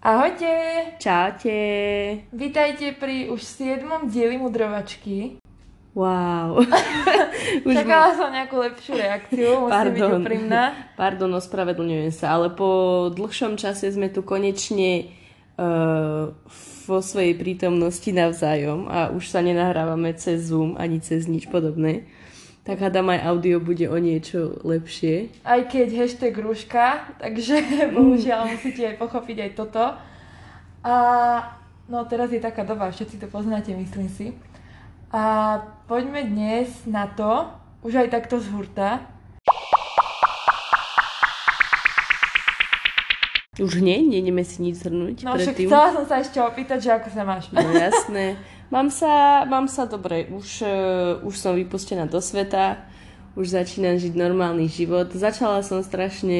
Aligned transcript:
Ahojte! 0.00 0.48
Čaute! 0.96 1.60
Vítajte 2.32 2.96
pri 2.96 3.28
už 3.28 3.44
7. 3.44 4.08
dieli 4.08 4.40
mudrovačky. 4.40 5.36
Wow. 5.92 6.64
Už 7.68 7.74
Čakala 7.76 8.16
som 8.16 8.32
nejakú 8.32 8.64
lepšiu 8.64 8.96
reakciu, 8.96 9.60
musím 9.60 9.76
Pardon. 9.76 9.92
byť 9.92 10.16
úprimná. 10.24 10.62
Pardon, 10.96 11.28
ospravedlňujem 11.36 12.16
sa, 12.16 12.32
ale 12.32 12.48
po 12.48 13.12
dlhšom 13.12 13.60
čase 13.60 13.92
sme 13.92 14.08
tu 14.08 14.24
konečne 14.24 15.12
uh, 15.60 16.32
vo 16.88 16.98
svojej 17.04 17.36
prítomnosti 17.36 18.08
navzájom 18.08 18.88
a 18.88 19.12
už 19.12 19.28
sa 19.28 19.44
nenahrávame 19.44 20.16
cez 20.16 20.48
Zoom 20.48 20.80
ani 20.80 21.04
cez 21.04 21.28
nič 21.28 21.44
podobné. 21.52 22.08
Tak 22.60 22.76
hádam 22.76 23.08
aj 23.08 23.24
audio 23.24 23.56
bude 23.56 23.88
o 23.88 23.96
niečo 23.96 24.60
lepšie. 24.60 25.32
Aj 25.48 25.64
keď 25.64 25.96
hashtag 25.96 26.36
rúška, 26.36 27.08
takže 27.16 27.64
bohužiaľ 27.96 28.52
musíte 28.52 29.00
pochopiť 29.00 29.36
aj 29.48 29.50
toto. 29.56 29.84
A 30.84 30.94
no 31.88 32.04
teraz 32.04 32.28
je 32.28 32.40
taká 32.40 32.68
doba, 32.68 32.92
všetci 32.92 33.16
to 33.16 33.32
poznáte, 33.32 33.72
myslím 33.72 34.12
si. 34.12 34.36
A 35.08 35.56
poďme 35.88 36.22
dnes 36.22 36.84
na 36.84 37.08
to, 37.08 37.48
už 37.80 38.06
aj 38.06 38.08
takto 38.12 38.36
z 38.36 38.52
hurta. 38.52 39.08
Už 43.60 43.80
nie? 43.84 44.00
Nejdeme 44.04 44.40
si 44.40 44.64
nič 44.64 44.80
zhrnúť 44.80 45.28
No 45.28 45.36
však 45.36 45.56
chcela 45.56 45.92
som 45.92 46.04
sa 46.08 46.20
ešte 46.20 46.40
opýtať, 46.40 46.78
že 46.80 46.90
ako 46.96 47.08
sa 47.12 47.22
máš. 47.24 47.52
No 47.52 47.60
jasné. 47.72 48.36
Mám 48.70 48.94
sa, 48.94 49.42
mám 49.50 49.66
sa 49.66 49.90
dobre. 49.90 50.30
Už, 50.30 50.62
uh, 50.62 51.18
už 51.26 51.34
som 51.34 51.58
vypustená 51.58 52.06
do 52.06 52.22
sveta. 52.22 52.78
Už 53.34 53.50
začínam 53.50 53.98
žiť 53.98 54.14
normálny 54.14 54.70
život. 54.70 55.10
Začala 55.10 55.66
som 55.66 55.82
strašne... 55.82 56.38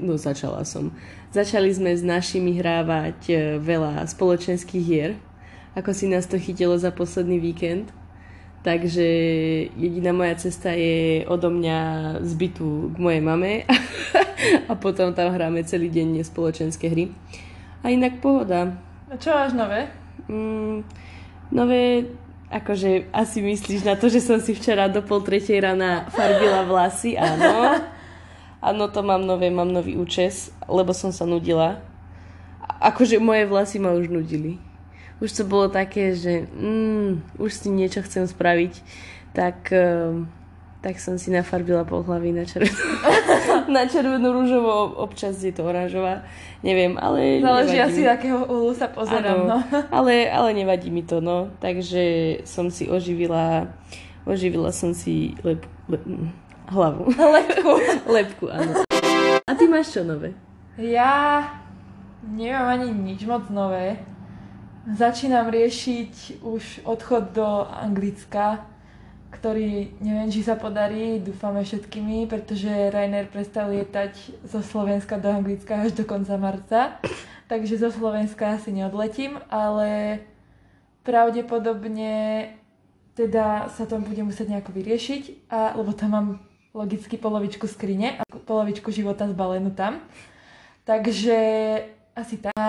No 0.00 0.16
začala 0.16 0.64
som. 0.64 0.96
Začali 1.36 1.68
sme 1.68 1.92
s 1.92 2.00
našimi 2.00 2.56
hrávať 2.56 3.20
uh, 3.28 3.40
veľa 3.60 4.08
spoločenských 4.08 4.84
hier. 4.84 5.20
Ako 5.76 5.92
si 5.92 6.08
nás 6.08 6.24
to 6.24 6.40
chytilo 6.40 6.80
za 6.80 6.88
posledný 6.96 7.36
víkend. 7.44 7.92
Takže 8.64 9.06
jediná 9.76 10.16
moja 10.16 10.34
cesta 10.40 10.72
je 10.72 11.28
odo 11.28 11.52
mňa 11.52 11.78
z 12.24 12.32
bytu 12.34 12.90
k 12.90 12.96
mojej 12.98 13.22
mame 13.22 13.62
a 14.70 14.72
potom 14.74 15.14
tam 15.14 15.30
hráme 15.30 15.62
celý 15.62 15.92
deň 15.92 16.24
spoločenské 16.24 16.88
hry. 16.88 17.12
A 17.84 17.92
inak 17.92 18.18
pohoda. 18.24 18.74
A 19.06 19.14
čo 19.20 19.30
máš 19.30 19.52
nové? 19.54 19.86
Mm, 20.26 20.82
nové, 21.50 22.10
akože 22.48 23.10
asi 23.10 23.42
myslíš 23.42 23.82
na 23.86 23.94
to, 23.98 24.06
že 24.06 24.22
som 24.22 24.38
si 24.38 24.54
včera 24.54 24.86
do 24.86 25.02
pol 25.02 25.22
tretej 25.22 25.62
rána 25.62 26.06
farbila 26.10 26.66
vlasy, 26.66 27.18
áno. 27.18 27.82
Áno, 28.56 28.90
to 28.90 29.04
mám 29.04 29.22
nové, 29.22 29.52
mám 29.52 29.68
nový 29.68 29.94
účes, 29.94 30.50
lebo 30.66 30.90
som 30.90 31.14
sa 31.14 31.22
nudila. 31.22 31.78
Akože 32.82 33.22
moje 33.22 33.46
vlasy 33.46 33.78
ma 33.78 33.94
už 33.94 34.10
nudili 34.10 34.58
už 35.20 35.32
to 35.32 35.44
bolo 35.48 35.72
také, 35.72 36.12
že 36.12 36.44
mm, 36.44 37.40
už 37.40 37.50
si 37.52 37.68
niečo 37.72 38.04
chcem 38.04 38.28
spraviť, 38.28 38.84
tak, 39.32 39.72
uh, 39.72 40.28
tak 40.84 41.00
som 41.00 41.16
si 41.16 41.32
nafarbila 41.32 41.88
pol 41.88 42.04
hlavy 42.04 42.36
na 42.36 42.44
červenú, 42.44 42.76
na 43.74 43.86
červenú 43.86 44.32
rúžovú, 44.32 44.98
občas 44.98 45.38
je 45.42 45.52
to 45.52 45.66
oranžová, 45.66 46.22
neviem, 46.62 46.94
ale 46.98 47.40
Záleží 47.42 47.78
asi, 47.80 48.00
mi. 48.02 48.08
akého 48.08 48.46
úlu 48.46 48.72
sa 48.74 48.90
pozerám, 48.90 49.46
no. 49.46 49.58
ale, 49.96 50.30
ale 50.30 50.48
nevadí 50.54 50.90
mi 50.90 51.02
to, 51.02 51.20
no, 51.20 51.50
takže 51.58 52.38
som 52.46 52.70
si 52.70 52.86
oživila, 52.86 53.70
oživila 54.26 54.70
som 54.70 54.92
si 54.94 55.34
lep, 55.42 55.64
lep, 55.90 56.02
hlavu. 56.70 57.10
Lepku. 57.36 57.72
Lepku, 58.10 58.44
áno. 58.50 58.82
A 59.46 59.50
ty 59.54 59.70
máš 59.70 59.94
čo 59.94 60.02
nové? 60.02 60.34
Ja 60.76 61.46
nemám 62.26 62.66
ani 62.80 62.88
nič 62.90 63.22
moc 63.24 63.46
nové. 63.48 64.02
Začínam 64.86 65.50
riešiť 65.50 66.42
už 66.46 66.86
odchod 66.86 67.34
do 67.34 67.66
Anglicka, 67.66 68.66
ktorý 69.30 69.98
neviem, 69.98 70.30
či 70.30 70.46
sa 70.46 70.54
podarí, 70.54 71.18
dúfame 71.18 71.66
všetkými, 71.66 72.30
pretože 72.30 72.68
Rainer 72.68 73.26
prestal 73.26 73.74
lietať 73.74 74.42
zo 74.46 74.60
Slovenska 74.62 75.18
do 75.18 75.30
Anglicka 75.30 75.82
až 75.82 75.94
do 75.94 76.04
konca 76.06 76.38
marca. 76.38 76.80
Takže 77.46 77.78
zo 77.78 77.90
Slovenska 77.94 78.58
asi 78.58 78.74
neodletím, 78.74 79.38
ale 79.46 80.20
pravdepodobne 81.06 82.50
teda 83.14 83.70
sa 83.72 83.86
to 83.88 84.02
bude 84.02 84.20
musieť 84.20 84.52
nejako 84.52 84.76
vyriešiť, 84.76 85.48
a, 85.48 85.72
lebo 85.78 85.94
tam 85.96 86.10
mám 86.12 86.28
logicky 86.76 87.16
polovičku 87.16 87.64
skrine 87.64 88.20
a 88.20 88.22
polovičku 88.44 88.92
života 88.92 89.24
zbalenú 89.24 89.72
tam. 89.72 90.04
Takže 90.84 91.38
asi 92.12 92.36
tak. 92.38 92.52
A 92.58 92.68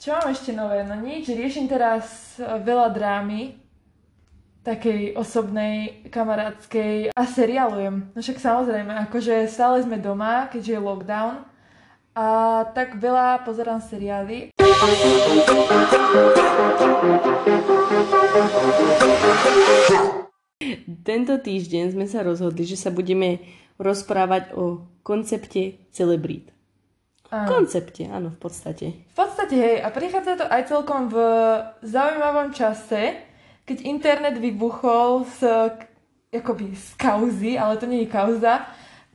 čo 0.00 0.16
mám 0.16 0.32
ešte 0.32 0.56
nové? 0.56 0.80
No 0.86 0.96
nič, 0.96 1.28
riešim 1.28 1.68
teraz 1.68 2.38
veľa 2.40 2.88
drámy, 2.94 3.67
takej 4.68 5.16
osobnej, 5.16 6.04
kamarádskej 6.12 7.16
a 7.16 7.22
seriálujem. 7.24 8.12
No 8.12 8.20
však 8.20 8.36
samozrejme, 8.36 8.92
akože 9.08 9.48
stále 9.48 9.80
sme 9.80 9.96
doma, 9.96 10.52
keďže 10.52 10.76
je 10.76 10.84
lockdown 10.84 11.34
a 12.12 12.26
tak 12.76 13.00
veľa 13.00 13.48
pozerám 13.48 13.80
seriály. 13.80 14.52
Tento 21.00 21.34
týždeň 21.40 21.96
sme 21.96 22.04
sa 22.04 22.20
rozhodli, 22.20 22.68
že 22.68 22.76
sa 22.76 22.92
budeme 22.92 23.40
rozprávať 23.80 24.52
o 24.52 24.84
koncepte 25.00 25.80
celebrít. 25.96 26.52
Áno. 27.28 27.60
koncepte, 27.60 28.08
áno, 28.08 28.32
v 28.32 28.40
podstate. 28.40 28.86
V 29.12 29.16
podstate, 29.16 29.52
hej, 29.52 29.76
a 29.84 29.92
prichádza 29.92 30.40
to 30.40 30.46
aj 30.48 30.64
celkom 30.64 31.12
v 31.12 31.16
zaujímavom 31.84 32.56
čase, 32.56 33.27
keď 33.68 33.84
internet 33.84 34.34
vybuchol 34.40 35.28
z, 35.28 35.44
akoby 36.32 36.72
z 36.72 36.88
kauzy, 36.96 37.60
ale 37.60 37.76
to 37.76 37.84
nie 37.84 38.08
je 38.08 38.08
kauza, 38.08 38.64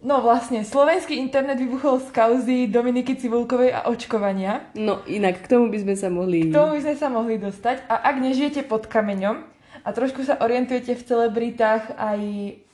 No 0.03 0.19
vlastne, 0.19 0.67
slovenský 0.67 1.15
internet 1.15 1.55
vybuchol 1.63 2.03
z 2.03 2.11
kauzy 2.11 2.67
Dominiky 2.67 3.15
Cibulkovej 3.15 3.71
a 3.71 3.87
očkovania. 3.87 4.67
No 4.75 4.99
inak, 5.07 5.47
k 5.47 5.47
tomu 5.47 5.71
by 5.71 5.79
sme 5.79 5.95
sa 5.95 6.11
mohli... 6.11 6.51
K 6.51 6.59
tomu 6.59 6.75
by 6.75 6.81
sme 6.83 6.95
sa 6.99 7.07
mohli 7.07 7.39
dostať. 7.39 7.87
A 7.87 8.11
ak 8.11 8.19
nežijete 8.19 8.67
pod 8.67 8.91
kameňom 8.91 9.47
a 9.79 9.89
trošku 9.95 10.27
sa 10.27 10.43
orientujete 10.43 10.99
v 10.99 11.07
celebritách 11.07 11.95
aj 11.95 12.19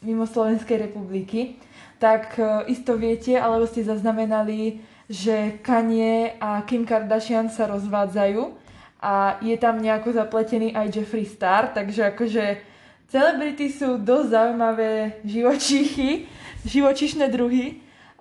mimo 0.01 0.25
Slovenskej 0.25 0.89
republiky, 0.89 1.61
tak 2.01 2.33
e, 2.41 2.65
isto 2.73 2.97
viete, 2.97 3.37
alebo 3.37 3.69
ste 3.69 3.85
zaznamenali 3.85 4.81
že 5.09 5.57
Kanye 5.65 6.37
a 6.37 6.61
Kim 6.69 6.85
Kardashian 6.85 7.49
sa 7.49 7.65
rozvádzajú 7.65 8.68
a 8.99 9.39
je 9.39 9.55
tam 9.55 9.79
nejako 9.79 10.11
zapletený 10.11 10.75
aj 10.75 10.91
Jeffree 10.91 11.25
Star, 11.25 11.71
takže 11.71 12.11
akože 12.11 12.59
celebrity 13.07 13.71
sú 13.71 13.95
dosť 13.95 14.27
zaujímavé 14.29 15.23
živočíchy, 15.23 16.27
živočišné 16.73 17.31
druhy 17.31 17.79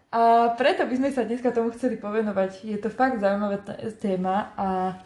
a 0.08 0.54
preto 0.56 0.88
by 0.88 0.94
sme 0.96 1.10
sa 1.12 1.26
dneska 1.26 1.52
tomu 1.52 1.68
chceli 1.76 2.00
povenovať. 2.00 2.64
Je 2.64 2.78
to 2.80 2.88
fakt 2.88 3.20
zaujímavá 3.20 3.60
téma 4.00 4.56
a 4.56 4.96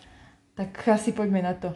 tak 0.55 0.71
asi 0.87 1.11
poďme 1.11 1.43
na 1.43 1.59
to. 1.59 1.75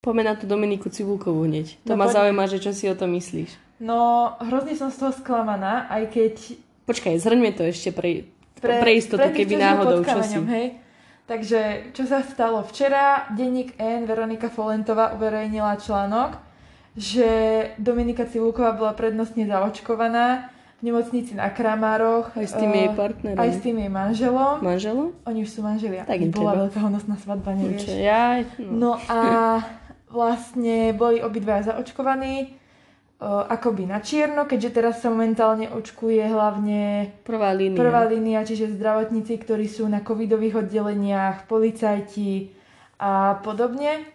Poďme 0.00 0.24
na 0.24 0.34
tú 0.34 0.48
Dominiku 0.48 0.88
Cibulkovú 0.88 1.44
hneď. 1.44 1.76
To 1.84 1.92
no, 1.92 2.00
ma 2.00 2.08
poďme. 2.08 2.16
zaujíma, 2.16 2.44
že 2.48 2.58
čo 2.58 2.72
si 2.72 2.88
o 2.88 2.96
to 2.96 3.04
myslíš. 3.04 3.52
No, 3.84 4.32
hrozne 4.40 4.72
som 4.72 4.88
z 4.88 4.96
toho 4.96 5.12
sklamaná, 5.12 5.86
aj 5.92 6.08
keď... 6.08 6.34
Počkaj, 6.88 7.20
zhrňme 7.20 7.52
to 7.52 7.68
ešte 7.68 7.92
pre, 7.92 8.26
pre, 8.60 8.78
pre 8.78 8.92
istotu, 8.94 9.24
pre 9.24 9.32
keby 9.32 9.54
náhodou, 9.56 10.04
čo 10.04 10.20
si... 10.20 10.36
Hej. 10.36 10.66
Takže, 11.24 11.94
čo 11.94 12.10
sa 12.10 12.26
stalo 12.26 12.60
včera, 12.66 13.30
denník 13.30 13.78
N, 13.78 14.02
Veronika 14.02 14.50
Folentová 14.50 15.14
uverejnila 15.14 15.78
článok, 15.78 16.34
že 16.98 17.28
Dominika 17.78 18.26
Cibulková 18.26 18.74
bola 18.74 18.92
prednostne 18.98 19.46
zaočkovaná 19.46 20.50
v 20.82 20.90
nemocnici 20.90 21.38
na 21.38 21.54
Kramároch. 21.54 22.34
Aj 22.34 22.46
s 22.50 22.56
tým 22.58 22.74
jej 22.74 22.90
eh, 22.90 22.96
partnerom. 22.98 23.38
Aj 23.38 23.46
s 23.46 23.58
tým 23.62 23.78
jej 23.78 23.92
manželom. 23.92 24.54
Manželom? 24.58 25.08
Oni 25.22 25.38
už 25.46 25.50
sú 25.54 25.60
manželia. 25.62 26.02
Tak 26.02 26.18
im 26.18 26.34
bola 26.34 26.66
veľká 26.66 26.82
honosná 26.82 27.14
svadba, 27.14 27.54
nevieš. 27.54 27.94
Ja, 27.94 28.42
no. 28.58 28.74
no 28.74 28.90
a 29.06 29.20
vlastne 30.10 30.90
boli 30.98 31.22
obidvaja 31.22 31.72
zaočkovaní 31.72 32.58
akoby 33.20 33.84
na 33.84 34.00
čierno, 34.00 34.48
keďže 34.48 34.80
teraz 34.80 35.04
sa 35.04 35.12
momentálne 35.12 35.68
očkuje 35.68 36.24
hlavne 36.24 37.12
prvá 37.20 37.52
línia. 37.52 37.76
prvá 37.76 38.08
línia, 38.08 38.40
čiže 38.48 38.72
zdravotníci, 38.80 39.36
ktorí 39.36 39.68
sú 39.68 39.84
na 39.92 40.00
covidových 40.00 40.64
oddeleniach, 40.64 41.44
policajti 41.44 42.48
a 42.96 43.36
podobne. 43.44 44.08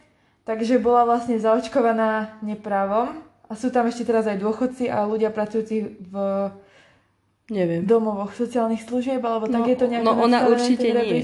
Takže 0.45 0.81
bola 0.81 1.05
vlastne 1.05 1.37
zaočkovaná 1.37 2.41
neprávom. 2.41 3.21
A 3.45 3.53
sú 3.53 3.69
tam 3.69 3.85
ešte 3.85 4.09
teraz 4.09 4.25
aj 4.25 4.41
dôchodci 4.41 4.89
a 4.89 5.05
ľudia 5.05 5.29
pracujúci 5.29 6.01
v 6.01 6.13
Neviem. 7.53 7.85
domovoch 7.85 8.33
sociálnych 8.33 8.81
služieb, 8.89 9.21
alebo 9.21 9.45
tak 9.45 9.61
no, 9.61 9.69
je 9.69 9.77
to 9.77 9.85
nejak 9.85 10.01
No 10.01 10.17
ona 10.17 10.49
určite 10.49 10.89
nie. 10.97 11.21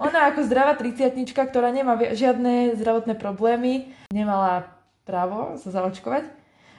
Ona 0.00 0.32
ako 0.32 0.48
zdravá 0.48 0.80
triciatnička, 0.80 1.44
ktorá 1.44 1.68
nemá 1.76 1.92
žiadne 2.00 2.72
zdravotné 2.80 3.20
problémy, 3.20 3.92
nemala 4.08 4.64
právo 5.04 5.60
sa 5.60 5.68
zaočkovať 5.68 6.37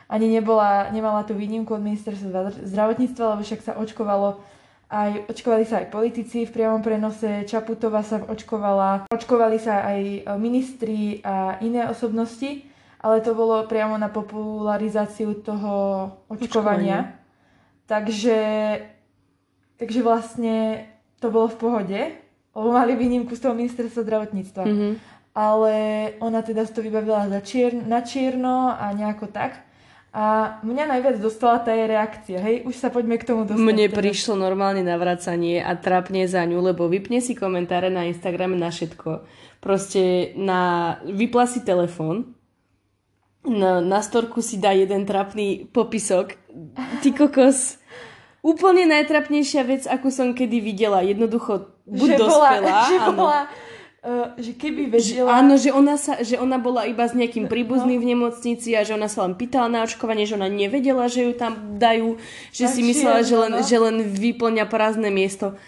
ani 0.09 0.27
nebola, 0.27 0.89
nemala 0.89 1.21
tú 1.23 1.37
výnimku 1.37 1.69
od 1.77 1.85
ministerstva 1.85 2.65
zdravotníctva, 2.65 3.37
lebo 3.37 3.41
však 3.45 3.61
sa 3.61 3.73
očkovalo 3.77 4.41
aj 4.89 5.29
očkovali 5.29 5.65
sa 5.69 5.85
aj 5.85 5.93
politici 5.93 6.49
v 6.49 6.53
priamom 6.53 6.81
prenose, 6.81 7.45
Čaputová 7.45 8.01
sa 8.01 8.25
očkovala, 8.25 9.05
očkovali 9.13 9.61
sa 9.61 9.85
aj 9.85 10.01
e, 10.01 10.19
ministri 10.41 11.21
a 11.21 11.61
iné 11.61 11.85
osobnosti, 11.85 12.65
ale 12.97 13.21
to 13.21 13.37
bolo 13.37 13.69
priamo 13.69 14.01
na 14.01 14.09
popularizáciu 14.09 15.45
toho 15.45 15.73
očkovania. 16.25 17.05
Očkovanie. 17.05 17.17
Takže, 17.85 18.39
takže 19.77 19.99
vlastne 20.01 20.85
to 21.21 21.29
bolo 21.29 21.49
v 21.53 21.57
pohode, 21.57 22.01
lebo 22.57 22.69
mali 22.73 22.97
výnimku 22.97 23.37
z 23.37 23.45
toho 23.45 23.53
ministerstva 23.53 24.01
zdravotníctva. 24.05 24.63
Mm-hmm. 24.65 24.93
Ale 25.37 25.73
ona 26.21 26.41
teda 26.41 26.65
to 26.65 26.81
vybavila 26.81 27.29
za 27.29 27.41
čier, 27.45 27.77
na 27.77 28.01
čierno 28.01 28.73
a 28.73 28.89
nejako 28.93 29.29
tak. 29.29 29.68
A 30.09 30.57
mňa 30.65 30.89
najviac 30.89 31.21
dostala 31.21 31.61
tá 31.61 31.69
jej 31.69 31.85
reakcia, 31.85 32.41
hej, 32.41 32.65
už 32.65 32.73
sa 32.73 32.89
poďme 32.89 33.21
k 33.21 33.29
tomu 33.29 33.45
dostať. 33.45 33.61
Mne 33.61 33.93
prišlo 33.93 34.33
normálne 34.33 34.81
navracanie 34.81 35.61
a 35.61 35.77
trapne 35.77 36.25
za 36.25 36.41
ňu, 36.49 36.57
lebo 36.65 36.89
vypne 36.89 37.21
si 37.21 37.37
komentáre 37.37 37.93
na 37.93 38.09
Instagrame 38.09 38.57
na 38.57 38.73
všetko. 38.73 39.21
Proste 39.61 40.33
na, 40.33 40.97
vypla 41.05 41.45
si 41.45 41.61
telefón, 41.61 42.33
na, 43.45 43.85
na 43.85 44.01
storku 44.01 44.41
si 44.41 44.57
dá 44.57 44.73
jeden 44.73 45.05
trapný 45.05 45.69
popisok. 45.69 46.41
Ty 47.05 47.09
kokos, 47.13 47.77
úplne 48.41 48.89
najtrapnejšia 48.89 49.61
vec, 49.61 49.85
ako 49.85 50.09
som 50.09 50.33
kedy 50.33 50.57
videla. 50.57 51.05
Jednoducho, 51.05 51.69
buď 51.85 52.09
že 52.09 52.17
dospelá, 52.17 52.65
bola, 52.65 52.81
že 52.89 52.97
áno. 52.97 53.13
bola 53.13 53.39
Uh, 53.99 54.31
že 54.39 54.55
keby 54.55 54.87
vedela... 54.87 55.27
Že, 55.27 55.35
áno, 55.43 55.53
že 55.59 55.69
ona, 55.75 55.99
sa, 55.99 56.23
že 56.23 56.39
ona 56.39 56.55
bola 56.55 56.87
iba 56.87 57.03
s 57.03 57.11
nejakým 57.11 57.51
príbuzným 57.51 57.99
no. 57.99 58.03
v 58.07 58.09
nemocnici 58.15 58.71
a 58.71 58.87
že 58.87 58.95
ona 58.95 59.11
sa 59.11 59.27
len 59.27 59.35
pýtala 59.35 59.67
na 59.67 59.83
očkovanie, 59.83 60.23
že 60.23 60.39
ona 60.39 60.47
nevedela, 60.47 61.11
že 61.11 61.27
ju 61.27 61.35
tam 61.35 61.75
dajú, 61.75 62.15
že 62.55 62.63
tak 62.63 62.73
si 62.79 62.81
myslela, 62.87 63.27
že 63.27 63.35
len, 63.35 63.51
no. 63.51 63.59
že 63.59 63.75
len 63.75 63.99
vyplňa 64.07 64.71
prázdne 64.71 65.11
miesto. 65.11 65.59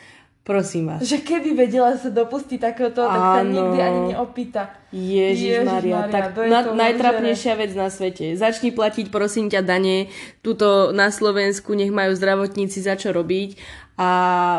Prosím 0.42 0.90
vás. 0.90 1.06
Že 1.06 1.22
keby 1.22 1.54
vedela 1.54 1.94
sa 2.00 2.10
dopustiť 2.10 2.58
takéhoto, 2.58 3.06
tak 3.06 3.20
sa 3.20 3.44
nikdy 3.46 3.78
ani 3.78 4.00
neopýta. 4.16 4.74
Ježiš, 4.90 5.62
Ježiš 5.62 5.68
Maria, 5.70 6.10
tak 6.10 6.34
na, 6.34 6.66
najtrapnejšia 6.72 7.54
vec 7.60 7.72
na 7.78 7.94
svete. 7.94 8.34
Začni 8.34 8.74
platiť, 8.74 9.14
prosím 9.14 9.54
ťa, 9.54 9.62
dane. 9.62 10.10
Tuto 10.42 10.90
na 10.98 11.14
Slovensku 11.14 11.78
nech 11.78 11.94
majú 11.94 12.18
zdravotníci 12.18 12.82
za 12.82 12.98
čo 12.98 13.14
robiť 13.14 13.60
a 14.02 14.08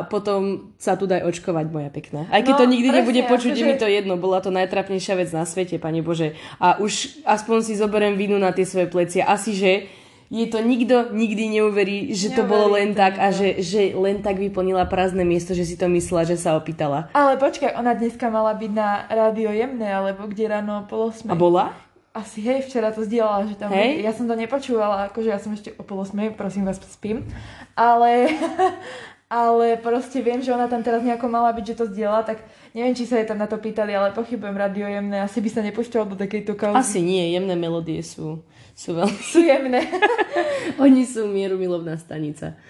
potom 0.06 0.70
sa 0.78 0.94
tu 0.94 1.10
daj 1.10 1.26
očkovať, 1.26 1.66
moja 1.74 1.90
pekná. 1.90 2.30
Aj 2.30 2.46
keď 2.46 2.54
no, 2.54 2.60
to 2.62 2.66
nikdy 2.70 2.88
presne, 2.94 2.98
nebude 3.02 3.22
počuť, 3.26 3.54
akože... 3.58 3.66
mi 3.66 3.74
to 3.74 3.86
jedno, 3.90 4.14
bola 4.14 4.38
to 4.38 4.54
najtrapnejšia 4.54 5.18
vec 5.18 5.34
na 5.34 5.42
svete, 5.42 5.82
Pane 5.82 5.98
Bože. 5.98 6.38
A 6.62 6.78
už 6.78 7.26
aspoň 7.26 7.66
si 7.66 7.74
zoberiem 7.74 8.14
vinu 8.14 8.38
na 8.38 8.54
tie 8.54 8.62
svoje 8.62 8.86
plecia. 8.86 9.26
Asi, 9.26 9.58
že 9.58 9.90
je 10.30 10.46
to 10.46 10.62
nikto 10.62 11.10
nikdy 11.10 11.58
neuverí, 11.58 12.14
že 12.14 12.30
Neuverí 12.30 12.38
to 12.38 12.42
bolo 12.46 12.66
len 12.78 12.94
to 12.94 13.02
tak 13.02 13.18
a 13.18 13.34
že, 13.34 13.60
že 13.60 13.92
len 13.98 14.22
tak 14.22 14.38
vyplnila 14.38 14.88
prázdne 14.88 15.28
miesto, 15.28 15.52
že 15.52 15.66
si 15.68 15.74
to 15.76 15.90
myslela, 15.90 16.24
že 16.24 16.38
sa 16.38 16.54
opýtala. 16.54 17.12
Ale 17.12 17.36
počkaj, 17.36 17.74
ona 17.74 17.98
dneska 17.98 18.30
mala 18.30 18.54
byť 18.54 18.72
na 18.72 19.10
rádio 19.10 19.50
jemné, 19.52 19.90
alebo 19.90 20.24
kde 20.30 20.48
ráno 20.48 20.86
polo 20.86 21.10
A 21.28 21.34
bola? 21.36 21.76
Asi 22.16 22.44
hej, 22.44 22.64
včera 22.68 22.92
to 22.92 23.04
zdieľala, 23.04 23.48
že 23.48 23.56
tam... 23.56 23.72
Hej? 23.72 24.04
Ja 24.04 24.12
som 24.12 24.28
to 24.28 24.36
nepočúvala, 24.36 25.08
akože 25.12 25.32
ja 25.32 25.40
som 25.40 25.52
ešte 25.52 25.72
o 25.76 25.84
pol 25.84 26.04
prosím 26.36 26.68
vás, 26.68 26.76
spím. 26.80 27.24
Ale, 27.72 28.28
ale 29.32 29.80
proste 29.80 30.20
viem, 30.20 30.44
že 30.44 30.52
ona 30.52 30.68
tam 30.68 30.84
teraz 30.84 31.00
nejako 31.00 31.24
mala 31.32 31.56
byť, 31.56 31.64
že 31.72 31.78
to 31.80 31.88
zdieľa, 31.88 32.28
tak 32.28 32.44
neviem, 32.76 32.92
či 32.92 33.08
sa 33.08 33.16
jej 33.16 33.24
tam 33.24 33.40
na 33.40 33.48
to 33.48 33.56
pýtali, 33.56 33.96
ale 33.96 34.12
pochybujem 34.12 34.52
radio 34.52 34.84
jemné, 34.84 35.24
asi 35.24 35.40
by 35.40 35.48
sa 35.48 35.64
nepúšťal 35.64 36.04
do 36.04 36.20
takejto 36.20 36.52
kauzy. 36.52 36.76
Asi 36.76 37.00
nie, 37.00 37.32
jemné 37.32 37.56
melódie 37.56 38.04
sú, 38.04 38.44
sú 38.76 38.92
veľmi... 38.92 39.16
Sú 39.24 39.40
jemné. 39.40 39.88
Oni 40.84 41.08
sú 41.08 41.24
mierumilovná 41.32 41.96
stanica. 41.96 42.60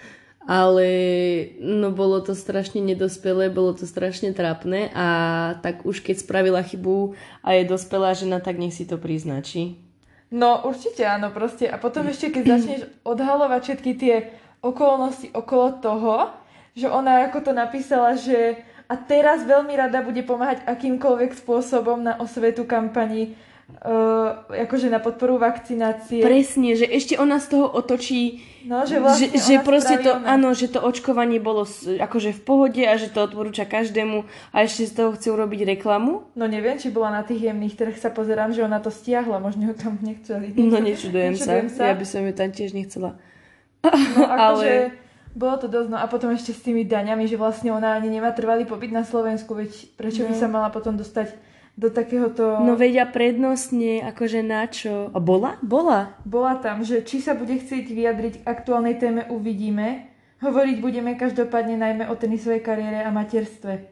Ale 0.47 0.87
no 1.59 1.91
bolo 1.91 2.23
to 2.23 2.31
strašne 2.31 2.79
nedospelé, 2.79 3.51
bolo 3.51 3.75
to 3.75 3.83
strašne 3.83 4.31
trápne 4.31 4.87
a 4.95 5.07
tak 5.59 5.83
už 5.83 5.99
keď 5.99 6.23
spravila 6.23 6.63
chybu 6.63 7.15
a 7.43 7.59
je 7.59 7.67
dospelá 7.67 8.15
žena, 8.15 8.39
tak 8.39 8.55
nech 8.55 8.75
si 8.75 8.87
to 8.87 8.95
priznačí. 8.95 9.83
No 10.31 10.63
určite 10.63 11.07
áno, 11.07 11.31
proste. 11.31 11.67
A 11.67 11.75
potom 11.79 12.07
ešte 12.07 12.31
keď 12.31 12.43
začneš 12.59 12.81
odhalovať 13.03 13.61
všetky 13.63 13.91
tie 13.95 14.15
okolnosti 14.63 15.31
okolo 15.31 15.67
toho, 15.83 16.15
že 16.73 16.89
ona 16.89 17.29
ako 17.29 17.39
to 17.45 17.51
napísala, 17.53 18.17
že 18.17 18.61
a 18.89 18.95
teraz 18.99 19.47
veľmi 19.47 19.73
rada 19.73 20.03
bude 20.03 20.21
pomáhať 20.21 20.65
akýmkoľvek 20.67 21.31
spôsobom 21.39 22.03
na 22.03 22.19
osvetu 22.19 22.67
kampani, 22.67 23.33
uh, 23.81 24.43
akože 24.51 24.91
na 24.91 24.99
podporu 24.99 25.39
vakcinácie. 25.39 26.19
Presne, 26.21 26.75
že 26.75 26.85
ešte 26.85 27.15
ona 27.15 27.39
z 27.39 27.57
toho 27.57 27.71
otočí, 27.71 28.43
no, 28.67 28.83
že, 28.83 28.99
vlastne 28.99 29.33
že, 29.33 29.39
že 29.39 29.55
proste 29.63 29.97
to, 30.03 30.19
ona. 30.19 30.35
áno, 30.35 30.51
že 30.51 30.67
to 30.67 30.83
očkovanie 30.83 31.39
bolo 31.39 31.63
akože 31.79 32.35
v 32.37 32.41
pohode 32.43 32.83
a 32.83 32.93
že 32.99 33.09
to 33.09 33.23
odporúča 33.23 33.63
každému 33.63 34.27
a 34.51 34.57
ešte 34.61 34.83
z 34.89 34.93
toho 34.93 35.09
chce 35.15 35.31
urobiť 35.31 35.79
reklamu. 35.79 36.27
No 36.35 36.45
neviem, 36.45 36.75
či 36.75 36.91
bola 36.91 37.17
na 37.17 37.23
tých 37.23 37.49
jemných 37.49 37.79
trh, 37.79 37.95
sa 37.95 38.11
pozerám, 38.11 38.51
že 38.51 38.61
ona 38.61 38.83
to 38.83 38.91
stiahla, 38.91 39.39
možno 39.39 39.71
ju 39.71 39.75
tam 39.79 39.95
nechceli. 40.03 40.53
No 40.59 40.77
nečudujem, 40.83 41.33
nečudujem 41.39 41.67
sa. 41.71 41.87
sa, 41.87 41.89
ja 41.89 41.95
by 41.95 42.05
som 42.05 42.21
ju 42.27 42.33
tam 42.35 42.49
tiež 42.51 42.75
nechcela. 42.75 43.15
No 43.83 44.27
akože... 44.27 44.37
Ale 44.37 45.02
bolo 45.33 45.57
to 45.57 45.67
dosť, 45.67 45.89
no 45.89 45.97
a 45.97 46.05
potom 46.05 46.29
ešte 46.29 46.53
s 46.53 46.61
tými 46.61 46.85
daňami, 46.85 47.25
že 47.25 47.41
vlastne 47.41 47.73
ona 47.73 47.97
ani 47.97 48.09
nemá 48.09 48.29
trvalý 48.33 48.69
pobyt 48.69 48.93
na 48.93 49.01
Slovensku, 49.01 49.57
veď 49.57 49.97
prečo 49.97 50.21
no. 50.23 50.29
by 50.29 50.33
sa 50.37 50.47
mala 50.47 50.69
potom 50.69 50.93
dostať 50.93 51.33
do 51.73 51.89
takéhoto... 51.89 52.61
No 52.61 52.77
vedia 52.77 53.09
prednostne, 53.09 54.05
akože 54.05 54.45
na 54.45 54.69
čo? 54.69 55.09
A 55.09 55.17
bola? 55.17 55.57
Bola. 55.65 56.13
Bola 56.21 56.61
tam, 56.61 56.85
že 56.85 57.01
či 57.01 57.17
sa 57.17 57.33
bude 57.33 57.57
chcieť 57.57 57.89
vyjadriť 57.89 58.33
k 58.41 58.47
aktuálnej 58.47 59.01
téme 59.01 59.25
uvidíme. 59.33 60.13
Hovoriť 60.45 60.77
budeme 60.83 61.17
každopádne 61.17 61.81
najmä 61.81 62.03
o 62.11 62.15
tenisovej 62.19 62.61
kariére 62.61 63.01
a 63.01 63.09
materstve. 63.09 63.89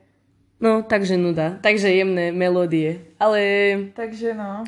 No, 0.61 0.85
takže 0.85 1.17
nuda. 1.17 1.57
Takže 1.57 1.89
jemné 1.89 2.29
melódie. 2.29 3.01
Ale... 3.17 3.41
Takže 3.97 4.37
no. 4.37 4.61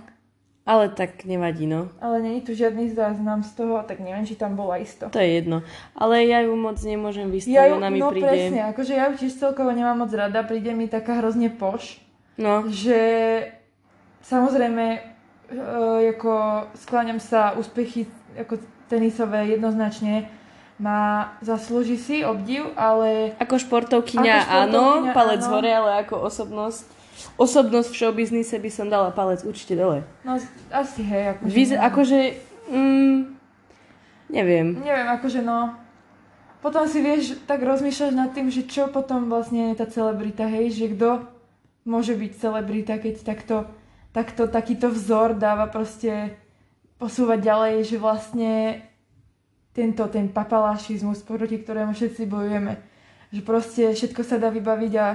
Ale 0.64 0.96
tak 0.96 1.28
nevadí, 1.28 1.68
no. 1.68 1.92
Ale 2.00 2.24
není 2.24 2.40
tu 2.40 2.56
žiadny 2.56 2.96
záznam 2.96 3.44
z 3.44 3.52
toho, 3.52 3.84
tak 3.84 4.00
neviem, 4.00 4.24
či 4.24 4.40
tam 4.40 4.56
bola 4.56 4.80
isto. 4.80 5.12
To 5.12 5.20
je 5.20 5.44
jedno. 5.44 5.60
Ale 5.92 6.24
ja 6.24 6.40
ju 6.40 6.56
moc 6.56 6.80
nemôžem 6.80 7.28
vystaviť, 7.28 7.52
ja 7.52 7.68
ju, 7.68 7.84
ona 7.84 7.92
mi 7.92 8.00
no, 8.00 8.08
príde... 8.08 8.24
presne, 8.24 8.72
akože 8.72 8.94
ja 8.96 9.12
ju 9.12 9.20
tiež 9.20 9.34
celkovo 9.36 9.76
nemám 9.76 10.08
moc 10.08 10.12
rada, 10.16 10.40
príde 10.48 10.72
mi 10.72 10.88
taká 10.88 11.20
hrozne 11.20 11.52
poš. 11.52 12.00
No. 12.40 12.64
Že 12.72 13.00
samozrejme, 14.24 14.86
e, 14.96 15.00
ako 16.16 16.32
skláňam 16.80 17.20
sa 17.20 17.60
úspechy 17.60 18.08
ako 18.40 18.56
tenisové 18.88 19.60
jednoznačne, 19.60 20.32
má, 20.80 21.36
zaslúži 21.44 22.00
si 22.00 22.24
obdiv, 22.24 22.72
ale... 22.80 23.36
Ako 23.36 23.60
športovkyňa, 23.60 24.48
ako 24.48 24.48
športovkyňa 24.48 25.12
áno, 25.12 25.12
palec 25.12 25.44
áno. 25.44 25.52
hore, 25.52 25.72
ale 25.76 25.92
ako 26.08 26.16
osobnosť 26.24 27.03
osobnosť 27.38 27.90
v 27.94 28.00
showbiznise 28.00 28.56
by 28.58 28.70
som 28.70 28.88
dala 28.90 29.14
palec 29.14 29.46
určite 29.46 29.78
dole. 29.78 30.06
No 30.26 30.38
asi 30.72 31.02
hej, 31.04 31.38
akože... 31.38 31.54
Vyz- 31.54 31.80
akože, 31.80 32.20
mm, 32.70 33.18
neviem. 34.34 34.68
Neviem, 34.82 35.08
akože 35.20 35.42
no... 35.42 35.78
Potom 36.64 36.88
si 36.88 37.04
vieš, 37.04 37.36
tak 37.44 37.60
rozmýšľaš 37.60 38.14
nad 38.16 38.32
tým, 38.32 38.48
že 38.48 38.64
čo 38.64 38.88
potom 38.88 39.28
vlastne 39.28 39.76
je 39.76 39.84
tá 39.84 39.86
celebrita, 39.88 40.48
hej, 40.48 40.72
že 40.72 40.96
kto 40.96 41.28
môže 41.84 42.16
byť 42.16 42.32
celebrita, 42.40 42.96
keď 43.04 43.20
takto, 43.20 43.68
takto 44.16 44.48
takýto 44.48 44.88
vzor 44.88 45.36
dáva 45.36 45.68
proste 45.68 46.40
posúvať 46.96 47.40
ďalej, 47.44 47.76
že 47.84 47.98
vlastne 48.00 48.80
tento, 49.76 50.08
ten 50.08 50.32
papalašizmus, 50.32 51.28
proti 51.28 51.60
ktorému 51.60 51.92
všetci 51.92 52.24
bojujeme, 52.32 52.80
že 53.36 53.42
proste 53.44 53.92
všetko 53.92 54.22
sa 54.24 54.40
dá 54.40 54.48
vybaviť 54.48 54.94
a 55.04 55.08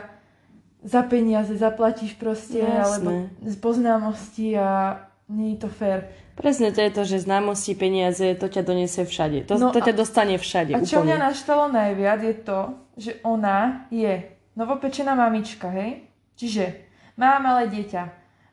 za 0.84 1.02
peniaze 1.02 1.58
zaplatíš 1.58 2.14
proste, 2.14 2.62
Jasné. 2.62 2.78
alebo 2.78 3.10
z 3.42 3.56
poznámosti 3.58 4.54
a 4.54 5.02
nie 5.28 5.54
je 5.54 5.58
to 5.66 5.68
fér. 5.68 6.08
Presne 6.38 6.70
to 6.70 6.78
je 6.78 6.90
to, 6.94 7.02
že 7.02 7.26
známosti, 7.26 7.74
peniaze, 7.74 8.22
to 8.38 8.46
ťa 8.46 8.62
donese 8.62 9.02
všade. 9.02 9.50
To, 9.50 9.58
no 9.58 9.74
to 9.74 9.82
ťa 9.82 9.92
dostane 9.92 10.38
všade. 10.38 10.72
A 10.72 10.86
čo 10.86 11.02
úplne. 11.02 11.18
mňa 11.18 11.18
naštalo 11.30 11.64
najviac 11.74 12.20
je 12.22 12.36
to, 12.46 12.60
že 12.94 13.12
ona 13.26 13.90
je 13.90 14.22
novopečená 14.54 15.18
mamička, 15.18 15.66
hej? 15.70 16.06
Čiže 16.38 16.86
má 17.18 17.42
malé 17.42 17.66
dieťa 17.66 18.02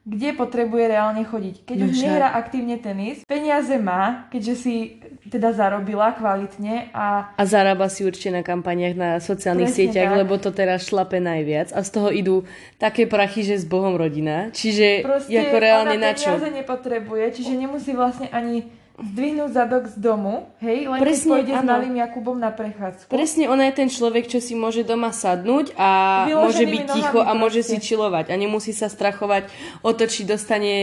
kde 0.05 0.37
potrebuje 0.37 0.85
reálne 0.85 1.25
chodiť. 1.25 1.65
Keď 1.65 1.77
no, 1.81 1.89
už 1.89 1.97
nehrá 1.97 2.37
aktívne 2.37 2.77
tenis, 2.77 3.25
peniaze 3.25 3.73
má, 3.81 4.29
keďže 4.29 4.53
si 4.53 4.75
teda 5.25 5.49
zarobila 5.49 6.13
kvalitne 6.13 6.93
a... 6.93 7.33
A 7.33 7.43
zarába 7.49 7.89
si 7.89 8.05
určite 8.05 8.29
na 8.29 8.45
kampaniach 8.45 8.93
na 8.93 9.17
sociálnych 9.17 9.73
Presne 9.73 9.81
sieťach, 9.89 10.13
tak. 10.13 10.19
lebo 10.21 10.37
to 10.37 10.53
teraz 10.53 10.85
šlape 10.85 11.17
najviac 11.17 11.73
a 11.73 11.81
z 11.81 11.89
toho 11.89 12.13
idú 12.13 12.45
také 12.77 13.09
prachy, 13.09 13.41
že 13.41 13.57
s 13.57 13.65
Bohom 13.65 13.97
rodina. 13.97 14.53
Čiže 14.53 15.01
Proste 15.01 15.33
ako 15.33 15.57
reálne 15.57 15.97
na 15.97 16.13
čo? 16.13 16.37
peniaze 16.37 16.53
nepotrebuje, 16.53 17.25
čiže 17.41 17.53
nemusí 17.57 17.97
vlastne 17.97 18.29
ani 18.29 18.84
zdvihnúť 18.95 19.51
zadok 19.51 19.91
z 19.91 19.97
domu, 19.99 20.47
hej, 20.63 20.87
len 20.87 20.99
Presne, 21.03 21.27
keď 21.27 21.31
pôjde 21.35 21.53
ano. 21.53 21.59
s 21.59 21.67
malým 21.67 21.95
Jakubom 21.99 22.37
na 22.39 22.51
prechádzku. 22.51 23.09
Presne, 23.11 23.51
ona 23.51 23.67
je 23.67 23.73
ten 23.75 23.89
človek, 23.91 24.31
čo 24.31 24.39
si 24.39 24.55
môže 24.55 24.87
doma 24.87 25.11
sadnúť 25.11 25.75
a 25.75 26.23
môže 26.31 26.63
byť 26.63 26.83
ticho 26.95 27.19
a 27.19 27.31
môže 27.35 27.59
proste. 27.59 27.75
si 27.75 27.85
čilovať 27.91 28.31
a 28.31 28.35
nemusí 28.39 28.71
sa 28.71 28.87
strachovať 28.87 29.51
o 29.83 29.91
to, 29.91 30.07
či 30.07 30.23
dostane, 30.23 30.75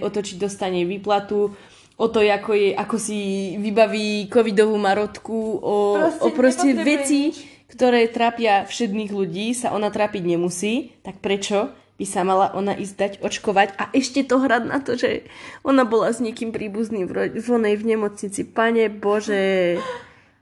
o 0.00 0.08
to, 0.08 0.20
či 0.24 0.40
dostane 0.40 0.88
výplatu, 0.88 1.52
o 2.00 2.06
to, 2.08 2.24
ako, 2.24 2.52
je, 2.56 2.70
ako 2.72 2.96
si 2.96 3.18
vybaví 3.60 4.32
covidovú 4.32 4.80
marotku, 4.80 5.60
o 5.60 5.76
proste, 6.00 6.24
o 6.24 6.28
proste 6.32 6.68
veci, 6.80 7.20
nič 7.30 7.52
ktoré 7.72 8.04
trápia 8.12 8.68
všedných 8.68 9.08
ľudí, 9.08 9.56
sa 9.56 9.72
ona 9.72 9.88
trápiť 9.88 10.22
nemusí, 10.28 10.92
tak 11.00 11.24
prečo 11.24 11.72
by 12.02 12.06
sa 12.10 12.26
mala 12.26 12.50
ona 12.50 12.74
ísť 12.74 12.94
dať 12.98 13.12
očkovať 13.22 13.78
a 13.78 13.86
ešte 13.94 14.26
to 14.26 14.42
hrať 14.42 14.62
na 14.66 14.82
to, 14.82 14.98
že 14.98 15.30
ona 15.62 15.86
bola 15.86 16.10
s 16.10 16.18
niekým 16.18 16.50
príbuzným 16.50 17.06
v, 17.06 17.38
onej 17.38 17.78
v 17.78 17.94
nemocnici. 17.94 18.42
Pane 18.42 18.90
Bože. 18.90 19.78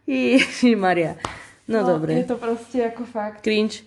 Ježiš 0.08 0.72
Maria. 0.80 1.20
No, 1.68 1.84
no 1.84 2.00
dobre. 2.00 2.16
Je 2.16 2.24
to 2.24 2.40
proste 2.40 2.80
ako 2.80 3.04
fakt. 3.04 3.44
Cringe. 3.44 3.84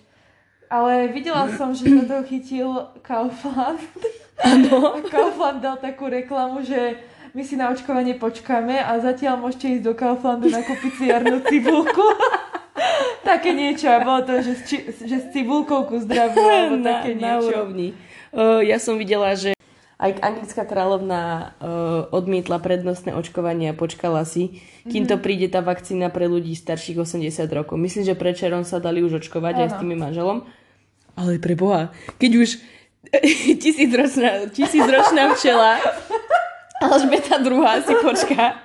Ale 0.70 1.10
videla 1.10 1.50
som, 1.58 1.74
že 1.74 1.90
sa 1.90 2.06
toho 2.06 2.22
chytil 2.22 2.70
Kaufland. 3.02 3.82
Áno. 4.38 4.94
Kaufland 5.12 5.58
dal 5.58 5.82
takú 5.82 6.06
reklamu, 6.06 6.62
že 6.62 7.02
my 7.34 7.42
si 7.42 7.58
na 7.58 7.74
očkovanie 7.74 8.14
počkáme 8.22 8.78
a 8.78 9.02
zatiaľ 9.02 9.42
môžete 9.42 9.82
ísť 9.82 9.84
do 9.84 9.98
Kauflandu 9.98 10.46
nakúpiť 10.46 10.92
si 10.94 11.04
jarnú 11.10 11.42
cibulku. 11.42 12.06
také 13.28 13.54
niečo 13.54 13.86
a 13.90 14.02
bolo 14.02 14.26
to, 14.26 14.42
že 14.42 14.52
s, 14.54 14.62
či, 14.66 14.76
že 15.06 15.16
s 15.22 15.26
cibulkou 15.30 15.86
ku 15.86 15.98
zdraviu, 16.02 16.42
alebo 16.42 16.76
na, 16.78 17.00
také 17.00 17.14
niečo. 17.14 17.26
Na 17.26 17.34
úrovni. 17.40 17.88
Uh, 18.34 18.60
ja 18.66 18.82
som 18.82 18.98
videla, 18.98 19.32
že 19.38 19.54
aj 19.94 20.20
anglická 20.20 20.66
kráľovna 20.66 21.54
uh, 21.62 22.10
odmietla 22.10 22.58
prednostné 22.58 23.14
očkovanie 23.14 23.70
a 23.72 23.78
počkala 23.78 24.26
si, 24.26 24.60
kým 24.90 25.06
to 25.06 25.22
príde 25.22 25.48
tá 25.54 25.62
vakcína 25.62 26.10
pre 26.10 26.26
ľudí 26.26 26.52
starších 26.58 26.98
80 26.98 27.46
rokov. 27.54 27.78
Myslím, 27.78 28.02
že 28.04 28.18
prečerom 28.18 28.66
sa 28.66 28.82
dali 28.82 29.00
už 29.06 29.22
očkovať 29.22 29.54
aj 29.64 29.68
s 29.70 29.78
tými 29.78 29.94
manželom. 29.94 30.42
Ale 31.14 31.38
pre 31.38 31.54
Boha, 31.54 31.94
keď 32.18 32.30
už 32.42 32.48
tisícročná, 33.62 34.50
tisícročná 34.50 35.30
včela 35.38 35.78
Alžbeta 36.82 37.38
druhá 37.38 37.80
si 37.80 37.94
počká 38.02 38.60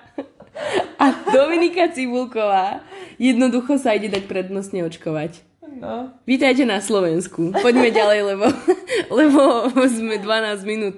a 0.99 1.05
Dominika 1.31 1.87
Cibulková 1.93 2.83
jednoducho 3.19 3.75
sa 3.77 3.93
ide 3.93 4.07
dať 4.07 4.25
prednostne 4.25 4.87
očkovať. 4.87 5.45
No. 5.79 6.11
Vítajte 6.25 6.65
na 6.65 6.81
Slovensku. 6.81 7.53
Poďme 7.53 7.93
ďalej, 7.93 8.19
lebo, 8.35 8.47
lebo 9.19 9.41
sme 9.85 10.17
12 10.17 10.65
minút 10.65 10.97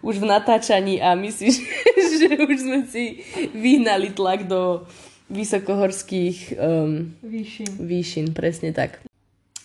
už 0.00 0.22
v 0.22 0.26
natáčaní 0.30 1.02
a 1.02 1.18
myslím, 1.18 1.50
že 2.20 2.28
už 2.38 2.56
sme 2.62 2.80
si 2.86 3.20
vyhnali 3.52 4.14
tlak 4.14 4.46
do 4.46 4.86
vysokohorských 5.28 6.56
um, 6.56 7.10
výšin. 7.20 7.70
výšin. 7.80 8.26
Presne 8.36 8.70
tak. 8.70 9.02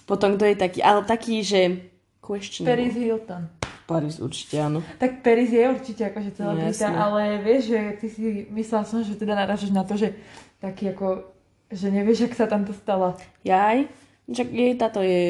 Potom 0.10 0.36
kto 0.36 0.50
je 0.50 0.58
taký, 0.58 0.80
ale 0.82 1.06
taký, 1.06 1.46
že 1.46 1.86
questionable. 2.20 2.74
Paris 2.74 2.96
Hilton. 2.98 3.44
Paris 3.90 4.18
určite, 4.22 4.56
áno. 4.62 4.86
Tak 5.02 5.26
Paris 5.26 5.50
je 5.50 5.66
určite 5.66 6.14
akože 6.14 6.30
celebrita, 6.38 6.94
No, 6.94 7.10
ale 7.10 7.42
vieš, 7.42 7.74
že 7.74 7.80
ty 7.98 8.08
si 8.10 8.22
myslela 8.54 8.86
som, 8.86 9.02
že 9.02 9.18
teda 9.18 9.34
narážaš 9.34 9.74
na 9.74 9.82
to, 9.82 9.98
že 9.98 10.14
taký 10.62 10.94
ako, 10.94 11.26
že 11.70 11.88
nevieš, 11.94 12.30
jak 12.30 12.34
sa 12.36 12.46
tam 12.50 12.66
dostala. 12.66 13.16
Jaj? 13.46 13.86
Čak 14.30 14.48
jej 14.54 14.78
táto 14.78 15.02
je 15.02 15.22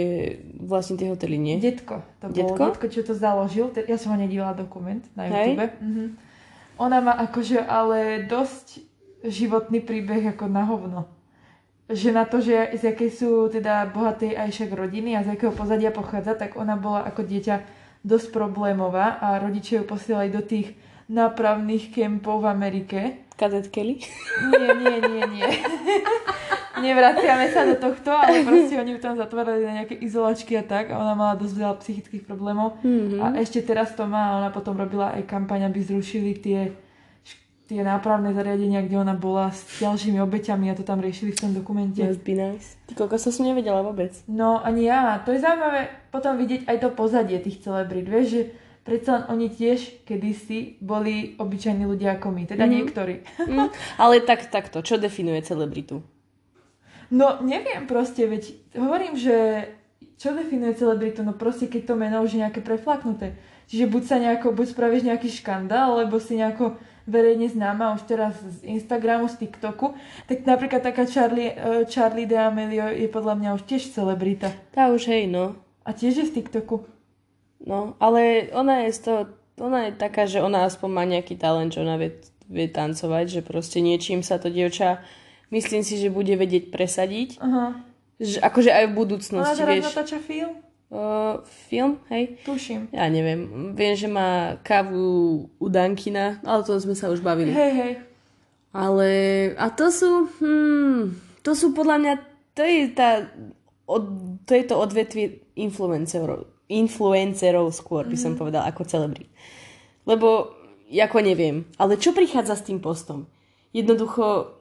vlastne 0.60 1.00
tie 1.00 1.08
hotely, 1.08 1.40
nie? 1.40 1.56
Detko. 1.56 2.04
To 2.20 2.28
Detko? 2.28 2.60
bolo 2.60 2.76
detko, 2.76 2.88
čo 2.92 3.00
to 3.04 3.16
založil. 3.16 3.72
Ja 3.88 3.96
som 3.96 4.12
ho 4.16 4.18
nedívala 4.20 4.52
dokument 4.52 5.04
na 5.16 5.28
Hej. 5.28 5.56
YouTube. 5.56 5.66
Mhm. 5.80 6.04
Ona 6.80 6.98
má 7.04 7.14
akože 7.16 7.60
ale 7.64 8.24
dosť 8.28 8.84
životný 9.24 9.84
príbeh 9.84 10.32
ako 10.32 10.46
na 10.48 10.64
hovno. 10.64 11.02
Že 11.92 12.10
na 12.16 12.24
to, 12.24 12.40
že 12.40 12.56
z 12.80 12.94
jakej 12.94 13.10
sú 13.12 13.32
teda 13.52 13.88
bohatej 13.92 14.36
aj 14.36 14.50
však 14.52 14.72
rodiny 14.72 15.16
a 15.18 15.26
z 15.26 15.36
akého 15.36 15.52
pozadia 15.52 15.92
pochádza, 15.92 16.40
tak 16.40 16.56
ona 16.56 16.80
bola 16.80 17.04
ako 17.04 17.26
dieťa 17.28 17.56
dosť 18.06 18.32
problémová 18.32 19.20
a 19.20 19.42
rodičia 19.44 19.84
ju 19.84 19.86
posielali 19.90 20.32
do 20.32 20.40
tých 20.40 20.72
nápravných 21.12 21.92
kempov 21.92 22.46
v 22.46 22.52
Amerike. 22.52 23.00
Kazet 23.40 23.72
Kelly? 23.72 24.04
Nie, 24.52 24.76
nie, 24.76 24.96
nie, 25.00 25.24
nie. 25.32 25.50
Nevraciame 26.80 27.48
sa 27.52 27.64
do 27.64 27.76
tohto, 27.80 28.12
ale 28.12 28.44
proste 28.44 28.76
oni 28.76 28.96
ju 28.96 29.00
tam 29.00 29.16
zatvárali 29.16 29.64
na 29.64 29.84
nejaké 29.84 29.96
izolačky 30.00 30.60
a 30.60 30.64
tak 30.64 30.92
a 30.92 31.00
ona 31.00 31.16
mala 31.16 31.40
dosť 31.40 31.56
veľa 31.56 31.76
psychických 31.80 32.24
problémov. 32.28 32.80
Mhm. 32.84 33.20
A 33.20 33.26
ešte 33.40 33.64
teraz 33.64 33.96
to 33.96 34.04
má 34.04 34.40
ona 34.44 34.52
potom 34.52 34.76
robila 34.76 35.16
aj 35.16 35.24
kampaň, 35.24 35.72
aby 35.72 35.80
zrušili 35.80 36.36
tie, 36.40 36.76
tie 37.68 37.80
nápravné 37.80 38.36
zariadenia, 38.36 38.84
kde 38.84 39.00
ona 39.00 39.16
bola 39.16 39.56
s 39.56 39.64
ďalšími 39.80 40.20
obeťami 40.20 40.72
a 40.72 40.76
to 40.76 40.84
tam 40.84 41.00
riešili 41.00 41.32
v 41.36 41.40
tom 41.40 41.52
dokumente. 41.56 42.00
Must 42.00 42.24
be 42.24 42.36
nice. 42.36 42.76
Ty 42.92 42.96
koľko 42.96 43.16
som 43.20 43.48
nevedela 43.48 43.84
vôbec. 43.84 44.16
No 44.28 44.60
ani 44.60 44.88
ja. 44.88 45.20
To 45.24 45.32
je 45.32 45.40
zaujímavé 45.40 45.88
potom 46.12 46.36
vidieť 46.36 46.68
aj 46.68 46.78
to 46.80 46.90
pozadie 46.92 47.40
tých 47.40 47.64
celebrit. 47.64 48.08
Vieš, 48.08 48.28
že 48.28 48.42
predsa 48.90 49.30
oni 49.30 49.54
tiež 49.54 50.02
kedysi 50.02 50.82
boli 50.82 51.38
obyčajní 51.38 51.86
ľudia 51.86 52.18
ako 52.18 52.34
my. 52.34 52.50
Teda 52.50 52.66
Mhm. 52.66 52.74
niektorí. 52.74 53.16
Mm, 53.46 53.70
ale 54.02 54.16
tak, 54.26 54.50
takto, 54.50 54.82
čo 54.82 54.98
definuje 54.98 55.46
celebritu? 55.46 56.02
No 57.10 57.38
neviem 57.42 57.86
proste, 57.86 58.26
veď 58.26 58.50
hovorím, 58.74 59.14
že 59.14 59.70
čo 60.18 60.34
definuje 60.34 60.74
celebritu? 60.74 61.22
No 61.22 61.34
proste 61.34 61.66
keď 61.66 61.82
to 61.86 61.94
meno 61.94 62.22
už 62.22 62.34
je 62.34 62.42
nejaké 62.42 62.62
preflaknuté. 62.62 63.38
Čiže 63.70 63.86
buď 63.86 64.04
sa 64.04 64.18
nejako, 64.18 64.54
buď 64.54 64.68
spravíš 64.74 65.06
nejaký 65.06 65.30
škandál, 65.30 66.02
alebo 66.02 66.18
si 66.18 66.34
nejako 66.34 66.74
verejne 67.06 67.50
známa 67.50 67.94
už 67.94 68.06
teraz 68.06 68.38
z 68.38 68.66
Instagramu, 68.66 69.26
z 69.26 69.42
TikToku, 69.42 69.94
tak 70.26 70.46
napríklad 70.46 70.82
taká 70.82 71.06
Charlie, 71.06 71.54
eh, 71.54 71.86
Charlie 71.86 72.26
D'Amelio 72.26 72.90
je 72.90 73.10
podľa 73.10 73.34
mňa 73.38 73.50
už 73.58 73.66
tiež 73.66 73.90
celebrita. 73.90 74.54
Tá 74.70 74.90
už 74.90 75.10
hej, 75.10 75.26
no. 75.26 75.58
A 75.86 75.94
tiež 75.94 76.22
je 76.22 76.26
z 76.30 76.34
TikToku. 76.38 76.86
No, 77.64 78.00
ale 78.00 78.48
ona 78.56 78.88
je 78.88 78.96
z 78.96 79.00
toho, 79.04 79.22
ona 79.60 79.92
je 79.92 80.00
taká, 80.00 80.24
že 80.26 80.40
ona 80.40 80.64
aspoň 80.64 80.90
má 80.90 81.04
nejaký 81.04 81.36
talent, 81.36 81.76
že 81.76 81.84
ona 81.84 82.00
vie, 82.00 82.16
vie 82.48 82.68
tancovať, 82.72 83.26
že 83.28 83.42
proste 83.44 83.84
niečím 83.84 84.24
sa 84.24 84.40
to 84.40 84.48
dievča, 84.48 85.04
myslím 85.52 85.84
si, 85.84 86.00
že 86.00 86.14
bude 86.14 86.32
vedieť 86.40 86.72
presadiť. 86.72 87.38
Aha. 87.44 87.84
Že, 88.20 88.44
akože 88.44 88.72
aj 88.72 88.86
v 88.88 88.92
Ona 88.92 89.00
budúcnosti, 89.00 89.60
teraz 89.64 89.72
vieš. 89.72 89.86
natáča 89.92 90.20
film? 90.20 90.52
Uh, 90.90 91.46
film, 91.70 92.02
hej? 92.10 92.42
Tuším. 92.44 92.90
Ja 92.90 93.06
neviem. 93.08 93.72
Viem, 93.78 93.94
že 93.94 94.10
má 94.10 94.58
kávu 94.66 95.46
u 95.46 95.68
Dankina, 95.70 96.42
ale 96.42 96.66
to 96.66 96.74
sme 96.82 96.98
sa 96.98 97.14
už 97.14 97.22
bavili. 97.22 97.54
Hej, 97.54 97.72
hej. 97.78 97.94
Ale, 98.74 99.10
a 99.58 99.70
to 99.70 99.94
sú, 99.94 100.30
hmm, 100.42 101.14
to 101.46 101.54
sú 101.54 101.78
podľa 101.78 101.98
mňa, 102.02 102.14
to 102.58 102.62
je 102.66 102.82
tá, 102.94 103.30
od, 103.86 104.04
to 104.46 104.52
je 104.54 104.66
to 104.66 104.76
odvetvie 104.78 105.26
influencerov, 105.58 106.50
influencerov 106.70 107.74
skôr 107.74 108.06
by 108.06 108.16
som 108.16 108.38
povedala, 108.38 108.70
ako 108.70 108.86
celebrit. 108.86 109.28
Lebo, 110.06 110.54
ako 110.88 111.18
neviem, 111.26 111.66
ale 111.82 111.98
čo 111.98 112.14
prichádza 112.14 112.56
s 112.56 112.66
tým 112.70 112.78
postom? 112.78 113.26
Jednoducho, 113.74 114.54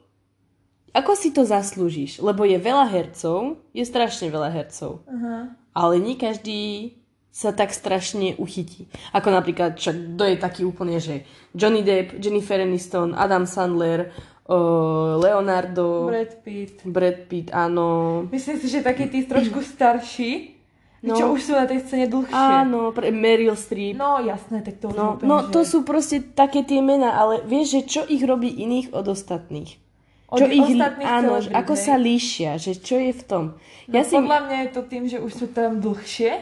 ako 0.96 1.12
si 1.14 1.30
to 1.30 1.44
zaslúžiš? 1.44 2.24
Lebo 2.24 2.48
je 2.48 2.56
veľa 2.56 2.88
hercov, 2.88 3.60
je 3.76 3.84
strašne 3.84 4.32
veľa 4.32 4.50
hercov, 4.50 5.04
Aha. 5.04 5.52
ale 5.76 5.94
nie 6.00 6.16
každý 6.16 6.96
sa 7.28 7.54
tak 7.54 7.70
strašne 7.70 8.34
uchytí. 8.34 8.90
Ako 9.14 9.30
napríklad, 9.30 9.78
čo, 9.78 9.94
kto 9.94 10.24
je 10.26 10.36
taký 10.40 10.66
úplne, 10.66 10.98
že 10.98 11.22
Johnny 11.54 11.86
Depp, 11.86 12.18
Jennifer 12.18 12.58
Aniston, 12.58 13.14
Adam 13.14 13.46
Sandler, 13.46 14.10
uh, 14.50 15.14
Leonardo, 15.22 16.10
Brad 16.10 16.42
Pitt. 16.42 16.82
Brad 16.82 17.30
Pitt, 17.30 17.54
áno. 17.54 18.26
Myslím 18.26 18.58
si, 18.58 18.66
že 18.66 18.82
takí 18.82 19.06
tí 19.06 19.22
trošku 19.22 19.62
starší, 19.62 20.57
No. 20.98 21.14
čo 21.14 21.30
už 21.30 21.40
sú 21.40 21.52
na 21.52 21.62
tej 21.62 21.78
scéne 21.80 22.06
dlhšie. 22.06 22.34
Áno, 22.34 22.90
pre 22.90 23.08
Meryl 23.08 23.54
Streep. 23.54 23.94
No 23.94 24.18
jasné, 24.18 24.60
tak 24.60 24.82
to 24.82 24.90
No, 24.90 25.14
úplne, 25.14 25.26
no 25.26 25.36
že... 25.40 25.54
to 25.54 25.60
sú 25.62 25.78
proste 25.82 26.18
také 26.24 26.66
tie 26.66 26.82
mená, 26.82 27.14
ale 27.14 27.38
vieš, 27.42 27.66
že 27.70 27.80
čo 27.86 28.02
ich 28.04 28.18
robí 28.20 28.50
iných 28.50 28.90
od 28.90 29.06
ostatných? 29.06 29.78
Od 30.26 30.38
čo 30.38 30.50
ich, 30.50 30.58
ostatných 30.60 31.06
áno, 31.06 31.38
celebrít, 31.38 31.54
ako 31.54 31.72
sa 31.72 31.94
líšia, 31.94 32.50
že 32.58 32.74
čo 32.74 32.98
je 32.98 33.14
v 33.14 33.22
tom. 33.24 33.44
No, 33.86 33.94
Ja 33.94 34.02
si, 34.02 34.12
Podľa 34.12 34.40
mňa 34.44 34.56
je 34.58 34.70
to 34.74 34.82
tým, 34.84 35.04
že 35.06 35.18
už 35.18 35.32
sú 35.32 35.46
tam 35.48 35.78
dlhšie, 35.78 36.32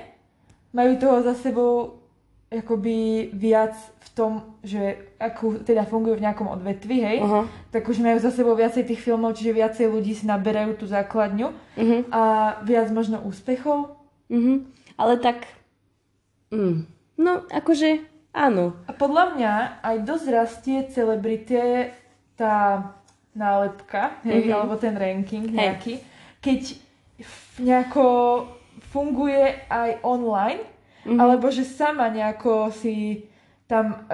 majú 0.73 0.93
toho 0.97 1.21
za 1.21 1.37
sebou 1.37 2.01
akoby 2.49 3.29
viac 3.33 3.75
v 3.77 4.09
tom, 4.15 4.33
že 4.63 4.81
ako 5.19 5.61
teda 5.63 5.83
fungujú 5.83 6.17
v 6.17 6.25
nejakom 6.25 6.49
odvetvi, 6.49 6.97
hej, 6.99 7.19
Aha. 7.21 7.43
tak 7.69 7.85
už 7.85 7.99
majú 7.99 8.17
za 8.17 8.31
sebou 8.31 8.55
viacej 8.55 8.87
tých 8.87 9.03
filmov, 9.03 9.35
čiže 9.35 9.53
viacej 9.53 9.87
ľudí 9.87 10.15
si 10.15 10.25
naberajú 10.25 10.79
tú 10.79 10.87
základňu 10.87 11.51
Mhm. 11.77 11.99
a 12.09 12.23
viac 12.63 12.89
možno 12.89 13.21
úspechov. 13.21 13.96
Mhm. 14.29 14.67
Ale 14.97 15.17
tak, 15.17 15.45
mm, 16.51 16.77
no 17.17 17.33
akože 17.47 18.01
áno. 18.33 18.73
A 18.85 18.93
podľa 18.93 19.37
mňa 19.37 19.53
aj 19.83 19.97
dosť 20.03 20.27
rastie 20.31 20.79
celebrite 20.89 21.93
tá 22.35 22.91
nálepka, 23.33 24.17
hej, 24.25 24.49
Mhm. 24.49 24.53
alebo 24.53 24.75
ten 24.77 24.95
ranking 24.95 25.45
nejaký, 25.47 26.01
keď 26.41 26.61
f- 27.19 27.57
nejako 27.59 28.07
funguje 28.89 29.41
aj 29.69 30.01
online, 30.03 30.65
Mhm. 31.05 31.19
alebo 31.19 31.47
že 31.49 31.63
sama 31.63 32.09
nejako 32.09 32.73
si 32.73 33.25
tam 33.67 34.07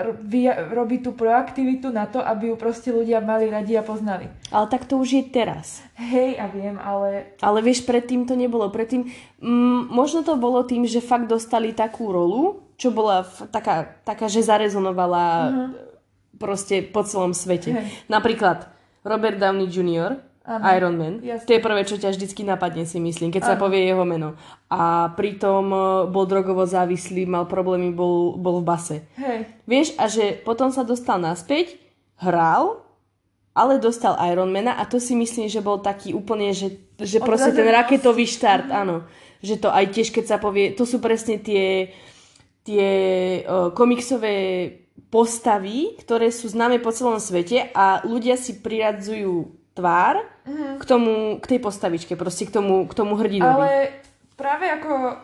robí 0.73 1.05
tú 1.05 1.13
proaktivitu 1.13 1.93
na 1.93 2.09
to, 2.09 2.25
aby 2.25 2.49
ju 2.49 2.57
proste 2.57 2.89
ľudia 2.89 3.21
mali 3.21 3.53
radi 3.53 3.77
a 3.77 3.85
poznali. 3.85 4.25
Ale 4.49 4.65
tak 4.73 4.89
to 4.89 4.97
už 4.97 5.09
je 5.13 5.25
teraz. 5.29 5.85
Hej, 6.01 6.41
a 6.41 6.49
viem, 6.49 6.81
ale 6.81 7.37
Ale 7.45 7.61
vieš, 7.61 7.85
predtým 7.85 8.25
to 8.25 8.33
nebolo. 8.33 8.73
Predtým, 8.73 9.13
mm, 9.45 9.93
možno 9.93 10.25
to 10.25 10.41
bolo 10.41 10.65
tým, 10.65 10.89
že 10.89 11.05
fakt 11.05 11.29
dostali 11.29 11.77
takú 11.77 12.09
rolu, 12.09 12.65
čo 12.81 12.97
bola 12.97 13.29
f- 13.29 13.45
taká, 13.53 14.01
taká, 14.09 14.25
že 14.25 14.41
zarezonovala 14.41 15.53
proste 16.41 16.81
po 16.81 17.05
celom 17.05 17.37
svete. 17.37 17.77
Hej. 17.77 17.87
Napríklad 18.09 18.73
Robert 19.05 19.37
Downey 19.37 19.69
Jr., 19.69 20.17
Áno, 20.43 20.63
Iron 20.75 20.99
Man. 20.99 21.15
jasne. 21.23 21.47
To 21.47 21.55
je 21.55 21.63
prvé, 21.63 21.81
čo 21.87 21.97
ťa 22.03 22.11
vždycky 22.19 22.43
napadne, 22.43 22.83
si 22.83 22.99
myslím, 22.99 23.31
keď 23.31 23.43
sa 23.47 23.55
Áno. 23.55 23.63
povie 23.63 23.87
jeho 23.87 24.03
meno. 24.03 24.35
A 24.67 25.15
pritom 25.15 25.71
e, 25.71 25.79
bol 26.11 26.27
drogovo 26.27 26.67
závislý, 26.67 27.31
mal 27.31 27.47
problémy, 27.47 27.95
bol, 27.95 28.35
bol 28.35 28.59
v 28.59 28.67
base. 28.67 28.97
Hej, 29.15 29.47
Vieš, 29.71 29.89
a 30.03 30.11
že 30.11 30.35
potom 30.43 30.75
sa 30.75 30.83
dostal 30.83 31.23
naspäť, 31.23 31.79
hral, 32.19 32.83
ale 33.55 33.79
dostal 33.79 34.19
Ironmana 34.19 34.75
a 34.75 34.83
to 34.83 34.99
si 34.99 35.15
myslím, 35.15 35.47
že 35.47 35.63
bol 35.63 35.79
taký 35.79 36.11
úplne, 36.11 36.51
že, 36.51 36.75
že 36.99 37.23
proste 37.23 37.55
ten 37.55 37.69
raketový 37.71 38.27
štart, 38.27 38.67
áno. 38.73 39.07
Že 39.47 39.55
to 39.63 39.69
aj 39.71 39.85
tiež, 39.95 40.09
keď 40.11 40.25
sa 40.27 40.37
povie, 40.43 40.75
to 40.75 40.83
sú 40.89 40.99
presne 40.99 41.39
tie, 41.39 41.93
tie 42.65 42.89
uh, 43.43 43.71
komiksové 43.75 44.35
postavy, 45.13 46.01
ktoré 46.01 46.33
sú 46.33 46.49
známe 46.49 46.81
po 46.81 46.89
celom 46.95 47.21
svete 47.21 47.69
a 47.77 48.01
ľudia 48.09 48.41
si 48.41 48.57
priradzujú 48.65 49.53
tvár 49.77 50.32
k 50.79 50.85
tomu, 50.85 51.39
k 51.39 51.47
tej 51.47 51.59
postavičke, 51.63 52.19
proste 52.19 52.47
k 52.47 52.53
tomu, 52.53 52.87
k 52.87 52.93
tomu 52.95 53.15
hrdinovi. 53.15 53.47
ale 53.47 53.71
práve 54.35 54.67
ako 54.67 55.17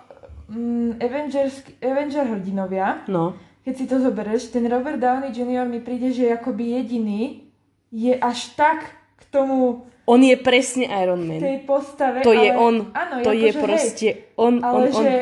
mm, 0.48 1.02
Avengers, 1.02 1.54
Avenger 1.82 2.24
hrdinovia, 2.38 3.02
No, 3.10 3.34
keď 3.66 3.74
si 3.74 3.84
to 3.84 4.00
zoberieš, 4.00 4.54
ten 4.54 4.64
Robert 4.64 4.96
Downey 4.96 5.34
Jr. 5.34 5.68
mi 5.68 5.82
príde, 5.84 6.14
že 6.14 6.32
akoby 6.32 6.80
jediný 6.80 7.44
je 7.92 8.16
až 8.16 8.56
tak 8.56 8.88
k 9.18 9.22
tomu 9.28 9.84
on 10.08 10.24
je 10.24 10.40
presne 10.40 10.88
Iron 10.88 11.20
Man. 11.28 11.36
tej 11.36 11.68
postave. 11.68 12.24
To 12.24 12.32
je 12.32 12.48
ale, 12.48 12.56
on. 12.56 12.74
Áno, 12.96 13.20
to 13.20 13.28
je 13.36 13.52
hej, 13.52 13.60
proste 13.60 14.08
on, 14.40 14.64
ale 14.64 14.88
on, 14.88 14.96
on. 14.96 15.04
že 15.04 15.14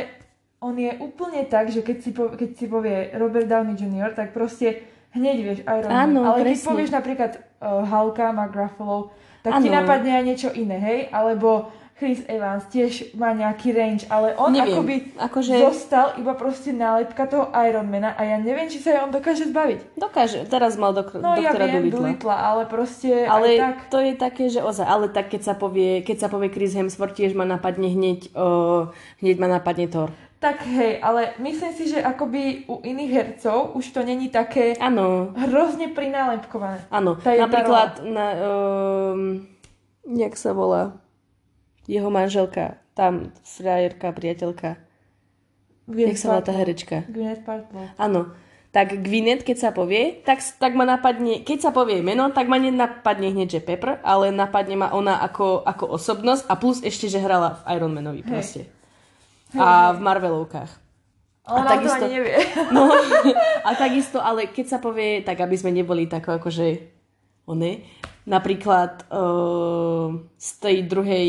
on 0.63 0.75
je 0.79 0.93
úplne 1.03 1.43
tak, 1.51 1.75
že 1.75 1.83
keď 1.83 1.97
si, 2.07 2.11
po, 2.15 2.31
keď 2.31 2.51
si 2.55 2.71
povie 2.71 3.11
Robert 3.19 3.51
Downey 3.51 3.75
Jr., 3.75 4.15
tak 4.15 4.31
proste 4.31 4.87
hneď 5.11 5.37
vieš 5.43 5.59
Iron 5.67 5.91
Man. 5.91 6.03
Áno, 6.07 6.21
Ale 6.31 6.47
keď 6.47 6.47
presne. 6.55 6.69
povieš 6.71 6.91
napríklad 6.95 7.33
uh, 7.35 7.83
Hulka, 7.83 8.31
Mark 8.31 8.55
Ruffalo, 8.55 9.11
tak 9.47 9.63
ti 9.63 9.69
Áno. 9.69 9.79
napadne 9.79 10.11
aj 10.13 10.25
niečo 10.25 10.51
iné, 10.53 10.77
hej? 10.77 10.99
Alebo 11.09 11.71
Chris 11.95 12.21
Evans 12.27 12.69
tiež 12.69 13.17
má 13.17 13.33
nejaký 13.33 13.73
range, 13.73 14.05
ale 14.07 14.37
on 14.37 14.53
Neviem, 14.53 14.69
akoby 14.69 14.95
akože- 15.17 15.57
zostal 15.63 16.13
iba 16.17 16.35
proste 16.35 16.69
nálepka 16.69 17.25
toho 17.25 17.49
Ironmana 17.49 18.13
a 18.13 18.23
ja 18.23 18.37
neviem, 18.37 18.67
či 18.67 18.77
sa 18.79 19.01
on 19.01 19.09
dokáže 19.09 19.49
zbaviť. 19.49 19.97
Dokáže, 19.97 20.45
teraz 20.45 20.77
mal 20.77 20.93
dok- 20.93 21.17
No 21.17 21.33
ja 21.33 21.57
doktora 21.57 21.65
viem, 21.65 21.89
Doolittla. 21.89 21.97
Doolittle, 21.97 22.35
ale 22.37 22.63
proste 22.67 23.11
Ale 23.25 23.47
tak. 23.57 23.77
to 23.89 23.99
je 23.99 24.13
také, 24.13 24.45
že 24.47 24.61
ozaj, 24.61 24.85
ale 24.85 25.09
tak 25.09 25.31
keď 25.31 25.43
sa 25.43 25.55
povie, 25.55 26.03
keď 26.03 26.17
sa 26.19 26.29
povie 26.29 26.53
Chris 26.53 26.77
Hemsworth, 26.77 27.17
tiež 27.17 27.33
ma 27.33 27.47
napadne 27.47 27.89
hneď, 27.89 28.29
o, 28.35 28.93
hneď 29.25 29.37
ma 29.39 29.49
napadne 29.51 29.89
Thor. 29.89 30.13
Tak 30.37 30.69
hej, 30.69 31.01
ale 31.01 31.33
myslím 31.41 31.73
si, 31.73 31.89
že 31.89 32.05
akoby 32.05 32.69
u 32.69 32.85
iných 32.85 33.13
hercov 33.13 33.73
už 33.73 33.89
to 33.89 34.05
není 34.05 34.29
také 34.29 34.77
Áno, 34.77 35.33
hrozne 35.33 35.89
prinálepkované. 35.97 36.85
áno. 36.93 37.17
Napríklad, 37.17 38.05
na, 38.05 38.27
um, 38.37 39.49
jak 40.05 40.37
sa 40.37 40.53
volá, 40.53 41.01
jeho 41.89 42.13
manželka, 42.13 42.77
tam 42.93 43.33
frajerka, 43.49 44.13
priateľka, 44.13 44.77
jak 45.89 46.19
sa 46.21 46.37
volá 46.37 46.43
tá 46.45 46.53
herečka. 46.53 47.09
Gwyneth 47.09 47.43
Paltrow. 47.47 47.89
Áno. 47.97 48.37
Tak 48.77 48.93
Gwyneth, 49.09 49.41
keď 49.41 49.57
sa 49.57 49.71
povie, 49.73 50.21
tak, 50.21 50.45
tak 50.61 50.77
ma 50.77 50.85
napadne, 50.85 51.41
keď 51.49 51.59
sa 51.65 51.71
povie 51.73 52.05
meno, 52.05 52.29
tak 52.29 52.45
ma 52.45 52.61
nenapadne 52.61 53.33
hneď, 53.33 53.57
že 53.57 53.65
Pepper, 53.65 54.05
ale 54.05 54.29
napadne 54.29 54.77
ma 54.77 54.93
ona 54.93 55.17
ako, 55.25 55.65
ako 55.65 55.97
osobnosť 55.97 56.45
a 56.45 56.61
plus 56.61 56.85
ešte, 56.85 57.09
že 57.09 57.25
hrala 57.25 57.57
v 57.65 57.73
Ironmanovi 57.73 58.21
proste. 58.21 58.69
A 59.57 59.69
v 59.97 60.01
Marvelovkách. 60.01 60.73
Ona 61.47 61.63
takisto- 61.69 62.01
to 62.01 62.05
ani 62.05 62.15
nevie. 62.15 62.37
No, 62.75 62.91
a 63.63 63.71
takisto, 63.73 64.19
ale 64.19 64.47
keď 64.47 64.67
sa 64.67 64.79
povie, 64.79 65.23
tak 65.23 65.39
aby 65.39 65.55
sme 65.55 65.71
neboli 65.71 66.05
tak 66.05 66.27
akože 66.27 66.67
one, 67.47 67.87
napríklad 68.27 69.07
uh, 69.07 70.11
z 70.35 70.51
tej 70.59 70.77
druhej 70.83 71.29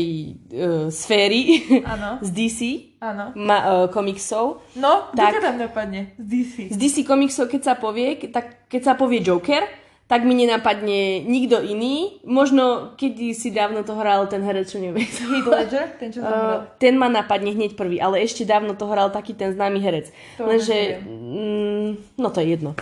uh, 0.50 0.90
sféry, 0.90 1.62
Áno. 1.80 2.18
z 2.26 2.30
DC, 2.32 2.60
Áno. 2.98 3.30
ma, 3.38 3.58
uh, 3.62 3.86
komiksov, 3.86 4.66
No, 4.74 5.06
Tak. 5.14 5.38
tam 5.38 5.54
napadne? 5.56 6.18
Z 6.18 6.26
DC. 6.26 6.54
z 6.68 6.76
DC 6.76 6.96
komiksov, 7.02 7.46
keď 7.46 7.62
sa 7.62 7.74
povie, 7.74 8.18
tak 8.26 8.66
keď 8.66 8.80
sa 8.82 8.94
povie 8.94 9.22
Joker, 9.22 9.62
tak 10.08 10.24
mi 10.24 10.32
nenapadne 10.32 11.20
nikto 11.20 11.60
iný. 11.60 12.16
Možno, 12.24 12.96
keď 12.96 13.12
si 13.36 13.52
dávno 13.52 13.84
to 13.84 13.92
hral 13.92 14.24
ten 14.24 14.40
herec, 14.40 14.72
čo 14.72 14.80
neviem. 14.80 15.04
Heath 15.04 15.44
Ledger, 15.44 15.86
ten 16.00 16.08
čo. 16.08 16.24
Uh, 16.24 16.64
ten 16.80 16.96
ma 16.96 17.12
napadne 17.12 17.52
hneď 17.52 17.76
prvý, 17.76 18.00
ale 18.00 18.24
ešte 18.24 18.48
dávno 18.48 18.72
to 18.72 18.88
hral 18.88 19.12
taký 19.12 19.36
ten 19.36 19.52
známy 19.52 19.78
herec. 19.78 20.08
To 20.40 20.48
Lenže, 20.48 21.04
mm, 21.04 21.88
no 22.16 22.28
to 22.32 22.40
je 22.40 22.56
jedno. 22.56 22.72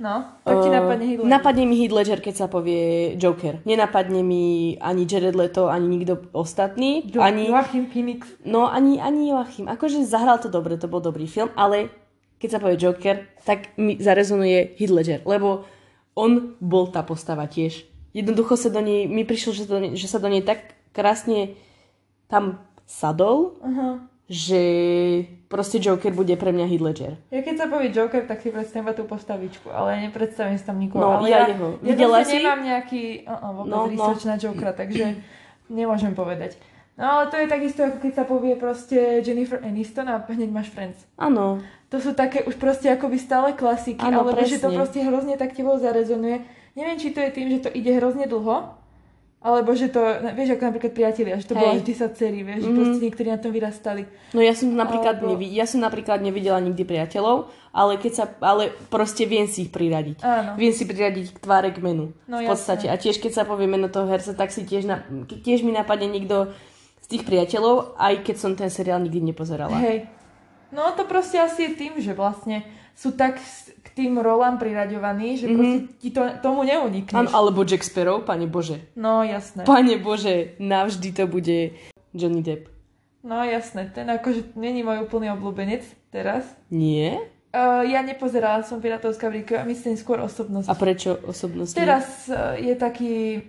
No, 0.00 0.24
tak 0.48 0.64
ti 0.64 0.72
Uh, 0.72 0.80
napadne 0.80 1.04
Heath 1.04 1.20
Ledger. 1.20 1.28
Napadne 1.28 1.64
mi 1.68 1.74
Heath 1.76 1.92
Ledger, 1.92 2.20
keď 2.24 2.34
sa 2.38 2.46
povie 2.48 3.12
Joker. 3.20 3.60
Nenapadne 3.68 4.24
mi 4.24 4.72
ani 4.80 5.04
Jared 5.04 5.36
Leto, 5.36 5.68
ani 5.68 5.90
nikto 5.92 6.24
ostatný. 6.32 7.04
Jo- 7.04 7.20
ani, 7.20 7.52
Joachim 7.52 7.84
Phoenix. 7.90 8.24
no, 8.48 8.64
ani, 8.64 8.96
ani 8.96 9.28
Joachim. 9.28 9.68
Akože 9.68 10.00
zahral 10.08 10.40
to 10.40 10.48
dobre, 10.48 10.80
to 10.80 10.88
bol 10.88 11.04
dobrý 11.04 11.28
film, 11.28 11.52
ale 11.52 11.92
keď 12.40 12.48
sa 12.48 12.58
povie 12.64 12.80
Joker, 12.80 13.28
tak 13.44 13.76
mi 13.76 14.00
zarezonuje 14.00 14.78
Heath 14.80 14.94
Ledger, 14.94 15.20
lebo 15.28 15.68
on 16.20 16.52
bol 16.60 16.92
tá 16.92 17.00
postava 17.00 17.48
tiež. 17.48 17.88
Jednoducho 18.12 18.60
sa 18.60 18.68
do 18.68 18.84
nej, 18.84 19.08
mi 19.08 19.24
prišlo, 19.24 19.56
že, 19.56 19.64
do 19.64 19.80
nej, 19.80 19.96
že 19.96 20.04
sa 20.04 20.20
do 20.20 20.28
nej 20.28 20.44
tak 20.44 20.76
krásne 20.92 21.56
tam 22.28 22.60
sadol, 22.84 23.56
Aha. 23.62 24.02
že 24.26 24.62
proste 25.46 25.78
Joker 25.78 26.10
bude 26.10 26.34
pre 26.34 26.50
mňa 26.50 26.66
Heath 26.66 26.84
Ledger. 26.84 27.12
Ja 27.30 27.40
keď 27.40 27.54
sa 27.54 27.66
povie 27.70 27.94
Joker, 27.94 28.26
tak 28.26 28.42
si 28.42 28.50
predstavím 28.50 28.90
tú 28.94 29.06
postavičku, 29.06 29.70
ale 29.70 30.10
nepredstavím 30.10 30.58
si 30.58 30.66
tam 30.66 30.78
nikoho. 30.82 31.00
No, 31.02 31.22
ale 31.22 31.30
ja 31.30 31.46
ja, 31.46 31.54
jeho. 31.54 31.78
Ja 31.80 31.86
Videla 31.94 32.18
si? 32.26 32.38
nemám 32.38 32.60
nejaký 32.66 33.02
uh-uh, 33.24 33.50
vôbec 33.56 33.70
No, 33.70 33.78
no, 33.88 34.10
no. 34.14 34.26
na 34.26 34.36
Jokera, 34.36 34.72
takže 34.74 35.04
nemôžem 35.70 36.12
povedať. 36.12 36.58
No 37.00 37.06
ale 37.10 37.24
to 37.26 37.36
je 37.36 37.48
takisto, 37.48 37.80
ako 37.80 37.96
keď 37.98 38.12
sa 38.12 38.24
povie 38.24 38.54
proste 38.54 38.94
Jennifer 39.18 39.56
Aniston 39.58 40.04
a 40.04 40.20
hneď 40.20 40.50
máš 40.50 40.68
Friends. 40.68 41.00
Áno, 41.16 41.64
To 41.88 41.96
sú 41.96 42.12
také 42.12 42.44
už 42.44 42.54
proste 42.54 42.86
akoby 42.86 43.16
stále 43.16 43.50
klasiky, 43.52 43.98
Áno, 43.98 44.22
alebo 44.22 44.36
že 44.38 44.56
to 44.56 44.68
presne. 44.68 44.76
proste 44.76 45.00
hrozne 45.00 45.34
tak 45.34 45.50
tebou 45.50 45.74
zarezonuje. 45.74 46.44
Neviem, 46.72 46.96
či 46.96 47.10
to 47.10 47.18
je 47.18 47.30
tým, 47.30 47.48
že 47.48 47.58
to 47.60 47.70
ide 47.70 47.90
hrozne 47.92 48.24
dlho, 48.24 48.78
alebo 49.40 49.72
že 49.72 49.88
to, 49.88 49.98
vieš, 50.30 50.54
ako 50.54 50.68
napríklad 50.68 50.92
priatelia, 50.92 51.34
že 51.34 51.48
to 51.48 51.56
Hej. 51.56 51.58
bolo 51.58 51.72
až 51.72 51.82
10 51.82 52.12
sérií, 52.12 52.42
vieš, 52.42 52.60
že 52.60 52.68
Mhm. 52.68 52.76
proste 52.76 52.98
niektorí 53.00 53.28
na 53.28 53.40
tom 53.40 53.50
vyrastali. 53.50 54.02
No 54.30 54.40
ja 54.40 54.52
som 54.52 54.68
napríklad, 54.70 55.16
Alebo- 55.16 55.32
nevi- 55.32 55.50
ja 55.50 55.64
som 55.64 55.80
napríklad 55.80 56.20
nevidela 56.20 56.60
nikdy 56.60 56.84
priateľov, 56.84 57.36
ale 57.72 57.96
keď 57.96 58.12
sa, 58.12 58.24
ale 58.38 58.62
proste 58.86 59.24
viem 59.24 59.48
si 59.48 59.64
ich 59.64 59.72
priradiť. 59.72 60.20
Áno. 60.20 60.50
Viem 60.54 60.70
si 60.70 60.84
priradiť 60.84 61.32
k 61.32 61.38
tváre 61.40 61.72
k 61.72 61.80
menu. 61.80 62.12
No, 62.28 62.36
v 62.36 62.46
podstate. 62.46 62.86
A 62.86 62.94
tiež 62.94 63.16
keď 63.16 63.32
sa 63.32 63.42
povie 63.42 63.64
meno 63.64 63.88
toho 63.88 64.04
herca, 64.06 64.30
tak 64.30 64.52
si 64.52 64.62
tiež, 64.62 64.84
na, 64.84 65.02
tiež 65.26 65.64
mi 65.64 65.72
napadne 65.72 66.06
niekto 66.06 66.52
tých 67.10 67.26
priateľov, 67.26 67.98
aj 67.98 68.22
keď 68.22 68.36
som 68.38 68.54
ten 68.54 68.70
seriál 68.70 69.02
nikdy 69.02 69.34
nepozerala. 69.34 69.74
Hej. 69.82 70.06
No 70.70 70.94
to 70.94 71.02
proste 71.02 71.42
asi 71.42 71.66
je 71.66 71.72
tým, 71.74 71.98
že 71.98 72.14
vlastne 72.14 72.62
sú 72.94 73.18
tak 73.18 73.42
k 73.82 73.88
tým 73.96 74.22
rolám 74.22 74.62
priraďovaní, 74.62 75.34
že 75.34 75.50
proste 75.50 75.78
ti 75.98 76.14
to, 76.14 76.22
tomu 76.38 76.62
neunikneš. 76.62 77.34
alebo 77.34 77.66
Jack 77.66 77.82
Sparrow, 77.82 78.22
pane 78.22 78.46
Bože. 78.46 78.78
No 78.94 79.26
jasné. 79.26 79.66
Pane 79.66 79.98
Bože, 79.98 80.54
navždy 80.62 81.10
to 81.10 81.24
bude 81.26 81.74
Johnny 82.14 82.46
Depp. 82.46 82.70
No 83.26 83.42
jasné, 83.42 83.90
ten 83.90 84.06
akože 84.08 84.54
není 84.56 84.80
môj 84.80 85.04
úplný 85.04 85.28
obľúbenec 85.34 85.84
teraz. 86.08 86.46
Nie? 86.72 87.20
Uh, 87.50 87.82
ja 87.82 88.00
nepozerala 88.06 88.62
som 88.62 88.78
Piratovská 88.78 89.26
bríka 89.26 89.60
a 89.60 89.66
myslím 89.66 89.98
skôr 89.98 90.22
osobnosť. 90.22 90.70
A 90.70 90.74
prečo 90.78 91.18
osobnosti? 91.26 91.74
Teraz 91.74 92.30
uh, 92.30 92.54
je 92.54 92.72
taký 92.78 93.42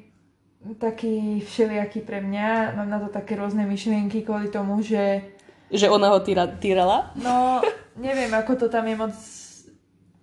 taký 0.77 1.41
všelijaký 1.41 2.01
pre 2.01 2.21
mňa, 2.21 2.77
mám 2.77 2.89
na 2.89 2.99
to 2.99 3.09
také 3.09 3.33
rôzne 3.33 3.65
myšlienky 3.65 4.21
kvôli 4.21 4.47
tomu, 4.47 4.81
že 4.81 5.25
Že 5.71 5.89
ona 5.89 6.11
ho 6.11 6.19
týra, 6.19 6.45
týrala? 6.47 7.15
no 7.17 7.63
neviem, 7.97 8.29
ako 8.29 8.55
to 8.55 8.67
tam 8.67 8.85
je 8.85 8.95
moc 8.95 9.15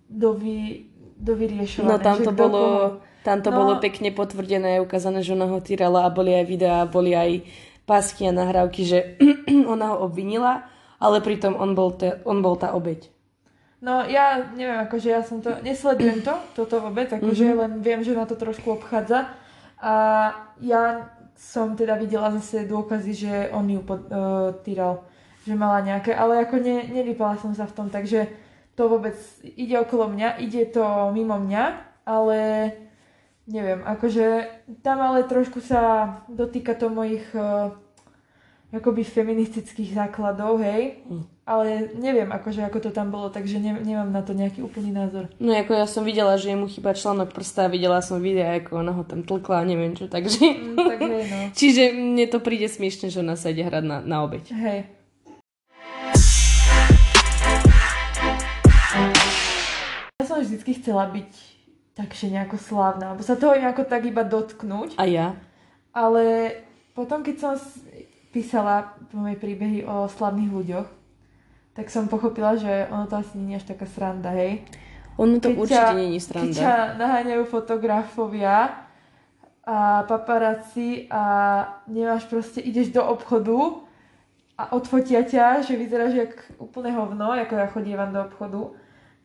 dovy, 0.07 0.87
dovyriešované. 1.19 1.89
No 1.89 1.97
tam 1.99 2.17
to 2.21 2.31
bolo, 2.31 2.59
koho. 2.59 2.87
tam 3.21 3.41
to 3.41 3.49
No. 3.51 3.57
bolo 3.57 3.71
pekne 3.77 4.09
potvrdené, 4.09 4.79
ukázané, 4.79 5.21
že 5.21 5.33
ona 5.35 5.45
ho 5.45 5.59
týrala 5.59 6.05
a 6.05 6.13
boli 6.13 6.33
aj 6.33 6.45
videá, 6.45 6.79
boli 6.85 7.13
aj 7.13 7.43
pásky 7.83 8.25
a 8.25 8.31
nahrávky, 8.31 8.81
že 8.85 8.99
ona 9.73 9.93
ho 9.93 10.05
obvinila, 10.05 10.69
ale 10.97 11.19
pritom 11.19 11.57
on 11.57 11.73
bol, 11.73 11.91
te, 11.93 12.21
on 12.23 12.39
bol 12.39 12.55
tá 12.55 12.71
obeď. 12.71 13.09
No 13.79 14.03
ja 14.03 14.43
neviem, 14.53 14.75
akože 14.83 15.07
ja 15.07 15.23
som 15.23 15.39
to, 15.39 15.55
nesledujem 15.63 16.19
to, 16.19 16.35
toto 16.53 16.83
vôbec, 16.83 17.07
akože 17.09 17.45
Mhm. 17.47 17.57
len 17.57 17.71
viem, 17.79 18.03
že 18.03 18.11
na 18.11 18.27
to 18.27 18.35
trošku 18.35 18.75
obchádza. 18.75 19.31
A 19.79 19.93
ja 20.59 21.07
som 21.39 21.71
teda 21.75 21.95
videla 21.95 22.35
zase 22.35 22.67
dôkazy, 22.67 23.11
že 23.15 23.33
on 23.55 23.63
ju 23.71 23.79
pod, 23.79 24.11
uh, 24.11 24.51
že 25.47 25.55
mala 25.55 25.79
nejaké, 25.79 26.11
ale 26.11 26.43
ako 26.43 26.59
ne, 26.59 26.83
nevypala 26.91 27.39
som 27.39 27.55
sa 27.55 27.63
v 27.63 27.75
tom, 27.75 27.87
takže 27.87 28.27
to 28.75 28.91
vôbec 28.91 29.15
ide 29.43 29.79
okolo 29.79 30.11
mňa, 30.11 30.39
ide 30.43 30.67
to 30.67 30.83
mimo 31.15 31.39
mňa, 31.39 31.63
ale 32.03 32.37
neviem, 33.47 33.79
akože 33.87 34.51
tam 34.83 34.99
ale 34.99 35.23
trošku 35.23 35.63
sa 35.63 36.11
dotýka 36.27 36.75
to 36.75 36.91
mojich 36.91 37.23
uh, 37.31 37.71
akoby 38.75 39.07
feministických 39.07 39.95
základov, 39.95 40.59
hej, 40.59 41.07
Hm. 41.07 41.38
Ale 41.49 41.89
neviem 41.97 42.29
akože 42.29 42.61
ako 42.61 42.77
to 42.77 42.89
tam 42.93 43.09
bolo, 43.09 43.33
takže 43.33 43.57
ne, 43.57 43.73
nemám 43.81 44.13
na 44.13 44.21
to 44.21 44.37
nejaký 44.37 44.61
úplný 44.61 44.93
názor. 44.93 45.33
No 45.41 45.49
ako 45.49 45.73
ja 45.73 45.89
som 45.89 46.05
videla, 46.05 46.37
že 46.37 46.53
mu 46.53 46.69
chýba 46.69 46.93
článok 46.93 47.33
prsta 47.33 47.65
a 47.65 47.73
videla 47.73 48.05
som 48.05 48.21
videa, 48.21 48.61
ako 48.61 48.85
ona 48.85 48.93
ho 48.93 49.01
tam 49.01 49.25
tlkla 49.25 49.65
neviem 49.65 49.97
čo, 49.97 50.05
takže... 50.05 50.45
Mm, 50.45 50.77
tak 50.77 50.99
hej, 51.01 51.25
no. 51.25 51.39
Čiže 51.59 51.97
mne 51.97 52.29
to 52.29 52.37
príde 52.37 52.69
smiešne, 52.69 53.09
že 53.09 53.25
ona 53.25 53.33
sa 53.33 53.49
ide 53.49 53.65
hrať 53.65 53.81
na, 53.81 53.97
na 54.05 54.21
obeď. 54.21 54.45
Hej. 54.53 54.79
Ja 60.21 60.23
som 60.29 60.45
vždycky 60.45 60.77
chcela 60.77 61.09
byť 61.09 61.33
takže 61.97 62.29
nejako 62.29 62.61
slávna, 62.61 63.11
alebo 63.11 63.25
sa 63.25 63.33
toho 63.33 63.57
nejako 63.57 63.89
tak 63.89 64.05
iba 64.05 64.21
dotknúť. 64.21 65.01
A 65.01 65.03
ja? 65.09 65.33
Ale 65.97 66.53
potom, 66.93 67.25
keď 67.25 67.35
som 67.41 67.53
písala 68.29 68.93
moje 69.09 69.33
príbehy 69.41 69.81
o 69.83 70.05
slavných 70.05 70.53
ľuďoch, 70.53 70.98
tak 71.71 71.87
som 71.87 72.05
pochopila, 72.05 72.55
že 72.55 72.67
ono 72.87 73.05
to 73.05 73.15
asi 73.15 73.35
nie 73.35 73.55
je 73.55 73.61
až 73.61 73.65
taká 73.67 73.85
sranda, 73.85 74.29
hej. 74.31 74.65
Ono 75.15 75.35
to 75.37 75.49
Keď 75.49 75.57
určite 75.57 75.85
ťa- 75.85 75.95
není 75.95 76.15
Keď 76.15 76.25
sranda. 76.25 76.55
ťa 76.55 76.73
naháňajú 76.95 77.43
fotografovia 77.45 78.55
a 79.63 79.77
paparazzi 80.03 81.05
a 81.07 81.23
nemáš 81.85 82.25
proste, 82.25 82.59
ideš 82.59 82.89
do 82.89 83.01
obchodu 83.01 83.83
a 84.55 84.73
odfotia 84.73 85.21
ťa, 85.21 85.61
že 85.61 85.75
vyzeráš 85.75 86.13
jak 86.15 86.31
úplne 86.57 86.89
hovno, 86.89 87.31
ako 87.31 87.53
ja 87.53 87.67
chodievam 87.67 88.09
do 88.09 88.21
obchodu 88.21 88.73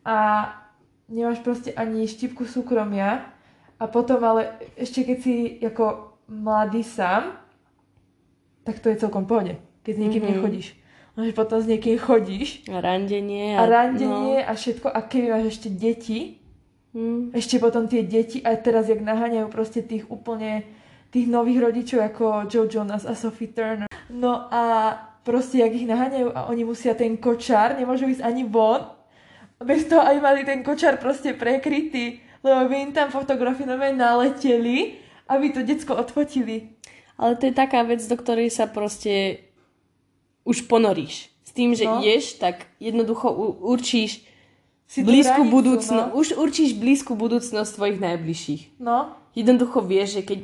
a 0.04 0.16
nemáš 1.06 1.38
proste 1.38 1.72
ani 1.72 2.04
štipku 2.04 2.44
súkromia 2.44 3.24
a 3.74 3.86
potom 3.86 4.20
ale 4.20 4.46
ešte 4.74 5.02
keď 5.02 5.18
si 5.18 5.34
ako 5.60 5.84
mladý 6.26 6.82
sám, 6.82 7.34
tak 8.62 8.78
to 8.78 8.88
je 8.88 8.96
celkom 8.96 9.24
pohode, 9.24 9.54
keď 9.80 9.92
s 9.92 10.00
niekým 10.00 10.22
Mhm. 10.22 10.30
nechodíš. 10.30 10.66
Lenže 11.14 11.32
potom 11.32 11.62
s 11.62 11.70
niekým 11.70 11.94
chodíš 11.94 12.66
A 12.66 12.82
randenie. 12.82 13.54
a 13.54 13.62
randenie 13.64 14.42
a 14.42 14.52
všetko 14.52 14.90
a 14.90 14.98
keby 15.02 15.26
máš 15.30 15.58
ešte 15.58 15.68
deti, 15.70 16.42
No. 16.94 17.02
Hm. 17.02 17.34
ešte 17.34 17.58
potom 17.58 17.90
tie 17.90 18.06
deti 18.06 18.38
a 18.38 18.54
teraz 18.54 18.86
jak 18.86 19.02
naháňajú 19.02 19.50
proste 19.50 19.82
tých 19.82 20.06
úplne 20.06 20.62
tých 21.10 21.26
nových 21.26 21.58
rodičov 21.62 21.98
ako 22.06 22.46
Joe 22.46 22.70
Jonas 22.70 23.02
a 23.02 23.18
Sophie 23.18 23.50
Turner. 23.50 23.90
No 24.10 24.46
a 24.50 24.94
proste 25.26 25.58
jak 25.58 25.74
ich 25.74 25.90
naháňajú 25.90 26.30
a 26.30 26.46
oni 26.50 26.62
musia 26.62 26.94
ten 26.94 27.18
kočár, 27.18 27.74
nemôžu 27.74 28.10
ísť 28.10 28.22
ani 28.22 28.46
von, 28.46 28.94
bez 29.58 29.86
toho 29.86 30.02
aj 30.02 30.22
mali 30.22 30.46
ten 30.46 30.62
kočár 30.62 30.98
proste 30.98 31.34
prekrytý, 31.34 32.22
lebo 32.42 32.70
by 32.70 32.76
im 32.78 32.92
tam 32.94 33.10
fotografínové 33.10 33.90
naleteli, 33.94 34.98
aby 35.26 35.50
to 35.50 35.66
decko 35.66 35.98
odfotili. 35.98 36.78
Ale 37.18 37.38
to 37.38 37.46
je 37.46 37.54
taká 37.54 37.86
vec, 37.86 38.02
do 38.06 38.14
ktorej 38.18 38.50
sa 38.50 38.66
proste 38.66 39.43
už 40.44 40.68
ponoríš. 40.68 41.28
S 41.44 41.50
tým, 41.52 41.72
že 41.72 41.84
No. 41.84 42.00
ideš, 42.00 42.36
tak 42.38 42.68
jednoducho 42.78 43.32
určíš 43.60 44.24
Si 44.84 45.00
blízku 45.00 45.48
budúcnosť. 45.48 46.12
No. 46.12 46.20
Už 46.20 46.36
určíš 46.36 46.76
blízku 46.76 47.16
budúcnosť 47.16 47.70
tvojich 47.74 47.98
najbližších. 47.98 48.62
no, 48.78 49.16
Jednoducho 49.34 49.80
vieš, 49.82 50.20
že 50.20 50.22
keď, 50.22 50.38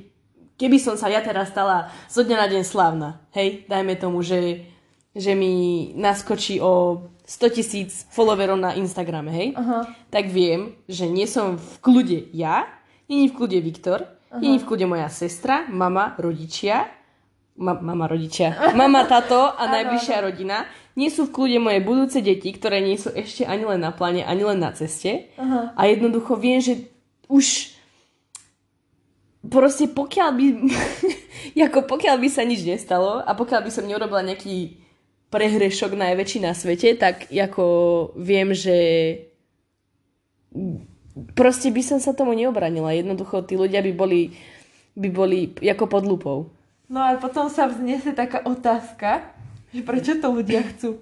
keby 0.58 0.76
som 0.82 0.98
sa 0.98 1.06
ja 1.06 1.22
teraz 1.22 1.52
stala 1.54 1.92
zo 2.10 2.26
dňa 2.26 2.36
na 2.40 2.46
deň 2.50 2.62
slávna, 2.66 3.08
hej, 3.30 3.62
dajme 3.70 3.94
tomu, 3.94 4.18
že, 4.26 4.66
že 5.14 5.38
mi 5.38 5.92
naskočí 5.94 6.58
o 6.58 7.06
100 7.22 7.54
tisíc 7.54 7.90
followerov 8.10 8.58
na 8.58 8.74
Instagrame, 8.74 9.30
hej, 9.30 9.48
aha, 9.54 9.86
tak 10.10 10.32
viem, 10.34 10.74
že 10.90 11.06
nie 11.06 11.30
som 11.30 11.54
v 11.54 11.72
kľude 11.78 12.18
ja, 12.34 12.66
není 13.06 13.30
v 13.30 13.36
kľude 13.38 13.62
Viktor, 13.62 14.10
není 14.34 14.58
v 14.58 14.66
kľude 14.66 14.90
moja 14.90 15.06
sestra, 15.06 15.70
mama, 15.70 16.18
rodičia, 16.18 16.90
ma, 17.60 17.76
mama, 17.76 18.08
rodičia, 18.08 18.72
mama, 18.72 19.04
tato 19.04 19.36
a 19.36 19.68
najbližšia 19.68 20.24
rodina. 20.24 20.64
Nie 20.96 21.12
sú 21.12 21.28
v 21.28 21.34
kľude 21.36 21.58
moje 21.60 21.80
budúce 21.84 22.18
deti, 22.24 22.50
ktoré 22.50 22.80
nie 22.80 22.96
sú 22.96 23.12
ešte 23.12 23.44
ani 23.44 23.68
len 23.68 23.84
na 23.84 23.92
pláne, 23.92 24.24
ani 24.24 24.42
len 24.42 24.58
na 24.58 24.72
ceste. 24.72 25.28
aha. 25.36 25.76
A 25.76 25.80
jednoducho 25.86 26.34
viem, 26.40 26.58
že 26.58 26.88
už 27.30 27.76
proste 29.46 29.86
pokiaľ 29.86 30.30
by, 30.34 30.46
ako 31.68 31.78
pokiaľ 31.86 32.16
by 32.18 32.28
sa 32.32 32.42
nič 32.42 32.64
nestalo 32.64 33.20
a 33.20 33.30
pokiaľ 33.36 33.60
by 33.64 33.70
som 33.70 33.86
neurobila 33.86 34.24
nejaký 34.24 34.80
prehrešok 35.30 35.94
najväčší 35.94 36.38
na 36.42 36.52
svete, 36.52 36.98
tak 36.98 37.30
ako 37.30 37.64
viem, 38.18 38.50
že 38.50 38.76
proste 41.38 41.70
by 41.70 41.82
som 41.86 41.98
sa 42.02 42.12
tomu 42.12 42.34
neobranila. 42.34 42.90
Jednoducho 42.90 43.46
tí 43.46 43.54
ľudia 43.54 43.78
by 43.78 43.92
boli, 43.94 44.34
by 44.98 45.08
boli 45.14 45.54
ako 45.62 45.84
pod 45.86 46.04
lupou. 46.04 46.38
No 46.90 46.98
a 46.98 47.14
potom 47.22 47.46
sa 47.46 47.70
vzniesie 47.70 48.10
taká 48.10 48.42
otázka, 48.42 49.30
že 49.70 49.86
prečo 49.86 50.18
to 50.18 50.26
ľudia 50.34 50.66
chcú. 50.74 50.98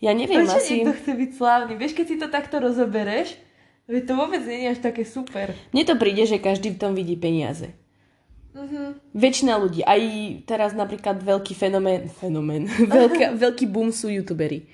Ja 0.00 0.16
neviem, 0.16 0.42
Prečo 0.42 0.58
asi... 0.58 0.82
niekto 0.82 0.96
chce 0.98 1.12
byť 1.14 1.30
slávny? 1.36 1.72
Vieš, 1.78 1.92
keď 1.94 2.06
si 2.08 2.16
to 2.18 2.26
takto 2.32 2.58
rozobereš, 2.58 3.36
veď 3.86 4.02
to 4.08 4.12
vôbec 4.18 4.42
nie 4.42 4.66
je 4.66 4.72
až 4.72 4.80
také 4.82 5.06
super. 5.06 5.54
Mne 5.70 5.84
to 5.86 5.94
príde, 5.94 6.24
že 6.26 6.42
každý 6.42 6.74
v 6.74 6.80
tom 6.80 6.96
vidí 6.96 7.14
peniaze. 7.14 7.70
Mhm. 8.56 9.14
Väčšina 9.16 9.56
ľudí, 9.60 9.80
aj 9.84 10.00
teraz 10.44 10.72
napríklad 10.72 11.20
veľký 11.20 11.54
fenomén, 11.56 12.08
fenomén, 12.08 12.66
veľká, 12.96 13.36
veľký 13.36 13.68
boom 13.68 13.92
sú 13.92 14.08
youtuberi. 14.08 14.64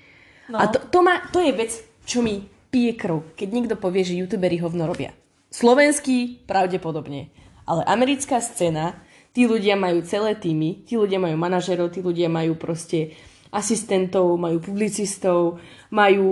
No. 0.49 0.57
A 0.57 0.71
to, 0.71 0.81
to, 0.87 0.99
má, 1.05 1.19
to 1.29 1.43
je 1.43 1.51
vec, 1.53 1.71
čo 2.07 2.25
mi 2.25 2.47
pije 2.73 2.97
krv, 2.97 3.37
keď 3.37 3.47
niekto 3.53 3.75
povie, 3.77 4.01
že 4.07 4.17
youtuberi 4.17 4.57
hovno 4.57 4.89
robia. 4.89 5.13
Slovenský 5.53 6.41
pravdepodobne, 6.49 7.29
ale 7.69 7.81
americká 7.85 8.41
scéna, 8.41 8.97
tí 9.39 9.47
ľudia 9.47 9.79
majú 9.79 10.03
celé 10.03 10.35
týmy, 10.35 10.83
tí 10.83 10.99
ľudia 10.99 11.15
majú 11.15 11.39
manažerov, 11.39 11.95
tí 11.95 12.03
ľudia 12.03 12.27
majú 12.27 12.59
proste 12.59 13.15
asistentov, 13.55 14.35
majú 14.35 14.59
publicistov, 14.59 15.63
majú, 15.95 16.27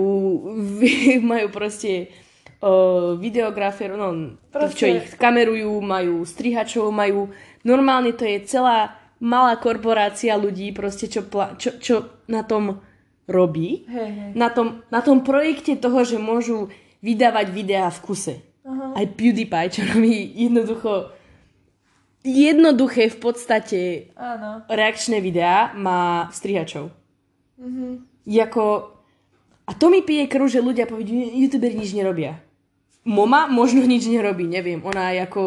majú 1.32 1.48
proste 1.48 2.12
uh, 2.60 3.16
videograférov, 3.16 3.96
no, 3.96 4.36
Proste- 4.52 4.76
čo 4.76 4.84
ich 4.92 5.16
kamerujú, 5.16 5.72
majú 5.80 6.20
strihačov, 6.28 6.92
majú... 6.92 7.32
Normálne 7.64 8.12
to 8.12 8.28
je 8.28 8.44
celá 8.44 9.00
malá 9.24 9.56
korporácia 9.56 10.36
ľudí, 10.36 10.76
proste, 10.76 11.08
čo, 11.08 11.24
pla, 11.24 11.56
čo, 11.56 11.80
čo 11.80 12.20
na 12.28 12.44
tom 12.44 12.84
robí. 13.24 13.88
Hej, 13.88 14.08
hej. 14.12 14.30
Na 14.36 14.52
tom, 14.52 14.84
na 14.92 15.00
tom 15.00 15.24
projekte 15.24 15.80
toho, 15.80 16.04
že 16.04 16.20
môžu 16.20 16.68
vydávať 17.00 17.56
videá 17.56 17.88
v 17.88 18.04
kuse. 18.04 18.34
Aha. 18.68 19.00
Aj 19.00 19.06
PewDiePie, 19.08 19.72
čo 19.72 19.80
robí 19.96 20.28
jednoducho 20.36 21.16
jednoduché 22.24 23.08
v 23.08 23.18
podstate 23.18 23.80
Áno. 24.18 24.66
reakčné 24.66 25.22
videá, 25.22 25.74
má 25.74 26.28
strihačov. 26.32 26.90
Mhm. 27.58 28.06
Jako... 28.26 28.94
A 29.68 29.74
to 29.76 29.92
mi 29.92 30.00
pije 30.00 30.32
krv, 30.32 30.48
že 30.48 30.64
ľudia 30.64 30.88
povedia, 30.88 31.28
youtuberi 31.28 31.76
nič 31.76 31.92
nerobia. 31.92 32.40
Moma 33.04 33.44
možno 33.52 33.84
nič 33.84 34.08
nerobí, 34.08 34.48
neviem. 34.48 34.80
Ona 34.80 35.12
je 35.12 35.18
ako... 35.28 35.42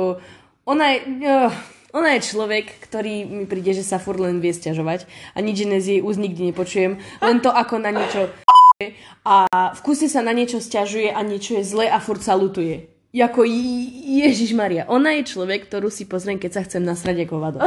Ona 0.66 0.86
je... 0.94 0.98
Uh, 1.26 1.54
ona 1.92 2.16
je 2.16 2.24
človek, 2.24 2.80
ktorý 2.88 3.28
mi 3.28 3.44
príde, 3.44 3.76
že 3.76 3.84
sa 3.84 4.00
furt 4.00 4.16
len 4.16 4.40
vie 4.40 4.56
stiažovať 4.56 5.12
a 5.36 5.44
nič 5.44 5.68
iné 5.68 5.84
z 5.84 6.00
jej 6.00 6.02
úst 6.02 6.24
nikdy 6.24 6.52
nepočujem. 6.52 7.04
Len 7.20 7.38
to, 7.44 7.52
ako 7.52 7.84
na 7.84 7.92
niečo 7.92 8.32
a 9.28 9.46
v 9.76 9.80
kuse 9.84 10.08
sa 10.08 10.24
na 10.24 10.32
niečo 10.32 10.64
stiažuje 10.64 11.12
a 11.12 11.20
niečo 11.20 11.60
je 11.60 11.68
zlé 11.68 11.92
a 11.92 12.00
furt 12.00 12.24
sa 12.24 12.40
lutuje. 12.40 12.91
Jako 13.14 13.44
Ježiš 13.44 14.56
Maria. 14.56 14.88
Ona 14.88 15.12
je 15.20 15.28
človek, 15.28 15.68
ktorú 15.68 15.92
si 15.92 16.08
pozriem, 16.08 16.40
keď 16.40 16.52
sa 16.52 16.62
chcem 16.64 16.80
nasrať 16.80 17.28
ako 17.28 17.36
vado. 17.44 17.60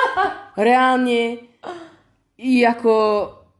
Reálne, 0.68 1.48
ako... 2.68 2.92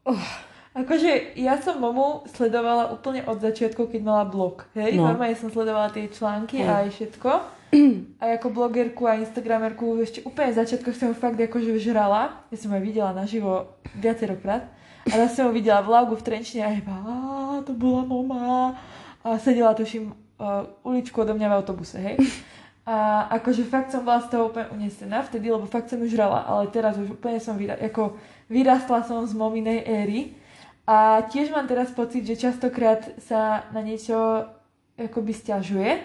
Oh, 0.04 0.26
Akože 0.72 1.36
ja 1.36 1.60
som 1.60 1.76
Momu 1.76 2.24
sledovala 2.32 2.96
úplne 2.96 3.20
od 3.28 3.44
začiatku, 3.44 3.92
keď 3.92 4.00
mala 4.00 4.24
blog. 4.24 4.64
Hej, 4.72 4.96
No. 4.96 5.04
normálne 5.04 5.36
som 5.36 5.52
sledovala 5.52 5.92
tie 5.92 6.08
články 6.08 6.64
Hej. 6.64 6.68
a 6.68 6.72
aj 6.80 6.88
všetko. 6.96 7.30
A 8.20 8.36
ako 8.36 8.52
blogerku 8.52 9.08
a 9.08 9.16
instagramerku 9.16 9.96
ešte 9.96 10.20
úplne 10.22 10.52
v 10.52 10.60
začiatkoch 10.60 10.92
som 10.92 11.08
ju 11.08 11.16
fakt 11.16 11.40
akože 11.40 11.80
žrala. 11.80 12.44
Ja 12.48 12.56
som 12.56 12.68
aj 12.68 12.84
videla 12.84 13.16
naživo 13.16 13.64
viacerokrát. 13.96 14.68
A 15.08 15.16
raz 15.16 15.32
som 15.32 15.48
ju 15.48 15.56
videla 15.56 15.80
v 15.80 15.88
Laugu 15.88 16.12
v 16.12 16.20
Trenčine 16.20 16.62
a 16.62 16.70
iba, 16.70 16.92
"Á, 16.92 17.14
to 17.64 17.72
bola 17.72 18.04
mama. 18.04 18.76
A 19.24 19.40
sedela 19.40 19.72
tuším 19.72 20.12
uh, 20.42 20.66
uličku 20.82 21.22
odo 21.22 21.38
mňa 21.38 21.48
v 21.48 21.56
autobuse, 21.62 21.96
hej. 22.02 22.18
A 22.82 23.30
akože 23.38 23.62
fakt 23.62 23.94
som 23.94 24.02
bola 24.02 24.18
z 24.26 24.34
toho 24.34 24.50
úplne 24.50 24.66
unesená 24.74 25.22
vtedy, 25.22 25.54
lebo 25.54 25.70
fakt 25.70 25.86
som 25.86 26.02
ju 26.02 26.10
žrala, 26.10 26.42
ale 26.42 26.66
teraz 26.66 26.98
už 26.98 27.14
úplne 27.14 27.38
som 27.38 27.54
vyra- 27.54 27.78
ako 27.78 28.18
vyrastla 28.50 29.06
som 29.06 29.22
z 29.22 29.38
mominej 29.38 29.86
éry. 29.86 30.34
A 30.82 31.22
tiež 31.30 31.54
mám 31.54 31.70
teraz 31.70 31.94
pocit, 31.94 32.26
že 32.26 32.34
častokrát 32.34 33.06
sa 33.22 33.70
na 33.70 33.86
niečo 33.86 34.50
akoby 34.98 35.30
stiažuje, 35.30 36.02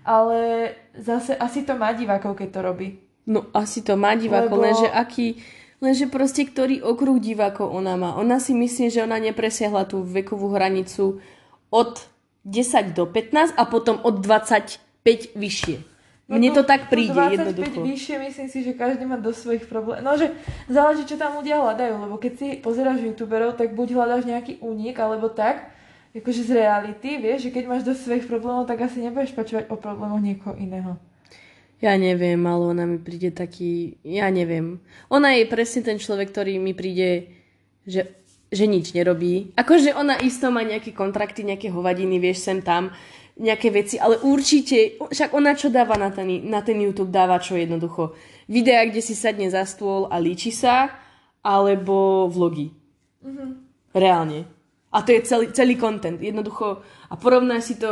ale 0.00 0.72
zase 0.96 1.36
asi 1.36 1.60
to 1.68 1.76
má 1.76 1.92
divákov, 1.92 2.40
keď 2.40 2.48
to 2.56 2.60
robí. 2.64 2.88
No 3.28 3.44
asi 3.52 3.84
to 3.84 3.92
má 4.00 4.16
divákov, 4.16 4.56
Lebo- 4.56 4.64
lenže 4.64 4.88
aký... 4.88 5.44
Lenže 5.84 6.08
proste 6.08 6.48
ktorý 6.48 6.80
okruh 6.80 7.20
divákov 7.20 7.68
ona 7.68 8.00
má. 8.00 8.16
Ona 8.16 8.40
si 8.40 8.56
myslí, 8.56 8.88
že 8.88 9.04
ona 9.04 9.20
nepresiahla 9.20 9.84
tú 9.84 10.00
vekovú 10.00 10.56
hranicu 10.56 11.20
od 11.68 11.92
10 12.44 12.92
do 12.92 13.08
15 13.08 13.56
a 13.56 13.62
potom 13.64 14.00
od 14.04 14.20
25 14.20 14.78
vyššie. 15.36 15.76
Mne 16.24 16.56
to 16.56 16.64
tak 16.64 16.88
príde 16.88 17.12
25 17.12 17.36
jednoducho. 17.36 17.80
vyššie, 17.84 18.16
myslím 18.16 18.48
si, 18.48 18.58
že 18.64 18.72
každý 18.72 19.04
má 19.04 19.20
dosť 19.20 19.38
svojich 19.44 19.64
problémov. 19.68 20.00
No, 20.00 20.16
že 20.16 20.32
záleží, 20.72 21.04
čo 21.04 21.20
tam 21.20 21.36
ľudia 21.36 21.60
hľadajú, 21.60 22.00
lebo 22.00 22.16
keď 22.16 22.32
si 22.40 22.46
pozeráš 22.64 23.04
youtuberov, 23.04 23.60
tak 23.60 23.76
buď 23.76 23.92
hľadáš 23.92 24.24
nejaký 24.24 24.64
únik, 24.64 24.96
alebo 24.96 25.28
tak, 25.28 25.68
akože 26.16 26.48
z 26.48 26.50
reality, 26.56 27.20
vieš, 27.20 27.48
že 27.48 27.52
keď 27.52 27.64
máš 27.68 27.82
dosť 27.84 28.00
svojich 28.08 28.26
problémov, 28.30 28.64
tak 28.64 28.80
asi 28.80 29.04
nebudeš 29.04 29.36
počúvať 29.36 29.68
o 29.68 29.76
problémoch 29.76 30.24
niekoho 30.24 30.56
iného. 30.56 30.96
Ja 31.84 32.00
neviem, 32.00 32.40
ale 32.48 32.72
ona 32.72 32.88
mi 32.88 32.96
príde 32.96 33.28
taký, 33.28 34.00
ja 34.00 34.32
neviem. 34.32 34.80
Ona 35.12 35.36
je 35.36 35.44
presne 35.44 35.84
ten 35.84 36.00
človek, 36.00 36.32
ktorý 36.32 36.56
mi 36.56 36.72
príde, 36.72 37.28
že, 37.84 38.16
že 38.54 38.70
nič 38.70 38.94
nerobí. 38.94 39.52
Akože 39.58 39.92
ona 39.92 40.16
isto 40.22 40.48
má 40.54 40.62
nejaké 40.62 40.94
kontrakty, 40.94 41.42
nejaké 41.42 41.68
hovadiny, 41.74 42.22
vieš, 42.22 42.46
sem 42.46 42.62
tam, 42.62 42.94
nejaké 43.34 43.74
veci, 43.74 43.98
ale 43.98 44.22
určite, 44.22 44.96
však 45.10 45.34
ona 45.34 45.58
čo 45.58 45.68
dáva 45.68 45.98
na 45.98 46.14
ten, 46.14 46.46
na 46.46 46.62
ten 46.62 46.78
YouTube, 46.78 47.10
dáva 47.10 47.42
čo 47.42 47.58
jednoducho. 47.58 48.14
Videá, 48.46 48.86
kde 48.86 49.02
si 49.02 49.18
sadne 49.18 49.50
za 49.50 49.66
stôl 49.66 50.06
a 50.06 50.22
líči 50.22 50.54
sa, 50.54 50.94
alebo 51.42 52.30
vlogy. 52.30 52.70
Mm-hmm. 53.26 53.50
Reálne. 53.92 54.46
A 54.94 55.02
to 55.02 55.10
je 55.10 55.20
celý, 55.26 55.46
celý 55.50 55.74
content. 55.74 56.22
Jednoducho. 56.22 56.86
A 57.10 57.14
porovná 57.18 57.58
si 57.58 57.74
to 57.74 57.90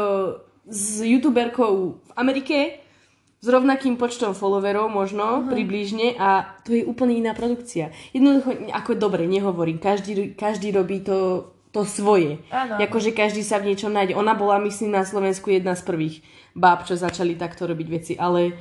s 0.62 1.02
youtuberkou 1.02 1.98
v 1.98 2.10
Amerike, 2.14 2.81
s 3.42 3.46
rovnakým 3.50 3.98
počtom 3.98 4.38
followerov 4.38 4.86
možno, 4.86 5.42
uh-huh. 5.42 5.50
približne 5.50 6.14
a 6.14 6.46
to 6.62 6.78
je 6.78 6.86
úplne 6.86 7.18
iná 7.18 7.34
produkcia. 7.34 7.90
Jednoducho, 8.14 8.70
ako 8.70 8.94
dobre, 8.94 9.26
nehovorím, 9.26 9.82
každý, 9.82 10.38
každý 10.38 10.70
robí 10.70 11.02
to, 11.02 11.50
to 11.74 11.82
svoje. 11.82 12.38
Ano. 12.54 12.78
Akože 12.78 13.10
každý 13.10 13.42
sa 13.42 13.58
v 13.58 13.74
niečom 13.74 13.90
nájde. 13.90 14.14
Ona 14.14 14.38
bola, 14.38 14.62
myslím, 14.62 14.94
na 14.94 15.02
Slovensku 15.02 15.50
jedna 15.50 15.74
z 15.74 15.82
prvých 15.82 16.22
báb, 16.54 16.86
čo 16.86 16.94
začali 16.94 17.34
takto 17.34 17.66
robiť 17.66 17.88
veci, 17.90 18.12
ale 18.14 18.54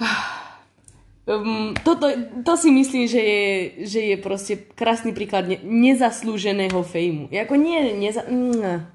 um, 1.28 1.76
toto, 1.84 2.08
to 2.40 2.56
si 2.56 2.72
myslím, 2.72 3.04
že 3.04 3.20
je, 3.20 3.44
že 3.84 4.00
je 4.00 4.16
proste 4.16 4.64
krásny 4.72 5.12
príklad 5.12 5.44
ne, 5.44 5.60
nezaslúženého 5.60 6.80
fejmu. 6.80 7.28
Jako 7.28 7.54
nie, 7.60 8.00
neza... 8.00 8.24
Mm. 8.24 8.88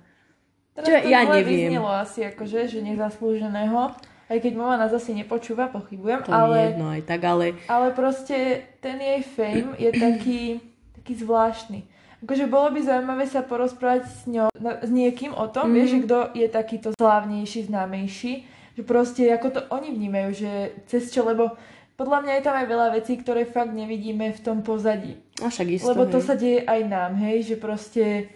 Teraz 0.74 0.86
čo, 0.90 0.98
to 0.98 1.10
ja 1.14 1.30
neviem. 1.30 1.70
vyznelo 1.70 1.90
asi 1.94 2.26
akože, 2.26 2.74
že 2.74 2.80
nezaslúženého. 2.82 3.94
Aj 4.28 4.38
keď 4.44 4.54
mama 4.60 4.76
nás 4.76 4.92
asi 4.92 5.16
nepočúva, 5.16 5.72
pochybujem. 5.72 6.28
To 6.28 6.36
ale, 6.36 6.76
jedno 6.76 6.92
aj 6.92 7.02
tak, 7.08 7.24
ale... 7.24 7.56
Ale 7.72 7.96
proste 7.96 8.68
ten 8.84 9.00
jej 9.00 9.24
fame 9.24 9.72
je 9.80 9.90
taký, 9.96 10.42
taký 11.00 11.14
zvláštny. 11.24 11.88
Akože 12.28 12.50
bolo 12.50 12.74
by 12.76 12.80
zaujímavé 12.84 13.24
sa 13.30 13.46
porozprávať 13.46 14.04
s, 14.10 14.22
ňou, 14.28 14.50
s 14.60 14.90
niekým 14.90 15.32
o 15.32 15.46
tom, 15.48 15.72
mm. 15.72 15.74
vieš, 15.74 15.90
že 15.90 16.00
kto 16.04 16.18
je 16.34 16.48
takýto 16.50 16.90
slávnejší, 16.98 17.72
známejší. 17.72 18.34
Že 18.76 18.84
proste, 18.84 19.24
ako 19.32 19.48
to 19.54 19.62
oni 19.72 19.96
vnímajú, 19.96 20.30
že 20.34 20.52
cez 20.90 21.10
čo, 21.10 21.24
lebo 21.24 21.56
podľa 21.98 22.20
mňa 22.26 22.34
je 22.38 22.44
tam 22.46 22.56
aj 22.62 22.68
veľa 22.70 22.88
vecí, 22.94 23.14
ktoré 23.18 23.42
fakt 23.50 23.74
nevidíme 23.74 24.30
v 24.30 24.40
tom 24.44 24.62
pozadí. 24.62 25.18
A 25.42 25.50
však 25.50 25.68
isto, 25.82 25.90
Lebo 25.90 26.06
to 26.06 26.22
hej. 26.22 26.26
sa 26.30 26.36
deje 26.38 26.62
aj 26.62 26.82
nám, 26.86 27.18
hej, 27.18 27.54
že 27.54 27.56
proste 27.58 28.30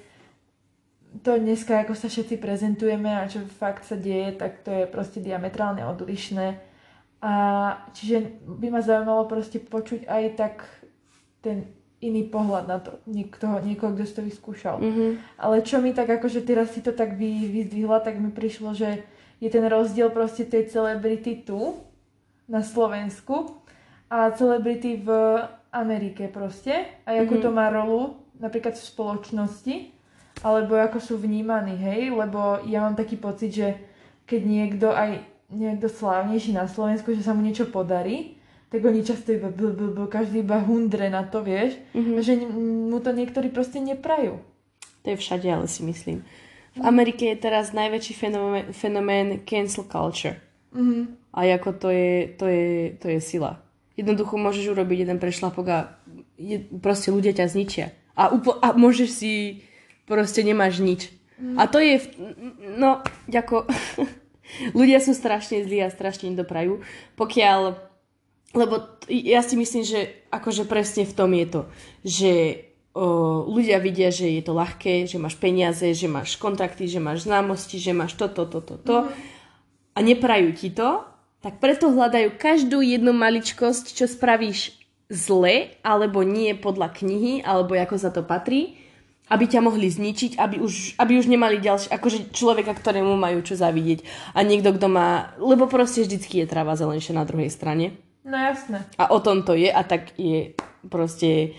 to 1.19 1.36
dneska, 1.36 1.84
ako 1.84 1.91
sa 1.91 2.08
všetci 2.08 2.39
prezentujeme 2.39 3.12
a 3.12 3.28
čo 3.28 3.43
fakt 3.43 3.84
sa 3.84 4.00
deje, 4.00 4.32
tak 4.39 4.63
to 4.63 4.71
je 4.71 4.86
proste 4.88 5.19
diametrálne 5.19 5.84
odlišné. 5.84 6.56
A 7.21 7.34
čiže 7.91 8.41
by 8.47 8.67
ma 8.71 8.82
zaujímalo 8.82 9.28
proste 9.28 9.60
počuť 9.60 10.08
aj 10.08 10.24
tak 10.39 10.56
ten 11.43 11.67
iný 12.02 12.26
pohľad 12.26 12.65
na 12.65 12.82
to, 12.82 12.97
niekto, 13.06 13.45
niekoho, 13.62 13.93
kto 13.93 14.04
si 14.08 14.13
to 14.17 14.24
vyskúšal. 14.26 14.82
Mm-hmm. 14.82 15.12
Ale 15.38 15.62
čo 15.62 15.78
mi 15.84 15.93
tak 15.93 16.10
akože 16.10 16.41
teraz 16.41 16.74
si 16.74 16.82
to 16.82 16.95
tak 16.95 17.13
vy, 17.13 17.45
vyzdvihla, 17.45 18.02
tak 18.02 18.17
mi 18.17 18.34
prišlo, 18.34 18.74
že 18.74 19.06
je 19.38 19.50
ten 19.54 19.62
rozdiel 19.69 20.10
proste 20.10 20.50
tej 20.50 20.74
celebrity 20.74 21.45
tu, 21.45 21.78
na 22.52 22.65
Slovensku 22.65 23.63
a 24.12 24.34
celebrity 24.36 25.00
v 25.00 25.10
Amerike 25.71 26.28
proste. 26.28 27.00
A 27.08 27.15
ako 27.24 27.39
mm-hmm. 27.39 27.45
to 27.47 27.50
má 27.56 27.71
rolu 27.71 28.19
napríklad 28.36 28.76
v 28.76 28.84
spoločnosti 28.84 29.76
alebo 30.42 30.74
ako 30.78 30.98
sú 30.98 31.16
vnímaní, 31.22 31.78
hej, 31.78 32.10
lebo 32.10 32.62
ja 32.66 32.82
mám 32.82 32.98
taký 32.98 33.18
pocit, 33.18 33.54
že 33.54 33.68
keď 34.26 34.42
niekto 34.42 34.88
aj 34.90 35.22
niekto 35.52 35.92
slávnejší 35.92 36.56
na 36.56 36.66
Slovensku, 36.66 37.12
že 37.14 37.22
sa 37.22 37.36
mu 37.36 37.44
niečo 37.44 37.68
podarí, 37.68 38.40
tak 38.72 38.88
oni 38.88 39.04
často 39.04 39.36
iba 39.36 39.52
bl, 39.52 39.76
bl, 39.76 39.92
bl, 39.92 40.08
každý 40.08 40.48
iba 40.48 40.64
hundre 40.64 41.12
na 41.12 41.28
to, 41.28 41.44
vieš, 41.44 41.76
mm-hmm. 41.92 42.16
že 42.24 42.34
mu 42.48 42.98
to 43.04 43.12
niektorí 43.12 43.52
proste 43.52 43.84
neprajú. 43.84 44.40
To 45.04 45.08
je 45.12 45.20
všade, 45.20 45.44
ale 45.52 45.68
si 45.68 45.84
myslím. 45.84 46.24
V 46.80 46.82
Amerike 46.88 47.28
je 47.28 47.36
teraz 47.36 47.76
najväčší 47.76 48.14
fenomén, 48.16 48.66
fenomén 48.72 49.44
cancel 49.44 49.84
culture. 49.92 50.40
Mm-hmm. 50.72 51.36
A 51.36 51.40
ako 51.52 51.70
to 51.76 51.88
je, 51.92 52.32
to, 52.40 52.46
je, 52.48 52.96
to 52.96 53.08
je 53.12 53.20
sila. 53.20 53.60
Jednoducho 54.00 54.40
môžeš 54.40 54.72
urobiť 54.72 55.04
jeden 55.04 55.20
prešlapok 55.20 55.66
a 55.68 55.80
je, 56.40 56.64
proste 56.80 57.12
ľudia 57.12 57.36
ťa 57.36 57.52
zničia. 57.52 57.92
A, 58.16 58.32
upo- 58.32 58.56
a 58.64 58.72
môžeš 58.72 59.10
si 59.12 59.32
proste 60.12 60.43
nemáš 60.43 60.84
nič. 60.84 61.08
Mm. 61.39 61.56
A 61.56 61.71
to 61.71 61.80
je, 61.80 62.04
no, 62.76 63.00
ako, 63.32 63.63
ľudia 64.78 65.00
sú 65.00 65.15
strašne 65.15 65.63
zlí 65.63 65.80
a 65.80 65.88
strašne 65.88 66.36
doprajú, 66.36 66.84
pokiaľ, 67.15 67.80
lebo 68.52 69.00
ja 69.08 69.39
si 69.39 69.56
myslím, 69.56 69.88
že 69.88 70.28
akože 70.28 70.67
presne 70.67 71.08
v 71.08 71.15
tom 71.15 71.32
je 71.32 71.47
to, 71.47 71.62
že 72.04 72.32
o, 72.91 73.47
ľudia 73.47 73.80
vidia, 73.80 74.12
že 74.12 74.28
je 74.28 74.43
to 74.43 74.52
ľahké, 74.52 75.08
že 75.08 75.15
máš 75.15 75.39
peniaze, 75.39 75.88
že 75.95 76.12
máš 76.12 76.36
kontakty, 76.36 76.91
že 76.91 77.00
máš 77.00 77.24
známosti, 77.24 77.80
že 77.80 77.95
máš 77.95 78.19
toto, 78.19 78.43
toto, 78.43 78.76
toto 78.76 79.08
mm. 79.08 79.12
a 79.95 80.00
neprajú 80.04 80.52
ti 80.52 80.69
to, 80.76 81.08
tak 81.41 81.58
preto 81.58 81.89
hľadajú 81.89 82.38
každú 82.38 82.86
jednu 82.86 83.17
maličkosť, 83.17 83.97
čo 83.97 84.06
spravíš 84.06 84.78
zle, 85.10 85.74
alebo 85.82 86.21
nie 86.21 86.54
podľa 86.54 86.93
knihy, 87.02 87.41
alebo 87.41 87.74
ako 87.74 87.95
za 87.97 88.13
to 88.13 88.21
patrí 88.21 88.81
aby 89.32 89.48
ťa 89.48 89.63
mohli 89.63 89.88
zničiť, 89.88 90.36
aby 90.36 90.60
už, 90.60 91.00
aby 91.00 91.15
už 91.15 91.32
nemali 91.32 91.63
ďalší, 91.63 91.88
akože 91.88 92.36
človeka, 92.36 92.76
ktorému 92.76 93.15
majú 93.15 93.39
čo 93.39 93.56
zavidieť. 93.56 94.04
A 94.36 94.44
niekto, 94.44 94.76
kto 94.76 94.91
má, 94.91 95.32
lebo 95.39 95.72
proste 95.72 96.04
vždycky 96.04 96.44
je 96.44 96.52
tráva 96.52 96.76
zelenšia 96.76 97.15
na 97.15 97.24
druhej 97.24 97.48
strane. 97.48 97.96
No 98.28 98.36
jasné. 98.36 98.84
A 99.00 99.10
o 99.15 99.24
tom 99.24 99.48
to 99.48 99.56
je 99.56 99.72
a 99.72 99.82
tak 99.88 100.13
je 100.20 100.54
proste, 100.91 101.56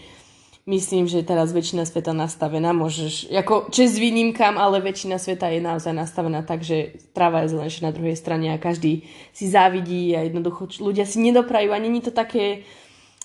myslím, 0.68 1.08
že 1.08 1.26
teraz 1.26 1.50
väčšina 1.50 1.88
sveta 1.88 2.14
nastavená, 2.14 2.70
môžeš, 2.76 3.32
ako 3.32 3.72
čes 3.72 3.98
výnimkám, 3.98 4.60
ale 4.60 4.84
väčšina 4.84 5.18
sveta 5.18 5.50
je 5.50 5.64
naozaj 5.64 5.96
nastavená 5.96 6.44
tak, 6.46 6.62
že 6.62 7.02
tráva 7.16 7.42
je 7.42 7.56
zelenšia 7.56 7.88
na 7.88 7.96
druhej 7.96 8.14
strane 8.14 8.52
a 8.54 8.62
každý 8.62 9.08
si 9.32 9.48
závidí 9.50 10.14
a 10.14 10.28
jednoducho 10.28 10.70
ľudia 10.78 11.08
si 11.08 11.18
nedoprajú 11.24 11.72
a 11.74 11.82
není 11.82 11.98
to 11.98 12.14
také, 12.14 12.62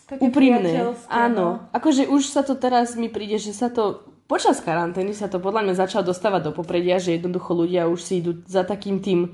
také 0.09 0.23
úprimné. 0.23 0.97
Áno, 1.11 1.61
no. 1.61 1.69
akože 1.75 2.09
už 2.09 2.31
sa 2.31 2.41
to 2.41 2.57
teraz 2.57 2.97
mi 2.97 3.11
príde, 3.11 3.37
že 3.37 3.53
sa 3.53 3.69
to 3.69 4.16
počas 4.27 4.59
karantény 4.59 5.15
sa 5.15 5.31
to 5.31 5.39
podľa 5.39 5.63
mňa 5.65 5.73
začalo 5.87 6.03
dostávať 6.05 6.51
do 6.51 6.51
popredia, 6.53 6.99
že 6.99 7.15
jednoducho 7.15 7.55
ľudia 7.55 7.87
už 7.87 7.99
si 8.03 8.19
idú 8.19 8.43
za 8.45 8.67
takým 8.67 8.99
tým, 8.99 9.33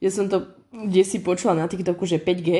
ja 0.00 0.12
som 0.12 0.28
to 0.28 0.60
kde 0.70 1.02
si 1.02 1.18
počula 1.18 1.58
na 1.58 1.66
TikToku, 1.66 2.06
že 2.06 2.22
5G 2.22 2.50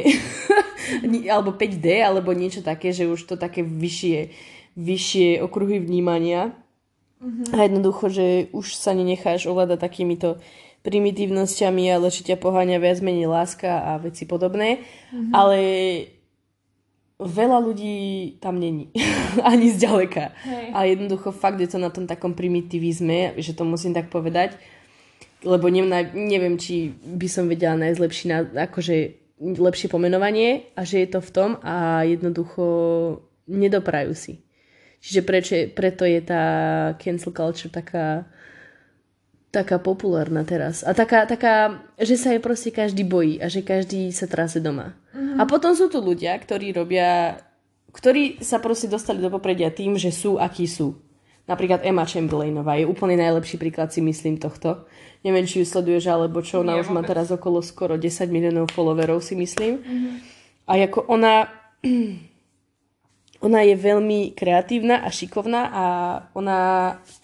alebo 1.34 1.54
5D 1.54 2.02
alebo 2.02 2.34
niečo 2.34 2.60
také, 2.60 2.90
že 2.90 3.06
už 3.06 3.22
to 3.22 3.34
také 3.38 3.62
vyššie, 3.62 4.34
vyššie 4.74 5.38
okruhy 5.38 5.78
vnímania 5.78 6.50
mm-hmm. 7.22 7.54
a 7.54 7.56
jednoducho, 7.70 8.10
že 8.10 8.26
už 8.50 8.74
sa 8.74 8.98
nenecháš 8.98 9.46
ovládať 9.46 9.78
takýmito 9.78 10.42
primitívnosťami, 10.82 11.92
ale 11.92 12.10
či 12.10 12.26
ťa 12.26 12.40
poháňa 12.40 12.82
viac 12.82 12.98
menej 12.98 13.30
láska 13.30 13.94
a 13.94 14.00
veci 14.02 14.26
podobné. 14.26 14.82
Mm-hmm. 15.14 15.32
Ale 15.36 15.58
veľa 17.20 17.58
ľudí 17.60 17.96
tam 18.40 18.56
není. 18.56 18.88
Ani 19.50 19.68
zďaleka. 19.70 20.32
Hej. 20.32 20.66
A 20.72 20.78
jednoducho 20.88 21.30
fakt 21.30 21.60
je 21.60 21.68
to 21.68 21.78
na 21.78 21.92
tom 21.92 22.08
takom 22.08 22.32
primitivizme, 22.32 23.36
že 23.36 23.52
to 23.52 23.68
musím 23.68 23.92
tak 23.92 24.08
povedať. 24.08 24.56
Lebo 25.40 25.72
neviem, 25.72 25.92
neviem 26.12 26.56
či 26.60 26.92
by 26.92 27.28
som 27.28 27.48
vedela 27.48 27.76
nájsť 27.76 28.00
lepší, 28.00 28.24
akože 28.56 28.96
lepšie 29.40 29.88
pomenovanie 29.88 30.68
a 30.76 30.84
že 30.84 31.00
je 31.00 31.08
to 31.16 31.20
v 31.24 31.30
tom 31.32 31.50
a 31.64 32.04
jednoducho 32.04 32.64
nedoprajú 33.48 34.12
si. 34.12 34.44
Čiže 35.00 35.20
prečo, 35.24 35.56
preto 35.72 36.04
je 36.04 36.20
tá 36.20 36.44
cancel 37.00 37.32
culture 37.32 37.72
taká 37.72 38.28
taká 39.50 39.82
populárna 39.82 40.46
teraz. 40.46 40.86
A 40.86 40.94
taká, 40.94 41.26
taká, 41.26 41.82
že 41.98 42.14
sa 42.14 42.30
je 42.30 42.38
proste 42.38 42.70
každý 42.70 43.02
bojí 43.02 43.42
a 43.42 43.50
že 43.50 43.66
každý 43.66 44.14
sa 44.14 44.30
trase 44.30 44.62
doma. 44.62 44.94
Mm-hmm. 45.10 45.38
A 45.38 45.42
potom 45.46 45.74
sú 45.74 45.90
tu 45.90 45.98
ľudia, 45.98 46.34
ktorí 46.38 46.70
robia, 46.74 47.38
ktorí 47.90 48.42
sa 48.42 48.62
proste 48.62 48.86
dostali 48.86 49.18
do 49.18 49.30
popredia 49.30 49.74
tým, 49.74 49.98
že 49.98 50.14
sú 50.14 50.38
akí 50.38 50.70
sú. 50.70 50.94
Napríklad 51.50 51.82
Emma 51.82 52.06
Chamberlainová 52.06 52.78
je 52.78 52.86
úplne 52.86 53.18
najlepší 53.18 53.58
príklad 53.58 53.90
si 53.90 53.98
myslím 53.98 54.38
tohto. 54.38 54.86
Neviem, 55.26 55.50
či 55.50 55.60
ju 55.60 55.66
sleduješ 55.66 56.06
alebo 56.06 56.38
čo, 56.46 56.62
ona 56.62 56.78
Nie, 56.78 56.86
už 56.86 56.94
má 56.94 57.02
teraz 57.02 57.34
okolo 57.34 57.58
skoro 57.58 57.98
10 57.98 58.30
miliónov 58.30 58.70
followerov 58.70 59.18
si 59.18 59.34
myslím. 59.34 59.82
Mm-hmm. 59.82 60.14
A 60.70 60.72
ako 60.86 61.10
ona 61.10 61.50
ona 63.46 63.60
je 63.64 63.74
veľmi 63.74 64.36
kreatívna 64.36 65.02
a 65.02 65.08
šikovná 65.08 65.62
a 65.72 65.84
ona 66.36 66.58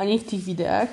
ani 0.01 0.17
v 0.19 0.27
tých 0.27 0.43
videách 0.43 0.91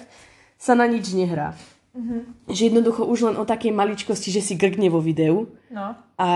sa 0.59 0.75
na 0.75 0.85
nič 0.85 1.15
nehrá. 1.15 1.55
Mm-hmm. 1.95 2.53
Že 2.53 2.61
jednoducho 2.69 3.01
už 3.07 3.19
len 3.31 3.35
o 3.39 3.47
takej 3.47 3.71
maličkosti, 3.71 4.29
že 4.29 4.41
si 4.45 4.53
grkne 4.59 4.91
vo 4.91 4.99
videu 4.99 5.49
no. 5.71 5.95
a 6.17 6.29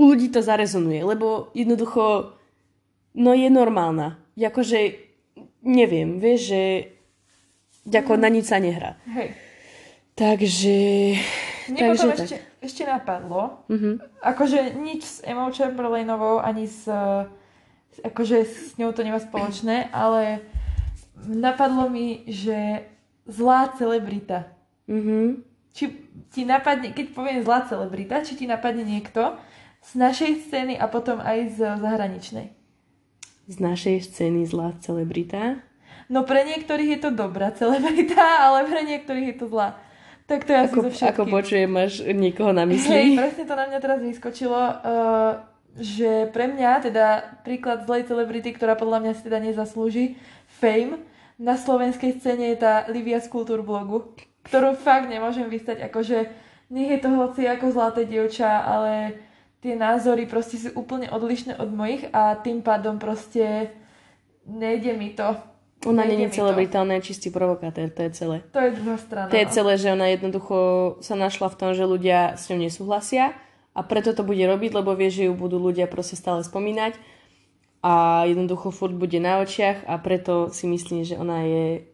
u 0.00 0.02
ľudí 0.08 0.32
to 0.32 0.40
zarezonuje, 0.40 1.04
lebo 1.04 1.52
jednoducho 1.52 2.32
no 3.12 3.30
je 3.36 3.52
normálna. 3.52 4.16
Jakože 4.32 4.96
neviem, 5.60 6.16
vieš, 6.16 6.56
že 6.56 6.62
ako 7.92 8.16
na 8.16 8.32
nič 8.32 8.48
sa 8.48 8.56
nehrá. 8.56 8.96
Hej. 9.12 9.36
Takže... 10.16 10.76
Mne 11.68 11.80
takže 11.80 11.92
potom 11.92 12.08
tak. 12.16 12.24
ešte 12.24 12.36
ešte 12.60 12.84
napadlo, 12.84 13.64
Mhm. 13.72 14.20
akože 14.20 14.76
nič 14.76 15.02
s 15.04 15.16
Emou 15.24 15.48
Chamberlainovou 15.48 16.44
ani 16.44 16.68
s, 16.68 16.84
akože 18.04 18.44
s 18.44 18.76
ňou 18.76 18.92
to 18.92 19.00
nemá 19.00 19.16
spoločné, 19.16 19.88
ale 19.96 20.44
napadlo 21.24 21.88
mi, 21.88 22.28
že 22.28 22.84
zlá 23.24 23.72
celebrita. 23.80 24.44
Mhm. 24.86 25.40
Či 25.72 25.84
ti 26.34 26.42
napadne, 26.44 26.92
keď 26.92 27.06
poviem 27.16 27.40
zlá 27.40 27.64
celebrita, 27.64 28.20
či 28.26 28.36
ti 28.36 28.44
napadne 28.44 28.84
niekto 28.84 29.38
z 29.80 29.90
našej 29.96 30.46
scény 30.46 30.74
a 30.76 30.86
potom 30.86 31.18
aj 31.18 31.56
z 31.56 31.58
zahraničnej. 31.80 32.52
Z 33.50 33.56
našej 33.58 33.96
scény 34.06 34.46
zlá 34.46 34.76
celebrita. 34.78 35.58
No 36.10 36.22
pre 36.26 36.42
niektorých 36.46 36.98
je 36.98 37.00
to 37.02 37.10
dobrá 37.10 37.50
celebrita, 37.54 38.20
ale 38.46 38.66
pre 38.68 38.82
niektorých 38.86 39.34
je 39.34 39.36
to 39.40 39.46
zlá. 39.48 39.78
Tak 40.30 40.46
to 40.46 40.54
je 40.54 40.58
asi 40.62 40.74
Ako, 40.78 40.80
všetkým. 40.94 41.10
ako 41.10 41.22
počujem, 41.26 41.70
máš 41.70 41.92
niekoho 42.06 42.54
na 42.54 42.62
Hej, 42.62 42.70
mysli. 42.70 43.02
presne 43.22 43.44
to 43.50 43.54
na 43.58 43.64
mňa 43.66 43.78
teraz 43.82 43.98
vyskočilo, 43.98 44.62
uh, 44.62 45.42
že 45.74 46.30
pre 46.30 46.46
mňa, 46.46 46.70
teda 46.86 47.06
príklad 47.42 47.82
zlej 47.82 48.06
celebrity, 48.06 48.54
ktorá 48.54 48.78
podľa 48.78 49.02
mňa 49.02 49.12
si 49.18 49.22
teda 49.26 49.42
nezaslúži 49.42 50.14
fame, 50.46 51.02
na 51.40 51.56
slovenskej 51.56 52.20
scéne 52.20 52.52
je 52.52 52.58
tá 52.60 52.84
Livia 52.92 53.18
z 53.18 53.32
Kultúrblogu, 53.32 54.12
ktorú 54.44 54.76
fakt 54.76 55.08
nemôžem 55.08 55.48
vystať, 55.48 55.82
akože 55.88 56.28
nech 56.70 56.90
je 56.94 57.00
to 57.00 57.10
hoci 57.16 57.48
ako 57.48 57.72
zlaté 57.72 58.04
dievča, 58.06 58.60
ale 58.62 59.18
tie 59.60 59.76
názory 59.76 60.24
proste 60.24 60.56
sú 60.56 60.72
úplne 60.76 61.12
odlišné 61.12 61.60
od 61.60 61.70
mojich 61.72 62.08
a 62.12 62.36
tým 62.40 62.64
pádom 62.64 62.96
proste 62.96 63.72
nejde 64.48 64.96
mi 64.96 65.12
to. 65.12 65.36
Ona 65.88 66.04
není 66.04 66.28
ona 66.28 66.94
je 67.00 67.08
čistý 67.08 67.32
provokatér, 67.32 67.88
to 67.88 68.04
je 68.04 68.10
celé. 68.12 68.36
To 68.52 68.60
je 68.60 68.70
druhá 68.76 69.00
strana. 69.00 69.32
To 69.32 69.36
je 69.36 69.46
celé, 69.48 69.72
že 69.80 69.88
ona 69.96 70.12
jednoducho 70.12 70.56
sa 71.00 71.16
našla 71.16 71.48
v 71.48 71.56
tom, 71.56 71.70
že 71.72 71.88
ľudia 71.88 72.36
s 72.36 72.52
ňou 72.52 72.60
nesúhlasia 72.60 73.32
a 73.72 73.80
preto 73.80 74.12
to 74.12 74.20
bude 74.20 74.44
robiť, 74.44 74.76
lebo 74.76 74.92
vie, 74.92 75.08
že 75.08 75.24
ju 75.24 75.32
budú 75.32 75.56
ľudia 75.56 75.88
proste 75.88 76.20
stále 76.20 76.44
spomínať 76.44 77.00
a 77.80 78.24
jednoducho 78.28 78.68
furt 78.68 78.92
bude 78.92 79.16
na 79.24 79.40
očiach 79.40 79.88
a 79.88 79.96
preto 79.96 80.52
si 80.52 80.68
myslím, 80.68 81.00
že 81.00 81.16
ona 81.16 81.48
je 81.48 81.88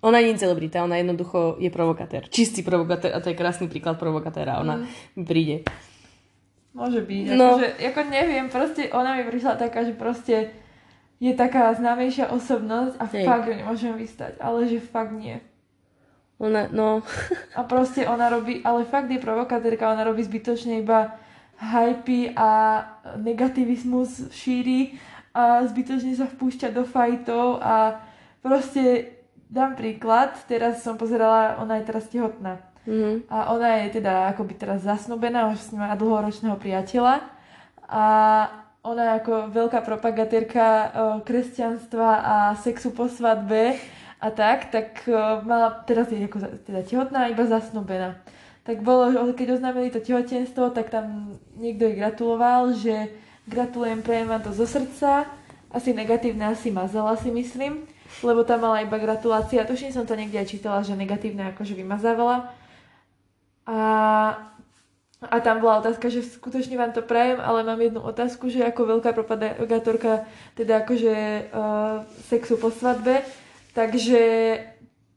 ona 0.00 0.24
nie 0.24 0.32
je 0.32 0.48
celebrita, 0.48 0.80
ona 0.80 0.96
jednoducho 0.96 1.60
je 1.60 1.68
provokatér. 1.68 2.32
Čistý 2.32 2.64
provokatér 2.64 3.12
a 3.12 3.20
to 3.20 3.28
je 3.28 3.36
krásny 3.36 3.68
príklad 3.68 4.00
provokatéra. 4.00 4.56
Ona 4.64 4.88
mi 5.12 5.28
príde. 5.28 5.68
Môže 6.70 7.02
byť. 7.02 7.24
No. 7.34 7.58
Akože, 7.58 7.68
ako 7.82 8.00
neviem, 8.06 8.46
proste 8.46 8.82
ona 8.94 9.18
mi 9.18 9.26
prišla 9.26 9.58
taká, 9.58 9.82
že 9.82 9.94
proste 9.94 10.54
je 11.18 11.32
taká 11.34 11.74
známejšia 11.74 12.30
osobnosť 12.30 12.94
a 12.96 13.04
Hej. 13.10 13.26
fakt 13.26 13.46
ju 13.50 13.54
nemôžem 13.58 13.92
vystať. 13.98 14.38
Ale 14.38 14.64
že 14.70 14.78
fakt 14.78 15.12
nie. 15.12 15.42
Ona, 16.40 16.72
no, 16.72 17.04
A 17.58 17.66
proste 17.68 18.08
ona 18.08 18.32
robí, 18.32 18.64
ale 18.64 18.88
fakt 18.88 19.12
je 19.12 19.20
provokatérka, 19.20 19.92
ona 19.92 20.06
robí 20.06 20.24
zbytočne 20.24 20.80
iba 20.80 21.20
hypy 21.60 22.32
a 22.32 22.80
negativizmus 23.20 24.32
šíri 24.32 24.96
a 25.36 25.60
zbytočne 25.68 26.16
sa 26.16 26.24
vpúšťa 26.24 26.72
do 26.72 26.88
fajtov 26.88 27.60
a 27.60 28.00
proste 28.40 29.12
dám 29.52 29.76
príklad, 29.76 30.32
teraz 30.48 30.80
som 30.80 30.96
pozerala, 30.96 31.60
ona 31.60 31.76
je 31.76 31.84
teraz 31.84 32.08
tehotná. 32.08 32.69
Mhm. 32.90 33.30
A 33.30 33.54
ona 33.54 33.86
je 33.86 34.02
teda 34.02 34.34
akoby 34.34 34.58
teraz 34.58 34.82
zasnubená, 34.82 35.54
už 35.54 35.58
s 35.62 35.70
ním 35.70 35.86
má 35.86 35.94
dlhoročného 35.94 36.58
priateľa. 36.58 37.22
A 37.86 38.04
ona 38.80 39.20
ako 39.20 39.52
veľká 39.52 39.84
propagatérka 39.84 40.64
e, 40.64 40.86
kresťanstva 41.24 42.08
a 42.20 42.34
sexu 42.56 42.96
po 42.96 43.12
svadbe 43.12 43.76
a 44.20 44.28
tak, 44.32 44.72
tak 44.72 45.04
e, 45.04 45.12
mala, 45.44 45.84
teraz 45.84 46.08
je 46.08 46.24
ako 46.24 46.64
teda 46.64 46.80
tehotná, 46.84 47.28
iba 47.28 47.44
zasnubená. 47.44 48.16
Tak 48.64 48.80
bolo, 48.80 49.12
keď 49.36 49.60
oznámili 49.60 49.92
to 49.92 50.00
tehotenstvo, 50.00 50.72
tak 50.72 50.88
tam 50.92 51.36
niekto 51.60 51.88
jej 51.88 51.96
gratuloval, 51.96 52.72
že 52.76 53.12
gratulujem, 53.48 54.00
prejem 54.00 54.28
vám 54.28 54.44
to 54.44 54.52
zo 54.52 54.64
srdca. 54.68 55.28
Asi 55.70 55.92
negatívne, 55.92 56.48
asi 56.48 56.72
mazala 56.72 57.16
si 57.16 57.30
myslím, 57.30 57.84
lebo 58.24 58.44
tam 58.44 58.64
mala 58.64 58.84
iba 58.84 58.96
gratulácia. 58.96 59.64
Tuším 59.64 59.92
som 59.92 60.04
to 60.08 60.18
niekde 60.18 60.40
aj 60.40 60.50
čítala, 60.50 60.84
že 60.84 60.96
negatívne 60.96 61.52
akože 61.52 61.76
vymazávala. 61.78 62.52
A, 63.70 63.80
a 65.22 65.36
tam 65.38 65.62
bola 65.62 65.78
otázka, 65.78 66.10
že 66.10 66.26
skutočne 66.26 66.74
vám 66.74 66.90
to 66.90 67.06
prajem, 67.06 67.38
ale 67.38 67.62
mám 67.62 67.78
jednu 67.78 68.02
otázku, 68.02 68.50
že 68.50 68.66
ako 68.66 68.98
veľká 68.98 69.14
propagátorka 69.14 70.26
teda 70.58 70.82
akože 70.82 71.14
uh, 71.14 72.02
sexu 72.26 72.58
po 72.58 72.74
svadbe, 72.74 73.22
takže 73.70 74.18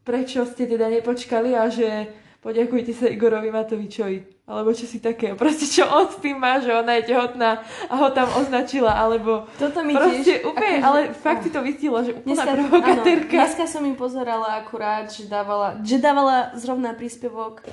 prečo 0.03 0.45
ste 0.45 0.69
teda 0.69 0.91
nepočkali 0.91 1.57
a 1.57 1.65
že 1.71 2.13
poďakujte 2.43 2.91
sa 2.93 3.07
Igorovi 3.07 3.49
Matovičovi. 3.49 4.17
Alebo 4.43 4.75
čo 4.75 4.83
si 4.83 4.99
také, 4.99 5.31
proste 5.39 5.63
čo 5.63 5.87
on 5.87 6.05
s 6.05 6.19
tým 6.19 6.35
má, 6.35 6.59
že 6.59 6.69
ona 6.69 6.99
je 6.99 7.07
tehotná 7.09 7.63
a 7.87 7.93
ho 7.95 8.11
tam 8.11 8.27
označila, 8.35 8.91
alebo 8.91 9.47
Toto 9.55 9.81
mi 9.81 9.95
proste 9.95 10.43
tiež... 10.43 10.45
úplne, 10.45 10.77
akože- 10.77 10.85
ale 10.85 10.99
fakt 11.15 11.41
si 11.41 11.49
to 11.49 11.63
vystihla, 11.63 12.03
že 12.03 12.11
úplná 12.11 12.43
Dneska, 12.43 12.51
provokatérka. 12.59 13.33
áno, 13.33 13.41
dneska 13.41 13.65
som 13.65 13.81
im 13.81 13.95
pozerala 13.95 14.59
akurát, 14.59 15.07
že 15.07 15.25
dávala, 15.25 15.79
že 15.79 15.95
dávala 15.97 16.51
zrovna 16.53 16.91
príspevok 16.91 17.63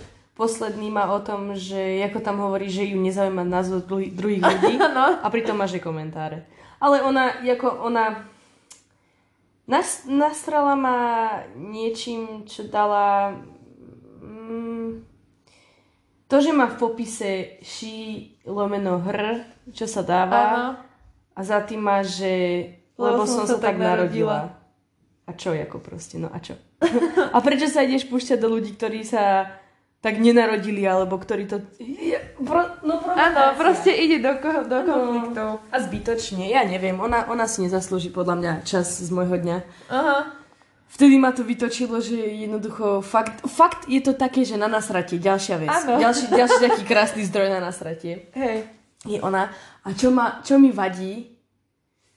posledný 0.40 0.88
má 0.88 1.12
o 1.12 1.20
tom, 1.20 1.52
že 1.52 2.00
ako 2.08 2.24
tam 2.24 2.40
hovorí, 2.40 2.72
že 2.72 2.88
ju 2.88 2.96
nezaujíma 2.96 3.44
názor 3.44 3.84
druhý- 3.84 4.08
druhých 4.08 4.40
ľudí 4.40 4.80
Áno. 4.80 5.20
a 5.24 5.26
pritom 5.28 5.52
má 5.52 5.68
že 5.68 5.84
komentáre. 5.84 6.48
Ale 6.80 7.04
ona, 7.04 7.44
ako 7.44 7.84
ona 7.84 8.24
nas, 9.68 10.08
nastrala 10.08 10.72
ma 10.80 10.98
niečím, 11.52 12.48
čo 12.48 12.64
dala 12.64 13.36
mm, 14.24 15.04
to, 16.24 16.36
že 16.40 16.56
má 16.56 16.72
v 16.72 16.80
popise 16.80 17.60
ši 17.60 17.96
lomeno 18.48 18.96
hr, 18.96 19.44
čo 19.76 19.84
sa 19.84 20.00
dáva 20.00 20.40
Áno. 20.40 20.66
a 21.36 21.40
za 21.44 21.60
tým 21.68 21.84
má, 21.84 22.00
že 22.00 22.64
lebo, 22.96 23.28
som, 23.28 23.44
sa 23.44 23.60
tak 23.60 23.76
narodila. 23.76 24.56
A 25.28 25.36
čo 25.36 25.52
ako 25.52 25.84
proste, 25.84 26.16
no 26.16 26.32
a 26.32 26.40
čo? 26.40 26.56
a 27.36 27.38
prečo 27.44 27.68
sa 27.68 27.84
ideš 27.84 28.08
púšťať 28.08 28.40
do 28.40 28.48
ľudí, 28.56 28.72
ktorí 28.72 29.04
sa 29.04 29.52
tak 30.00 30.16
nenarodili, 30.16 30.80
alebo 30.82 31.14
ktorí 31.14 31.44
to... 31.44 31.60
Pro, 32.40 32.64
no 32.80 32.96
Áno, 33.04 33.52
proste 33.52 33.92
ide 33.92 34.16
do, 34.16 34.32
ko- 34.34 34.64
do 34.64 34.78
No. 34.80 34.92
konfliktov. 34.96 35.48
A 35.68 35.76
zbytočne, 35.76 36.48
ja 36.48 36.64
neviem, 36.64 36.96
ona, 36.96 37.28
ona 37.28 37.44
si 37.44 37.60
nezaslúži 37.60 38.08
podľa 38.08 38.34
mňa 38.34 38.52
čas 38.64 38.88
z 38.96 39.10
môjho 39.10 39.36
dňa. 39.36 39.56
Aha. 39.88 40.18
Vtedy 40.90 41.14
ma 41.16 41.30
to 41.30 41.44
vytočilo, 41.44 42.00
že 42.00 42.16
jednoducho 42.16 42.98
fakt, 42.98 43.44
fakt 43.44 43.86
je 43.86 44.00
to 44.00 44.10
také, 44.10 44.42
že 44.42 44.56
na 44.56 44.66
nasratie, 44.66 45.16
ďalšia 45.16 45.56
vec. 45.58 45.70
Áno. 45.70 46.00
Ďalší, 46.00 46.24
ďalší 46.28 46.58
taký 46.60 46.82
krásny 46.82 47.22
zdroj 47.22 47.46
na 47.46 47.60
nasratie. 47.60 48.26
Hej. 48.32 48.66
Je 49.04 49.20
ona. 49.20 49.52
A 49.80 49.92
čo, 49.92 50.08
ma, 50.10 50.40
čo 50.40 50.56
mi 50.56 50.72
vadí, 50.72 51.28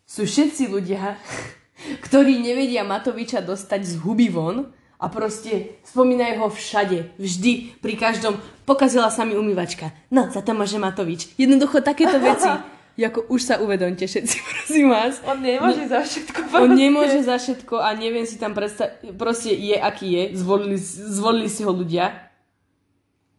sú 0.03 0.23
všetci 0.23 0.67
ľudia, 0.67 1.19
ktorí 2.07 2.39
nevedia 2.39 2.81
Matoviča 2.81 3.39
dostať 3.39 3.81
z 3.83 3.93
huby 3.99 4.31
von 4.31 4.71
a 5.03 5.11
proste 5.11 5.75
spomínajú 5.83 6.39
ho 6.39 6.47
všade, 6.47 7.19
vždy, 7.19 7.83
pri 7.83 7.99
každom. 7.99 8.39
Pokazila 8.63 9.11
sa 9.11 9.27
mi 9.27 9.35
umývačka. 9.35 9.91
No, 10.07 10.31
za 10.31 10.39
to 10.39 10.55
môže 10.55 10.79
Matovič. 10.79 11.35
Jednoducho 11.35 11.83
takéto 11.83 12.23
veci. 12.23 12.47
Ako 12.93 13.25
už 13.27 13.41
sa 13.41 13.55
uvedomte 13.57 14.05
všetci, 14.05 14.35
prosím 14.53 14.93
vás. 14.93 15.19
On 15.25 15.41
nemôže 15.41 15.89
za 15.89 16.05
všetko. 16.05 16.39
On 16.55 16.69
proste. 16.69 16.77
nemôže 16.77 17.19
za 17.25 17.35
všetko 17.41 17.75
a 17.81 17.89
neviem 17.97 18.23
si 18.23 18.37
tam 18.37 18.53
predstaviť, 18.53 19.17
proste 19.17 19.49
je 19.49 19.73
aký 19.73 20.07
je, 20.13 20.23
zvolili, 20.37 20.77
zvolili 20.77 21.49
si 21.49 21.65
ho 21.65 21.73
ľudia, 21.73 22.13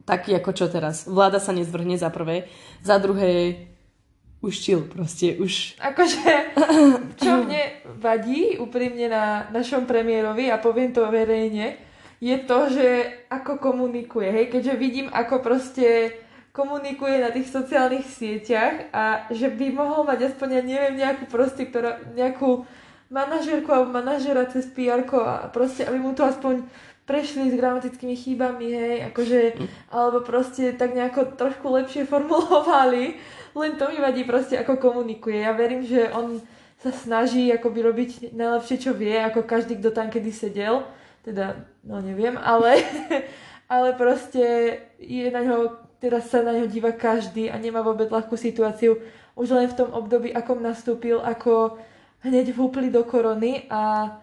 taký 0.03 0.35
ako 0.37 0.51
čo 0.59 0.67
teraz. 0.67 1.07
Vláda 1.07 1.39
sa 1.39 1.55
nezvrhne 1.55 1.95
za 1.95 2.11
prvé, 2.11 2.51
za 2.83 2.99
druhé 2.99 3.71
už 4.45 4.55
chill 4.61 4.85
proste, 4.85 5.41
už... 5.41 5.81
Akože, 5.81 6.53
čo 7.25 7.49
mne 7.49 7.81
vadí 7.97 8.61
úprimne 8.61 9.09
na 9.09 9.49
našom 9.49 9.89
premiérovi, 9.89 10.53
a 10.53 10.61
poviem 10.61 10.93
to 10.93 11.09
verejne, 11.09 11.81
je 12.21 12.37
to, 12.45 12.59
že 12.69 12.89
ako 13.33 13.57
komunikuje, 13.57 14.29
hej, 14.29 14.47
keďže 14.53 14.75
vidím, 14.77 15.09
ako 15.09 15.41
proste 15.41 16.13
komunikuje 16.55 17.19
na 17.19 17.35
tých 17.35 17.51
sociálnych 17.51 18.07
sieťach 18.07 18.95
a 18.95 19.27
že 19.35 19.51
by 19.51 19.75
mohol 19.75 20.07
mať 20.07 20.31
aspoň, 20.33 20.49
ja 20.55 20.63
neviem, 20.63 20.95
nejakú 21.03 21.27
proste, 21.27 21.67
ktorá, 21.67 21.99
nejakú 22.15 22.63
manažerku 23.11 23.69
alebo 23.69 23.91
manažera 23.91 24.47
cez 24.47 24.71
pr 24.71 25.03
a 25.05 25.51
proste, 25.51 25.83
aby 25.83 25.99
mu 25.99 26.15
to 26.15 26.23
aspoň 26.23 26.63
prešli 27.05 27.53
s 27.53 27.59
gramatickými 27.61 28.17
chýbami, 28.17 28.69
hej, 28.73 28.97
akože, 29.13 29.41
alebo 29.93 30.25
proste 30.25 30.73
tak 30.73 30.97
nejako 30.97 31.37
trošku 31.37 31.69
lepšie 31.69 32.09
formulovali, 32.09 33.21
len 33.55 33.79
to 33.79 33.87
mi 33.91 34.03
vadí 34.03 34.27
proste, 34.27 34.59
ako 34.59 34.83
komunikuje. 34.83 35.43
Ja 35.43 35.55
verím, 35.55 35.87
že 35.87 36.11
on 36.11 36.43
sa 36.83 36.91
snaží 36.93 37.49
akoby 37.49 37.81
robiť 37.81 38.11
najlepšie, 38.35 38.77
čo 38.77 38.93
vie, 38.93 39.17
ako 39.17 39.47
každý, 39.47 39.81
kto 39.81 39.95
tam 39.95 40.13
kedy 40.13 40.31
sedel, 40.35 40.85
teda, 41.25 41.65
no 41.81 42.03
neviem, 42.05 42.37
ale, 42.37 42.85
ale 43.75 43.97
proste 43.97 44.77
je 45.01 45.33
na 45.33 45.41
ňo, 45.41 45.81
teraz 46.03 46.29
sa 46.29 46.45
na 46.45 46.53
ňo 46.53 46.69
díva 46.69 46.93
každý 46.93 47.49
a 47.49 47.57
nemá 47.57 47.81
vôbec 47.81 48.13
ľahkú 48.13 48.37
situáciu. 48.37 49.01
Už 49.33 49.51
len 49.57 49.71
v 49.73 49.79
tom 49.81 49.91
období, 49.97 50.29
akom 50.31 50.61
nastúpil, 50.61 51.25
ako 51.25 51.81
hneď 52.21 52.53
vúpli 52.53 52.93
do 52.93 53.01
korony 53.03 53.65
a 53.73 54.15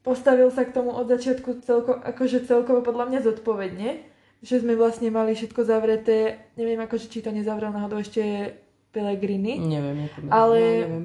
postavil 0.00 0.48
sa 0.54 0.64
k 0.64 0.72
tomu 0.72 0.94
od 0.94 1.10
začiatku 1.10 1.60
celko, 1.66 1.98
akože 1.98 2.46
celkovo 2.48 2.80
podľa 2.80 3.10
mňa 3.10 3.20
zodpovedne, 3.26 4.15
že 4.46 4.62
sme 4.62 4.78
vlastne 4.78 5.10
mali 5.10 5.34
všetko 5.34 5.66
zavreté. 5.66 6.46
Neviem, 6.54 6.78
ako, 6.78 7.02
či 7.02 7.18
to 7.18 7.34
nezavrel 7.34 7.74
náhodou 7.74 7.98
ešte 7.98 8.54
Pelegrini. 8.94 9.58
Neviem, 9.58 10.06
nepamätám. 10.06 10.30
Ale 10.30 10.58
ja 10.62 10.86
neviem. 10.86 11.04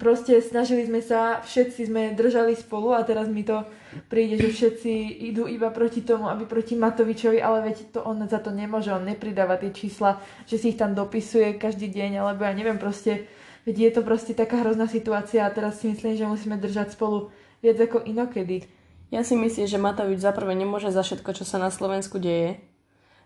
proste 0.00 0.40
snažili 0.40 0.88
sme 0.88 1.04
sa, 1.04 1.44
všetci 1.44 1.92
sme 1.92 2.16
držali 2.16 2.56
spolu 2.56 2.96
a 2.96 3.04
teraz 3.04 3.28
mi 3.28 3.44
to 3.44 3.60
príde, 4.08 4.40
že 4.40 4.48
všetci 4.56 5.20
idú 5.28 5.44
iba 5.44 5.68
proti 5.68 6.00
tomu, 6.00 6.32
aby 6.32 6.48
proti 6.48 6.72
Matovičovi, 6.80 7.44
ale 7.44 7.68
veď 7.68 7.92
to 7.92 8.00
on 8.08 8.24
za 8.24 8.40
to 8.40 8.48
nemôže, 8.48 8.88
on 8.88 9.04
nepridáva 9.04 9.60
tie 9.60 9.68
čísla, 9.68 10.16
že 10.48 10.56
si 10.56 10.72
ich 10.72 10.80
tam 10.80 10.96
dopisuje 10.96 11.60
každý 11.60 11.92
deň, 11.92 12.24
alebo 12.24 12.48
ja 12.48 12.56
neviem, 12.56 12.80
proste, 12.80 13.28
veď 13.68 13.76
je 13.78 13.90
to 13.92 14.02
proste 14.02 14.32
taká 14.32 14.64
hrozná 14.64 14.88
situácia 14.88 15.44
a 15.44 15.52
teraz 15.52 15.84
si 15.84 15.92
myslím, 15.92 16.16
že 16.16 16.24
musíme 16.24 16.56
držať 16.56 16.96
spolu 16.96 17.28
viac 17.60 17.76
ako 17.76 18.08
inokedy. 18.08 18.64
Ja 19.12 19.20
si 19.20 19.36
myslím, 19.36 19.68
že 19.68 19.76
Matovič 19.76 20.24
za 20.24 20.32
prvé 20.32 20.56
nemôže 20.56 20.88
za 20.88 21.04
všetko, 21.04 21.36
čo 21.36 21.44
sa 21.44 21.60
na 21.60 21.68
Slovensku 21.68 22.16
deje. 22.16 22.64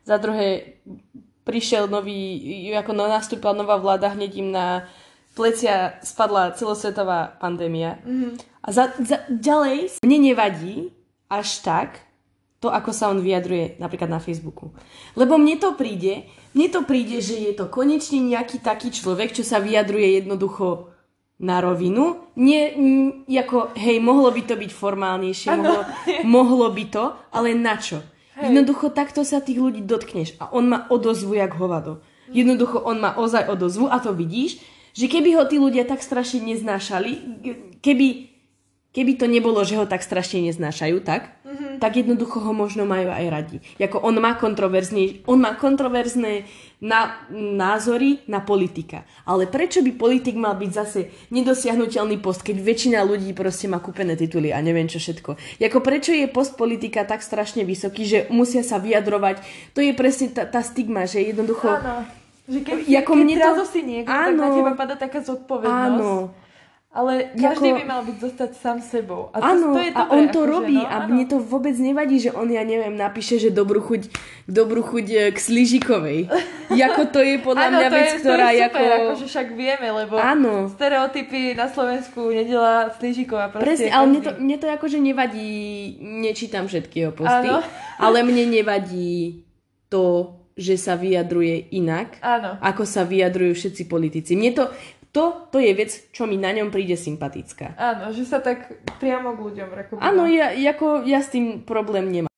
Za 0.02 0.18
druhé, 0.18 0.82
prišiel 1.46 1.86
nový, 1.86 2.42
ako 2.74 2.90
no, 2.90 3.06
nastúpila 3.06 3.54
nová 3.54 3.78
vláda, 3.78 4.10
hneď 4.10 4.32
im 4.42 4.50
na 4.50 4.90
plecia 5.38 6.02
spadla 6.02 6.58
celosvetová 6.58 7.38
pandémia. 7.38 8.02
Mm-hmm. 8.02 8.32
A 8.66 8.68
za, 8.74 8.90
za, 8.98 9.22
ďalej, 9.30 10.02
mne 10.02 10.18
nevadí 10.34 10.90
až 11.30 11.62
tak 11.62 12.02
to, 12.58 12.66
ako 12.66 12.90
sa 12.90 13.06
on 13.12 13.22
vyjadruje 13.22 13.78
napríklad 13.78 14.10
na 14.10 14.18
Facebooku. 14.18 14.74
Lebo 15.14 15.38
mne 15.38 15.54
to 15.62 15.78
príde, 15.78 16.26
mne 16.50 16.66
to 16.72 16.82
príde, 16.82 17.22
že 17.22 17.38
je 17.38 17.52
to 17.54 17.70
konečne 17.70 18.18
nejaký 18.26 18.58
taký 18.58 18.90
človek, 18.90 19.38
čo 19.38 19.46
sa 19.46 19.62
vyjadruje 19.62 20.18
jednoducho 20.18 20.95
na 21.36 21.60
rovinu. 21.60 22.32
Nie, 22.36 22.72
m, 22.72 23.28
ako, 23.28 23.76
hej, 23.76 24.00
mohlo 24.00 24.32
by 24.32 24.42
to 24.44 24.54
byť 24.56 24.70
formálnejšie, 24.72 25.48
mohlo, 25.52 25.82
mohlo 26.24 26.66
by 26.72 26.84
to, 26.88 27.04
ale 27.32 27.52
na 27.52 27.76
čo? 27.76 28.00
Hej. 28.36 28.52
Jednoducho 28.52 28.92
takto 28.92 29.24
sa 29.24 29.40
tých 29.40 29.60
ľudí 29.60 29.84
dotkneš 29.84 30.36
a 30.40 30.52
on 30.52 30.68
má 30.68 30.88
odozvu 30.88 31.36
jak 31.36 31.52
hovado. 31.56 32.04
Jednoducho 32.32 32.82
on 32.82 33.00
má 33.00 33.14
ozaj 33.16 33.48
odozvu 33.48 33.86
a 33.88 34.02
to 34.02 34.12
vidíš, 34.12 34.60
že 34.96 35.06
keby 35.06 35.36
ho 35.36 35.44
tí 35.44 35.60
ľudia 35.60 35.84
tak 35.84 36.00
strašne 36.00 36.40
neznášali, 36.42 37.12
keby, 37.84 38.06
keby 38.96 39.12
to 39.20 39.28
nebolo, 39.28 39.60
že 39.62 39.76
ho 39.76 39.84
tak 39.84 40.00
strašne 40.00 40.40
neznášajú, 40.48 41.04
tak, 41.04 41.36
mm-hmm. 41.46 41.78
tak 41.78 41.96
jednoducho 41.96 42.42
ho 42.42 42.52
možno 42.52 42.82
majú 42.84 43.14
aj 43.14 43.26
radi. 43.30 43.58
Jako 43.78 44.02
on 44.02 44.18
má 44.18 44.34
kontroverzne, 44.34 45.22
on 45.30 45.38
má 45.38 45.54
kontroverzné 45.54 46.44
na, 46.82 47.24
názory 47.32 48.26
na 48.28 48.42
politika. 48.42 49.06
Ale 49.24 49.46
prečo 49.46 49.80
by 49.80 49.96
politik 49.96 50.36
mal 50.36 50.58
byť 50.58 50.70
zase 50.74 51.00
nedosiahnutelný 51.30 52.18
post, 52.20 52.42
keď 52.42 52.60
väčšina 52.60 53.00
ľudí 53.06 53.32
proste 53.32 53.70
má 53.70 53.80
kúpené 53.80 54.18
tituly 54.18 54.52
a 54.52 54.60
neviem 54.60 54.90
čo 54.90 54.98
všetko. 55.00 55.62
Jako 55.62 55.78
prečo 55.80 56.12
je 56.12 56.26
post 56.28 56.58
politika 56.58 57.06
tak 57.06 57.22
strašne 57.22 57.64
vysoký, 57.64 58.02
že 58.04 58.18
musia 58.28 58.60
sa 58.60 58.76
vyjadrovať. 58.76 59.40
To 59.72 59.80
je 59.80 59.96
presne 59.96 60.34
tá, 60.34 60.44
tá 60.44 60.60
stigma, 60.60 61.06
že 61.08 61.22
jednoducho... 61.22 61.70
Áno 61.70 62.26
že 62.46 62.62
keď, 62.62 62.76
Jako 62.86 63.12
keď 63.12 63.22
mne 63.22 63.34
to- 63.42 63.66
si 63.66 63.80
niekto, 63.82 64.12
Áno. 64.12 64.26
tak 64.26 64.34
na 64.38 64.48
teba 64.54 64.72
padá 64.78 64.94
taká 64.94 65.18
zodpovednosť. 65.18 65.98
Áno. 65.98 66.30
Ale 66.96 67.28
každý 67.36 67.76
Jako- 67.76 67.78
by 67.78 67.84
mal 67.84 68.00
byť 68.08 68.16
zostať 68.24 68.50
sám 68.56 68.78
sebou. 68.80 69.28
A 69.36 69.36
to, 69.36 69.44
Áno, 69.44 69.76
to 69.76 69.80
je 69.84 69.92
a 69.92 70.00
dobré, 70.00 70.16
on 70.16 70.24
to 70.32 70.40
akože, 70.40 70.48
robí 70.48 70.78
no, 70.80 70.88
a 70.88 70.96
áno. 71.04 71.08
mne 71.12 71.24
to 71.28 71.36
vôbec 71.44 71.76
nevadí, 71.76 72.16
že 72.24 72.32
on, 72.32 72.48
ja 72.48 72.64
neviem, 72.64 72.96
napíše, 72.96 73.36
že 73.36 73.52
dobrú 73.52 73.84
chuť, 73.84 74.08
dobrú 74.48 74.80
chuť 74.80 75.06
e, 75.12 75.16
k 75.28 75.36
Sližikovej. 75.36 76.20
Jako 76.80 77.12
to 77.12 77.20
je 77.20 77.36
podľa 77.44 77.68
Áno, 77.68 77.76
mňa 77.76 77.88
vec, 77.92 78.08
je, 78.08 78.16
ktorá 78.24 78.48
to 78.48 78.56
je 78.56 78.64
ako... 78.64 78.80
akože 78.80 79.26
však 79.28 79.46
vieme, 79.52 79.88
lebo 79.92 80.16
Áno. 80.16 80.72
stereotypy 80.72 81.52
na 81.52 81.68
Slovensku 81.68 82.32
nedelá 82.32 82.88
Slížiková. 82.96 83.52
Presne, 83.52 83.92
ale 83.92 84.04
mne 84.16 84.20
to, 84.24 84.30
mne 84.40 84.56
to 84.56 84.66
akože 84.72 84.96
nevadí, 84.96 85.52
nečítam 86.00 86.64
všetky 86.64 86.96
jeho 87.04 87.12
posty, 87.12 87.52
Áno. 87.52 87.60
ale 88.08 88.24
mne 88.24 88.48
nevadí 88.48 89.44
to, 89.92 90.32
že 90.56 90.80
sa 90.80 90.96
vyjadruje 90.96 91.68
inak, 91.76 92.16
Áno. 92.24 92.56
ako 92.64 92.88
sa 92.88 93.04
vyjadrujú 93.04 93.52
všetci 93.52 93.82
politici. 93.92 94.32
Mne 94.32 94.56
to, 94.56 94.64
to, 95.16 95.48
to 95.48 95.56
je 95.56 95.72
vec, 95.72 96.12
čo 96.12 96.28
mi 96.28 96.36
na 96.36 96.52
ňom 96.52 96.68
príde 96.68 96.92
sympatická. 96.92 97.72
Áno, 97.80 98.12
že 98.12 98.28
sa 98.28 98.44
tak 98.44 98.84
priamo 99.00 99.32
k 99.32 99.48
ľuďom 99.48 99.68
rekoby. 99.72 100.00
Áno, 100.04 100.28
ja, 100.28 100.52
ako, 100.52 101.08
ja 101.08 101.24
s 101.24 101.32
tým 101.32 101.64
problém 101.64 102.12
nemám. 102.12 102.28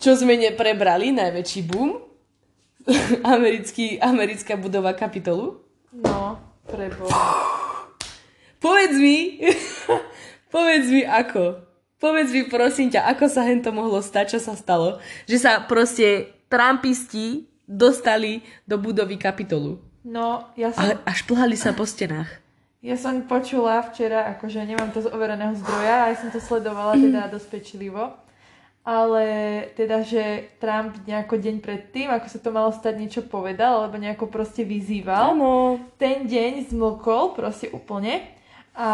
Čo 0.00 0.16
sme 0.16 0.40
neprebrali, 0.40 1.12
najväčší 1.12 1.60
boom. 1.68 2.00
Americký, 3.36 4.00
americká 4.00 4.56
budova 4.56 4.96
kapitolu. 4.96 5.60
No, 5.92 6.40
preboha. 6.64 7.12
Povedz 8.56 8.96
mi, 8.96 9.36
povedz 10.54 10.88
mi 10.88 11.04
ako. 11.04 11.60
Povedz 12.00 12.32
mi 12.32 12.48
prosím 12.48 12.88
ťa, 12.88 13.04
ako 13.14 13.28
sa 13.28 13.44
hento 13.44 13.68
mohlo 13.68 14.00
stať, 14.00 14.34
čo 14.34 14.40
sa 14.40 14.56
stalo. 14.56 14.96
Že 15.28 15.36
sa 15.38 15.52
proste 15.68 16.32
Trumpisti 16.52 17.48
dostali 17.64 18.44
do 18.68 18.76
budovy 18.76 19.16
kapitolu. 19.16 19.80
No, 20.04 20.52
ja 20.52 20.68
som, 20.76 20.84
A 20.84 21.00
až 21.08 21.24
plhali 21.24 21.56
sa 21.56 21.72
po 21.72 21.88
stenách. 21.88 22.28
ja 22.84 22.98
som 22.98 23.24
počula 23.24 23.80
včera, 23.86 24.28
akože 24.36 24.60
nemám 24.66 24.92
to 24.92 25.00
z 25.00 25.08
overeného 25.08 25.54
zdroja, 25.56 26.12
aj 26.12 26.20
som 26.20 26.28
to 26.28 26.42
sledovala 26.42 26.98
teda 27.00 27.26
dosť 27.34 27.46
pečlivo, 27.48 28.12
ale 28.82 29.24
teda, 29.78 30.02
že 30.02 30.50
Trump 30.58 30.98
nejako 31.06 31.38
deň 31.38 31.62
predtým, 31.62 32.10
ako 32.10 32.26
sa 32.26 32.38
to 32.42 32.50
malo 32.50 32.74
stať, 32.74 32.98
niečo 32.98 33.22
povedal, 33.22 33.86
alebo 33.86 33.94
nejako 33.94 34.26
proste 34.26 34.66
vyzýval. 34.66 35.38
Áno. 35.38 35.78
ten 35.96 36.26
deň 36.26 36.66
zmlkol 36.74 37.38
proste 37.38 37.70
úplne 37.70 38.26
a 38.74 38.90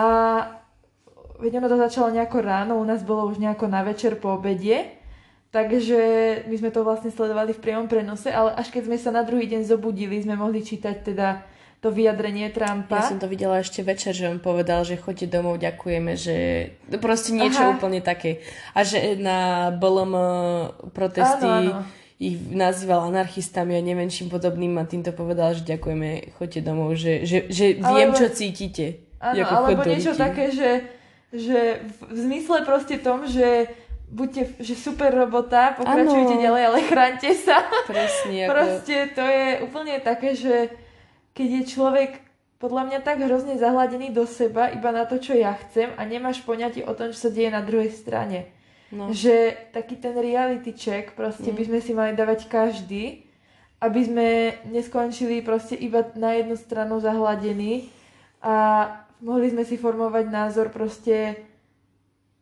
veď 1.41 1.65
ono 1.65 1.73
to 1.73 1.81
začalo 1.81 2.13
nejako 2.13 2.39
ráno, 2.45 2.77
u 2.77 2.85
nás 2.85 3.01
bolo 3.01 3.25
už 3.33 3.41
nejako 3.41 3.65
na 3.65 3.81
večer 3.81 4.21
po 4.21 4.37
obede, 4.37 4.98
takže 5.51 5.99
my 6.47 6.55
sme 6.57 6.71
to 6.71 6.85
vlastne 6.85 7.09
sledovali 7.09 7.57
v 7.57 7.63
priamom 7.63 7.89
prenose, 7.89 8.29
ale 8.29 8.53
až 8.55 8.69
keď 8.69 8.83
sme 8.93 8.99
sa 9.01 9.11
na 9.11 9.25
druhý 9.25 9.49
deň 9.49 9.65
zobudili, 9.65 10.21
sme 10.21 10.37
mohli 10.37 10.61
čítať 10.61 10.97
teda 11.03 11.29
to 11.79 11.95
vyjadrenie 11.95 12.51
Trumpa. 12.51 13.07
Ja 13.07 13.15
som 13.15 13.23
to 13.23 13.31
videla 13.31 13.63
ešte 13.63 13.87
večer, 13.87 14.11
že 14.11 14.27
on 14.27 14.43
povedal, 14.43 14.83
že 14.83 14.99
choďte 14.99 15.31
domov, 15.31 15.63
ďakujeme, 15.63 16.19
že 16.19 16.37
proste 16.99 17.31
niečo 17.31 17.63
Aha. 17.63 17.79
úplne 17.79 18.03
také. 18.03 18.43
A 18.75 18.83
že 18.83 19.15
na 19.15 19.71
BLM 19.71 20.15
protesty 20.91 21.47
Áno, 21.47 21.87
áno. 21.87 21.87
ich 22.19 22.35
nazýval 22.51 23.07
anarchistami 23.15 23.79
a 23.79 23.81
neviem 23.83 24.11
čím 24.11 24.27
podobným 24.27 24.75
a 24.75 24.91
týmto 24.91 25.15
povedal, 25.15 25.55
že 25.55 25.63
ďakujeme, 25.71 26.35
choďte 26.35 26.61
domov, 26.67 26.99
že, 26.99 27.23
že, 27.23 27.47
že 27.47 27.79
viem, 27.79 28.11
Alebo- 28.11 28.19
čo 28.19 28.27
cítite. 28.35 29.07
Áno, 29.19 29.43
alebo 29.47 29.83
niečo 29.83 30.15
také, 30.15 30.55
že, 30.55 30.87
že 31.35 31.83
v 32.07 32.19
zmysle 32.27 32.63
proste 32.63 33.03
tom, 33.03 33.27
že 33.27 33.67
buďte, 34.09 34.61
že 34.65 34.75
super 34.75 35.13
robota, 35.13 35.77
pokračujte 35.77 36.35
Áno. 36.37 36.45
ďalej, 36.45 36.63
ale 36.73 36.79
chráňte 36.89 37.31
sa. 37.37 37.65
Presne, 37.85 38.39
ako... 38.47 38.53
Proste 38.53 38.97
to 39.13 39.25
je 39.25 39.47
úplne 39.63 39.95
také, 40.01 40.33
že 40.33 40.73
keď 41.37 41.49
je 41.49 41.63
človek 41.69 42.11
podľa 42.59 42.91
mňa 42.91 42.99
tak 43.07 43.23
hrozne 43.23 43.55
zahladený 43.55 44.11
do 44.11 44.27
seba 44.27 44.67
iba 44.75 44.91
na 44.91 45.07
to, 45.07 45.23
čo 45.23 45.39
ja 45.39 45.55
chcem 45.55 45.95
a 45.95 46.03
nemáš 46.03 46.43
poňatie 46.43 46.83
o 46.83 46.93
tom, 46.97 47.15
čo 47.15 47.29
sa 47.29 47.31
deje 47.31 47.55
na 47.55 47.63
druhej 47.63 47.95
strane. 47.95 48.51
No. 48.91 49.15
Že 49.15 49.69
taký 49.71 50.01
ten 50.01 50.17
reality 50.19 50.75
check 50.75 51.15
proste 51.15 51.55
Mm. 51.55 51.57
by 51.61 51.63
sme 51.71 51.79
si 51.79 51.93
mali 51.95 52.13
dávať 52.19 52.51
každý, 52.51 53.23
aby 53.79 54.01
sme 54.03 54.29
neskončili 54.75 55.39
proste 55.47 55.79
iba 55.79 56.03
na 56.19 56.35
jednu 56.35 56.59
stranu 56.59 56.99
zahladení 56.99 57.95
a 58.43 58.91
mohli 59.23 59.55
sme 59.55 59.63
si 59.63 59.79
formovať 59.79 60.27
názor 60.27 60.75
proste 60.75 61.39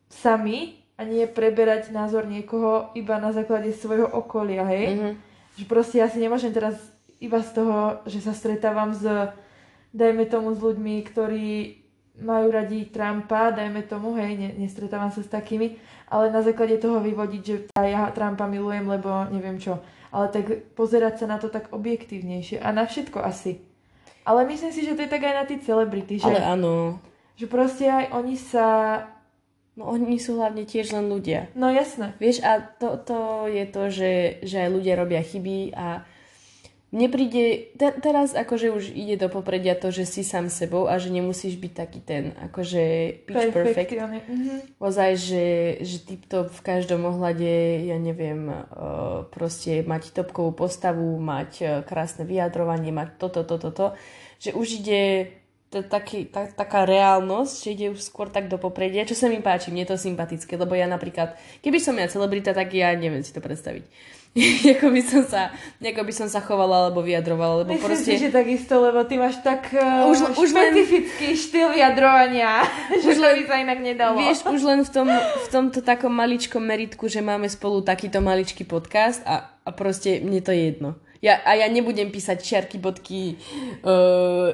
sami 0.09 0.86
a 0.97 1.05
nie 1.05 1.29
preberať 1.29 1.93
názor 1.93 2.25
niekoho 2.25 2.91
iba 2.97 3.21
na 3.21 3.31
základe 3.33 3.69
svojho 3.73 4.09
okolia, 4.09 4.65
hej? 4.65 4.87
Mhm. 4.97 5.11
Že 5.57 5.65
proste 5.69 5.97
ja 6.01 6.09
si 6.09 6.21
nemôžem 6.21 6.53
teraz 6.53 6.77
iba 7.21 7.41
z 7.41 7.51
toho, 7.57 8.05
že 8.05 8.21
sa 8.21 8.37
stretávam 8.37 8.93
s, 8.93 9.05
dajme 9.93 10.29
tomu, 10.29 10.53
s 10.53 10.61
ľuďmi, 10.61 11.01
ktorí 11.09 11.81
majú 12.21 12.49
radi 12.49 12.89
Trumpa, 12.89 13.53
dajme 13.53 13.85
tomu, 13.85 14.17
hej, 14.17 14.37
ne, 14.37 14.49
nestretávam 14.57 15.13
sa 15.13 15.21
s 15.21 15.29
takými, 15.29 15.77
ale 16.09 16.33
na 16.33 16.41
základe 16.41 16.81
toho 16.81 17.01
vyvodiť, 17.01 17.43
že 17.45 17.57
ja 17.77 18.09
Trumpa 18.13 18.49
milujem, 18.49 18.89
lebo 18.89 19.29
neviem 19.29 19.61
čo. 19.61 19.81
Ale 20.13 20.33
tak 20.33 20.73
pozerať 20.73 21.25
sa 21.25 21.27
na 21.29 21.37
to 21.37 21.53
tak 21.53 21.73
objektívnejšie 21.73 22.61
a 22.61 22.73
na 22.73 22.89
všetko 22.89 23.21
asi. 23.21 23.61
Ale 24.25 24.49
myslím 24.49 24.73
si, 24.73 24.81
že 24.85 24.97
to 24.97 25.05
je 25.05 25.13
tak 25.13 25.23
aj 25.23 25.35
na 25.35 25.45
tie 25.45 25.61
celebrity, 25.61 26.19
že, 26.19 26.27
Ale 26.27 26.41
áno. 26.41 26.99
že 27.37 27.47
proste 27.47 27.85
aj 27.89 28.17
oni 28.17 28.37
sa... 28.37 28.67
No 29.77 29.93
oni 29.93 30.17
sú 30.17 30.41
hlavne 30.41 30.65
tiež 30.65 30.97
len 30.97 31.13
ľudia. 31.13 31.53
No 31.53 31.69
jasné. 31.69 32.17
Vieš, 32.17 32.41
a 32.41 32.65
to, 32.65 32.97
to 32.97 33.45
je 33.53 33.65
to, 33.69 33.83
že, 33.93 34.13
že 34.41 34.57
aj 34.65 34.71
ľudia 34.73 34.95
robia 34.97 35.21
chyby 35.21 35.77
a 35.77 36.01
mne 36.97 37.13
príde, 37.13 37.77
te, 37.77 37.93
teraz 38.01 38.33
akože 38.33 38.73
už 38.73 38.85
ide 38.97 39.21
do 39.21 39.29
popredia 39.29 39.77
to, 39.77 39.93
že 39.93 40.09
si 40.09 40.25
sám 40.25 40.49
sebou 40.49 40.89
a 40.89 40.97
že 40.97 41.13
nemusíš 41.13 41.61
byť 41.61 41.73
taký 41.77 42.01
ten, 42.01 42.33
akože 42.49 42.83
pitch 43.29 43.53
perfect. 43.53 43.69
Perfektione. 43.77 44.19
Mhm. 44.25 44.81
Ozaj, 44.81 45.11
že, 45.21 45.47
že 45.85 45.97
tip-top 46.09 46.49
v 46.49 46.63
každom 46.65 47.05
ohľade, 47.05 47.85
ja 47.85 48.01
neviem, 48.01 48.49
uh, 48.49 49.29
proste 49.29 49.85
mať 49.85 50.17
topkovú 50.17 50.57
postavu, 50.57 51.21
mať 51.21 51.53
uh, 51.61 51.69
krásne 51.85 52.25
vyjadrovanie, 52.25 52.97
mať 52.97 53.21
toto, 53.21 53.45
toto, 53.45 53.69
toto, 53.69 53.87
že 54.41 54.57
už 54.57 54.81
ide 54.81 55.03
to 55.29 55.46
taký, 55.71 56.31
tá, 56.31 56.47
taká 56.47 56.87
reálnosť, 56.87 57.55
že 57.59 57.69
ide 57.75 57.87
už 57.93 58.01
skôr 58.01 58.31
tak 58.31 58.47
do 58.47 58.57
popredia, 58.57 59.03
čo 59.05 59.19
sa 59.19 59.27
mi 59.27 59.43
páči, 59.43 59.75
mne 59.75 59.85
je 59.85 59.93
to 59.93 59.99
sympatické, 59.99 60.55
lebo 60.55 60.79
ja 60.79 60.87
napríklad, 60.87 61.35
keby 61.61 61.83
som 61.83 61.99
ja 61.99 62.07
celebrita, 62.07 62.55
tak 62.55 62.71
ja 62.73 62.95
neviem 62.95 63.23
si 63.27 63.35
to 63.35 63.43
predstaviť. 63.43 63.85
ako, 64.77 64.93
by 64.93 65.01
som 65.01 65.23
sa, 65.25 65.49
ako 65.81 66.03
by 66.05 66.13
som 66.13 66.29
sa 66.29 66.45
chovala 66.45 66.87
alebo 66.89 67.01
vyjadrovala, 67.01 67.65
lebo 67.65 67.73
Myslím 67.73 67.89
proste... 67.89 68.11
si, 68.13 68.21
že 68.21 68.29
takisto, 68.29 68.77
lebo 68.85 69.01
ty 69.09 69.17
máš 69.17 69.41
tak 69.41 69.73
uh, 69.73 70.13
Už- 70.13 70.37
už 70.37 70.49
len- 70.53 70.77
špecifický 70.77 71.33
štýl 71.33 71.73
vyjadrovania, 71.73 72.61
že 73.05 73.17
to 73.17 73.25
by 73.25 73.43
sa 73.49 73.57
inak 73.65 73.81
nedalo. 73.81 74.21
Vieš, 74.21 74.45
už 74.45 74.61
len 74.61 74.81
v, 74.85 74.91
tom, 74.93 75.09
v 75.09 75.49
tomto 75.49 75.81
takom 75.81 76.13
maličkom 76.13 76.61
meritku, 76.61 77.09
že 77.09 77.25
máme 77.25 77.49
spolu 77.49 77.81
takýto 77.81 78.21
maličký 78.21 78.69
podcast 78.69 79.25
a, 79.25 79.57
a 79.65 79.71
proste 79.73 80.21
mne 80.21 80.45
to 80.45 80.53
je 80.53 80.69
jedno. 80.69 81.01
Ja, 81.25 81.41
a 81.41 81.57
ja 81.57 81.65
nebudem 81.73 82.13
písať 82.13 82.39
čiarky, 82.45 82.77
bodky, 82.77 83.41
uh, 83.89 84.53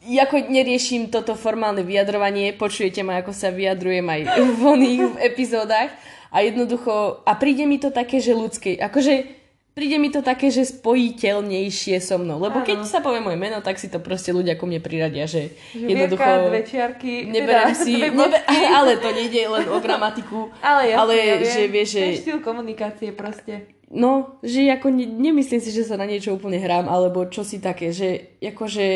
ako 0.00 0.48
neriešim 0.48 1.12
toto 1.12 1.36
formálne 1.36 1.84
vyjadrovanie, 1.84 2.56
počujete 2.56 3.04
ma, 3.04 3.20
ako 3.20 3.36
sa 3.36 3.52
vyjadrujem 3.52 4.06
aj 4.08 4.20
v 4.40 4.62
oných 4.64 5.02
epizódach 5.20 5.92
a 6.32 6.40
jednoducho, 6.40 7.20
a 7.26 7.32
príde 7.36 7.66
mi 7.68 7.76
to 7.76 7.92
také, 7.92 8.22
že 8.22 8.32
ľudské, 8.32 8.78
akože 8.80 9.40
príde 9.74 9.96
mi 9.96 10.10
to 10.12 10.20
také, 10.20 10.50
že 10.50 10.66
spojiteľnejšie 10.66 12.04
so 12.04 12.18
mnou, 12.20 12.36
lebo 12.36 12.60
Áno. 12.60 12.66
keď 12.66 12.78
sa 12.84 13.00
povie 13.00 13.22
moje 13.22 13.38
meno, 13.38 13.62
tak 13.62 13.78
si 13.80 13.88
to 13.88 14.02
proste 14.02 14.34
ľudia 14.34 14.58
ku 14.58 14.68
mne 14.68 14.82
priradia, 14.82 15.24
že, 15.24 15.56
Že 15.72 15.86
jednoducho... 15.88 16.30
Dve 16.50 16.62
čiarky, 16.66 17.12
Neberiem 17.30 17.72
teda 17.72 17.74
si, 17.74 17.94
nebe, 18.20 18.38
ale 18.78 18.98
to 18.98 19.08
nejde 19.14 19.40
len 19.48 19.66
o 19.70 19.78
gramatiku. 19.80 20.50
Ale, 20.60 20.92
jasne, 20.92 21.00
ale 21.00 21.12
ja 21.16 21.36
viem. 21.40 21.48
že 21.48 21.62
vieš, 21.70 21.88
že, 21.96 22.04
štýl 22.20 22.38
komunikácie 22.44 23.10
proste. 23.16 23.72
no, 23.88 24.38
že 24.44 24.68
ako 24.68 24.92
ne, 24.92 25.06
nemyslím 25.06 25.60
si, 25.62 25.70
že 25.72 25.86
sa 25.86 25.96
na 25.96 26.06
niečo 26.06 26.34
úplne 26.34 26.60
hrám, 26.60 26.86
alebo 26.86 27.24
čo 27.30 27.42
si 27.42 27.58
také, 27.62 27.90
že 27.90 28.38
akože, 28.42 28.86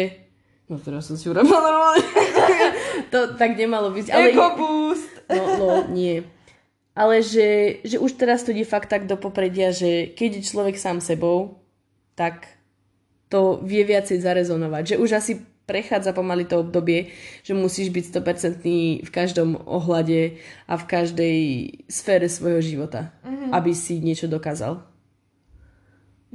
no 0.68 0.76
teraz 0.80 1.08
som 1.08 1.16
si 1.16 1.28
urobila 1.28 1.60
normálne. 1.60 2.04
to 3.12 3.36
tak 3.36 3.56
nemalo 3.58 3.92
byť, 3.92 4.06
ale... 4.10 4.32
Ego 4.32 4.48
boost. 4.56 5.12
No, 5.28 5.44
no, 5.56 5.70
nie. 5.88 6.24
Ale 6.94 7.26
že, 7.26 7.80
že 7.82 7.98
už 7.98 8.14
teraz 8.14 8.46
to 8.46 8.54
ide 8.54 8.62
fakt 8.62 8.86
tak 8.86 9.10
do 9.10 9.18
popredia, 9.18 9.74
že 9.74 10.14
keď 10.14 10.38
je 10.38 10.48
človek 10.48 10.76
sám 10.78 11.02
sebou, 11.02 11.58
tak 12.14 12.46
to 13.26 13.58
vie 13.66 13.82
viacej 13.82 14.22
zarezonovať. 14.22 14.94
Že 14.94 15.00
už 15.02 15.10
asi 15.18 15.32
prechádza 15.66 16.14
pomaly 16.14 16.46
to 16.46 16.60
obdobie, 16.60 17.10
že 17.42 17.56
musíš 17.56 17.90
byť 17.90 18.04
100% 18.14 19.02
v 19.02 19.10
každom 19.10 19.58
ohľade 19.64 20.38
a 20.68 20.74
v 20.76 20.84
každej 20.84 21.38
sfére 21.88 22.28
svojho 22.28 22.60
života, 22.60 23.10
mm-hmm. 23.24 23.50
aby 23.50 23.72
si 23.74 23.98
niečo 23.98 24.28
dokázal. 24.30 24.93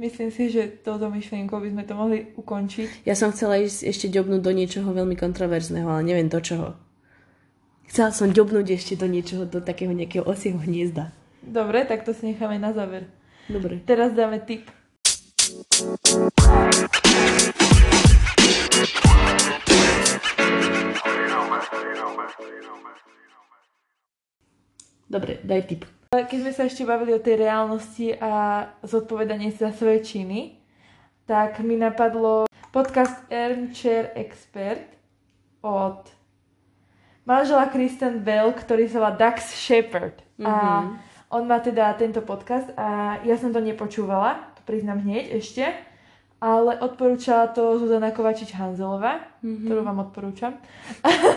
Myslím 0.00 0.32
si, 0.32 0.48
že 0.48 0.80
touto 0.80 1.12
myšlienkou 1.12 1.60
by 1.60 1.76
sme 1.76 1.84
to 1.84 1.92
mohli 1.92 2.32
ukončiť. 2.32 3.04
Ja 3.04 3.12
som 3.12 3.36
chcela 3.36 3.60
ísť 3.60 3.84
ešte 3.84 4.08
ďobnúť 4.08 4.40
do 4.40 4.48
niečoho 4.56 4.96
veľmi 4.96 5.12
kontroverzného, 5.12 5.84
ale 5.84 6.08
neviem 6.08 6.24
do 6.24 6.40
čoho. 6.40 6.72
Chcela 7.84 8.08
som 8.08 8.32
ďobnúť 8.32 8.80
ešte 8.80 8.96
do 8.96 9.04
niečoho, 9.04 9.44
do 9.44 9.60
takého 9.60 9.92
nejakého 9.92 10.24
osieho 10.24 10.56
hniezda. 10.56 11.12
Dobre, 11.44 11.84
tak 11.84 12.08
to 12.08 12.16
si 12.16 12.32
necháme 12.32 12.56
na 12.56 12.72
záver. 12.72 13.12
Dobre. 13.52 13.84
Teraz 13.84 14.16
dáme 14.16 14.40
tip. 14.40 14.72
Dobre, 25.12 25.44
daj 25.44 25.62
tip. 25.68 25.99
Keď 26.10 26.42
sme 26.42 26.50
sa 26.50 26.66
ešte 26.66 26.82
bavili 26.82 27.14
o 27.14 27.22
tej 27.22 27.46
reálnosti 27.46 28.18
a 28.18 28.66
zodpovedanie 28.82 29.54
za 29.54 29.70
svoje 29.70 30.02
činy, 30.02 30.58
tak 31.22 31.62
mi 31.62 31.78
napadlo 31.78 32.50
podcast 32.74 33.14
Armchair 33.30 34.10
Expert 34.18 34.90
od 35.62 36.10
manžela 37.22 37.70
Kristen 37.70 38.26
Bell, 38.26 38.50
ktorý 38.50 38.90
sa 38.90 38.98
volá 38.98 39.14
Dax 39.14 39.54
Shepard. 39.54 40.18
Mm-hmm. 40.34 40.50
A 40.50 40.98
on 41.30 41.46
má 41.46 41.62
teda 41.62 41.94
tento 41.94 42.26
podcast 42.26 42.74
a 42.74 43.22
ja 43.22 43.38
som 43.38 43.54
to 43.54 43.62
nepočúvala, 43.62 44.50
to 44.58 44.66
priznám 44.66 45.06
hneď 45.06 45.38
ešte, 45.38 45.62
ale 46.42 46.74
odporúčala 46.82 47.54
to 47.54 47.78
Zuzana 47.78 48.10
Kovačič-Hanzelová, 48.10 49.46
mm-hmm. 49.46 49.62
ktorú 49.62 49.86
vám 49.86 50.10
odporúčam. 50.10 50.58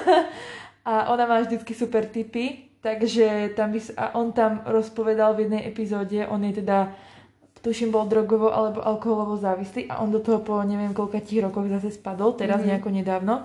a 0.90 1.14
ona 1.14 1.30
má 1.30 1.46
vždycky 1.46 1.78
super 1.78 2.10
tipy, 2.10 2.73
takže 2.84 3.56
tam 3.56 3.72
by, 3.72 3.80
a 3.96 4.06
on 4.20 4.36
tam 4.36 4.62
rozpovedal 4.68 5.34
v 5.34 5.48
jednej 5.48 5.64
epizóde, 5.64 6.28
on 6.28 6.44
je 6.44 6.60
teda 6.60 6.92
tuším 7.64 7.96
bol 7.96 8.04
drogovo 8.12 8.52
alebo 8.52 8.84
alkoholovo 8.84 9.40
závislý 9.40 9.88
a 9.88 10.04
on 10.04 10.12
do 10.12 10.20
toho 10.20 10.44
po 10.44 10.60
neviem 10.68 10.92
koľkatých 10.92 11.48
rokoch 11.48 11.72
zase 11.72 11.96
spadol, 11.96 12.36
teraz 12.36 12.60
mm-hmm. 12.60 12.70
nejako 12.76 12.90
nedávno 12.92 13.36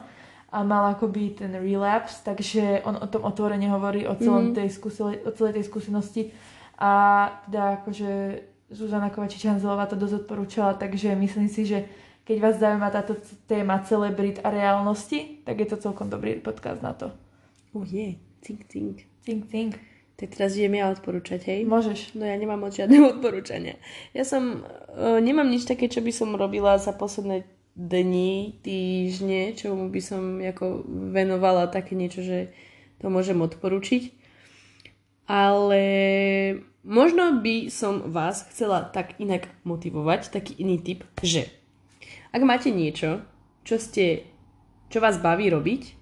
a 0.51 0.59
mal 0.65 0.91
akoby 0.91 1.39
ten 1.39 1.55
relapse, 1.55 2.25
takže 2.27 2.83
on 2.83 2.99
o 2.99 3.07
tom 3.07 3.23
otvorene 3.23 3.71
hovorí 3.71 4.09
o, 4.11 4.19
celom 4.19 4.51
Mhm. 4.51 4.55
tej 4.59 4.69
skúsele, 4.75 5.23
o 5.23 5.31
celej 5.31 5.63
tej 5.63 5.65
skúsenosti 5.71 6.23
a 6.81 6.91
teda 7.47 7.83
akože 7.83 8.11
Zuzana 8.69 9.09
Kovačič-Hanzelová 9.09 9.89
to 9.89 9.97
dosť 9.97 10.27
odporúčala, 10.27 10.77
takže 10.77 11.17
myslím 11.17 11.49
si, 11.49 11.65
že 11.65 11.89
keď 12.29 12.37
vás 12.45 12.61
zaujíma 12.61 12.93
táto 12.93 13.17
téma 13.49 13.81
celebrit 13.89 14.45
a 14.45 14.53
reálnosti, 14.53 15.41
tak 15.49 15.65
je 15.65 15.69
to 15.73 15.81
celkom 15.81 16.13
dobrý 16.13 16.37
podcast 16.37 16.85
na 16.85 16.93
to. 16.93 17.09
Oh 17.73 17.85
je, 17.89 18.21
cink, 18.45 18.69
cink. 18.69 19.09
Think, 19.29 19.53
think. 19.53 19.77
Tak 20.17 20.33
teraz 20.33 20.57
idem 20.57 20.81
ja 20.81 20.89
odporúčať, 20.89 21.53
hej? 21.53 21.69
Môžeš. 21.69 22.17
No 22.17 22.25
ja 22.25 22.33
nemám 22.41 22.65
moc 22.65 22.73
žiadne 22.73 22.97
odporúčania. 23.13 23.77
Ja 24.17 24.25
som, 24.25 24.65
uh, 24.65 25.21
nemám 25.21 25.53
nič 25.53 25.69
také, 25.69 25.93
čo 25.93 26.01
by 26.01 26.09
som 26.09 26.33
robila 26.33 26.81
za 26.81 26.97
posledné 26.97 27.45
dni, 27.77 28.57
týždne, 28.65 29.53
čomu 29.53 29.93
by 29.93 30.01
som 30.01 30.41
ako 30.41 30.89
venovala 31.13 31.69
také 31.69 31.93
niečo, 31.93 32.25
že 32.25 32.57
to 33.05 33.13
môžem 33.13 33.37
odporučiť. 33.37 34.17
Ale 35.29 35.83
možno 36.89 37.45
by 37.45 37.69
som 37.69 38.09
vás 38.09 38.49
chcela 38.49 38.89
tak 38.89 39.13
inak 39.21 39.53
motivovať, 39.69 40.33
taký 40.33 40.57
iný 40.57 40.81
typ, 40.81 41.05
že 41.21 41.53
ak 42.33 42.41
máte 42.49 42.73
niečo, 42.73 43.21
čo 43.61 43.77
ste, 43.77 44.25
čo 44.89 45.05
vás 45.05 45.21
baví 45.21 45.53
robiť, 45.53 45.98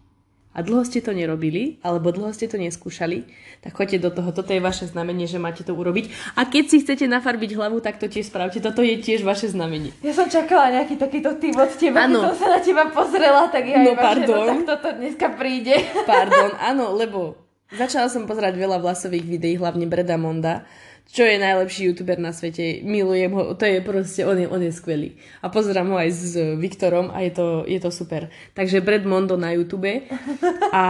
a 0.57 0.65
dlho 0.65 0.81
ste 0.83 0.99
to 0.99 1.13
nerobili, 1.13 1.77
alebo 1.85 2.09
dlho 2.09 2.33
ste 2.33 2.49
to 2.49 2.57
neskúšali, 2.57 3.29
tak 3.61 3.77
choďte 3.77 4.01
do 4.01 4.11
toho. 4.11 4.33
Toto 4.33 4.49
je 4.49 4.59
vaše 4.59 4.89
znamenie, 4.89 5.29
že 5.29 5.37
máte 5.37 5.61
to 5.61 5.71
urobiť. 5.71 6.09
A 6.33 6.49
keď 6.49 6.65
si 6.67 6.77
chcete 6.81 7.05
nafarbiť 7.05 7.53
hlavu, 7.53 7.79
tak 7.79 8.01
to 8.01 8.09
tiež 8.09 8.27
spravte. 8.27 8.57
Toto 8.59 8.81
je 8.81 8.97
tiež 8.97 9.21
vaše 9.21 9.47
znamenie. 9.47 9.93
Ja 10.01 10.17
som 10.17 10.25
čakala 10.25 10.73
nejaký 10.73 10.97
takýto 10.97 11.37
typ 11.37 11.53
od 11.55 11.69
teba, 11.71 12.09
Áno. 12.09 12.19
keď 12.19 12.27
som 12.27 12.37
sa 12.39 12.49
na 12.49 12.61
teba 12.65 12.85
pozrela, 12.89 13.43
tak 13.47 13.69
ja 13.69 13.77
No, 13.79 13.93
iba, 13.93 14.01
pardon. 14.01 14.25
že 14.25 14.33
no, 14.33 14.49
tak 14.49 14.61
toto 14.65 14.89
dneska 14.97 15.27
príde. 15.31 15.77
Pardon, 16.05 16.57
áno, 16.59 16.97
lebo 16.97 17.37
začala 17.69 18.09
som 18.09 18.25
pozerať 18.25 18.57
veľa 18.57 18.81
vlasových 18.81 19.27
videí, 19.29 19.55
hlavne 19.55 19.85
Breda 19.85 20.17
Monda, 20.17 20.65
čo 21.07 21.23
je 21.23 21.39
najlepší 21.39 21.91
youtuber 21.91 22.19
na 22.19 22.35
svete. 22.35 22.83
Milujem 22.83 23.33
ho, 23.33 23.55
to 23.55 23.65
je 23.65 23.79
proste, 23.81 24.27
on 24.27 24.37
je, 24.37 24.47
on 24.51 24.63
je 24.63 24.73
skvelý. 24.75 25.17
A 25.41 25.49
pozerám 25.49 25.89
ho 25.95 25.97
aj 25.97 26.11
s 26.13 26.35
Viktorom 26.59 27.15
a 27.15 27.23
je 27.23 27.33
to, 27.33 27.47
je 27.65 27.79
to 27.79 27.91
super. 27.95 28.29
Takže 28.53 28.83
Brad 28.83 29.07
Mondo 29.07 29.39
na 29.39 29.55
YouTube. 29.55 30.07
A 30.75 30.85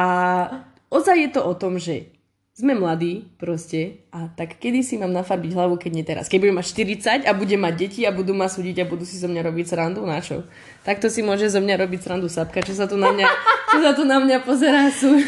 ozaj 0.88 1.16
je 1.20 1.30
to 1.30 1.40
o 1.44 1.54
tom, 1.54 1.76
že 1.76 2.16
sme 2.56 2.72
mladí 2.72 3.28
proste 3.36 4.08
a 4.08 4.32
tak 4.32 4.56
kedy 4.56 4.80
si 4.80 4.96
mám 4.96 5.12
nafarbiť 5.12 5.52
hlavu, 5.52 5.76
keď 5.76 5.90
nie 5.92 6.04
teraz. 6.08 6.24
Keď 6.24 6.40
budem 6.40 6.56
mať 6.56 6.72
40 7.20 7.28
a 7.28 7.32
budem 7.36 7.60
mať 7.60 7.74
deti 7.76 8.00
a 8.08 8.16
budú 8.16 8.32
ma 8.32 8.48
súdiť 8.48 8.80
a 8.80 8.88
budú 8.88 9.04
si 9.04 9.20
zo 9.20 9.28
mňa 9.28 9.44
robiť 9.44 9.66
srandu, 9.68 10.08
na 10.08 10.24
čo? 10.24 10.40
Takto 10.80 11.12
si 11.12 11.20
môže 11.20 11.52
zo 11.52 11.60
mňa 11.60 11.76
robiť 11.84 12.00
srandu 12.00 12.32
sapka, 12.32 12.64
čo 12.64 12.72
sa 12.72 12.88
tu 12.88 12.96
na 12.96 13.12
mňa, 13.12 13.28
čo 13.68 13.78
sa 13.84 13.92
tu 13.92 14.08
na 14.08 14.16
mňa 14.24 14.40
pozerá, 14.40 14.88
sú, 14.88 15.20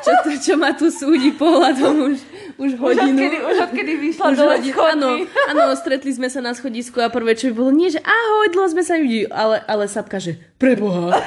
čo, 0.00 0.12
to, 0.24 0.32
čo 0.40 0.56
ma 0.56 0.72
tu 0.72 0.88
súdi 0.88 1.36
pohľadom 1.36 2.08
už, 2.08 2.18
už 2.56 2.70
Už 2.74 2.80
hodinu. 2.80 3.12
odkedy, 3.14 3.36
už 3.38 3.56
odkedy 3.62 3.92
vyšla 3.96 4.24
Už 4.28 4.36
dole 4.36 4.56
hodinu, 4.56 4.76
áno, 4.78 5.08
áno, 5.48 5.64
stretli 5.74 6.10
sme 6.10 6.26
sa 6.26 6.40
na 6.40 6.52
schodisku 6.52 6.98
a 6.98 7.08
prvé, 7.08 7.32
čo 7.32 7.48
by 7.50 7.54
bolo, 7.54 7.70
nie, 7.70 7.88
že 7.88 8.00
ahoj, 8.00 8.46
dlho 8.50 8.68
sme 8.68 8.82
sa 8.82 8.96
videli, 8.96 9.28
ale, 9.28 9.60
ale 9.64 9.84
sapka, 9.86 10.16
že 10.16 10.36
preboha. 10.56 11.12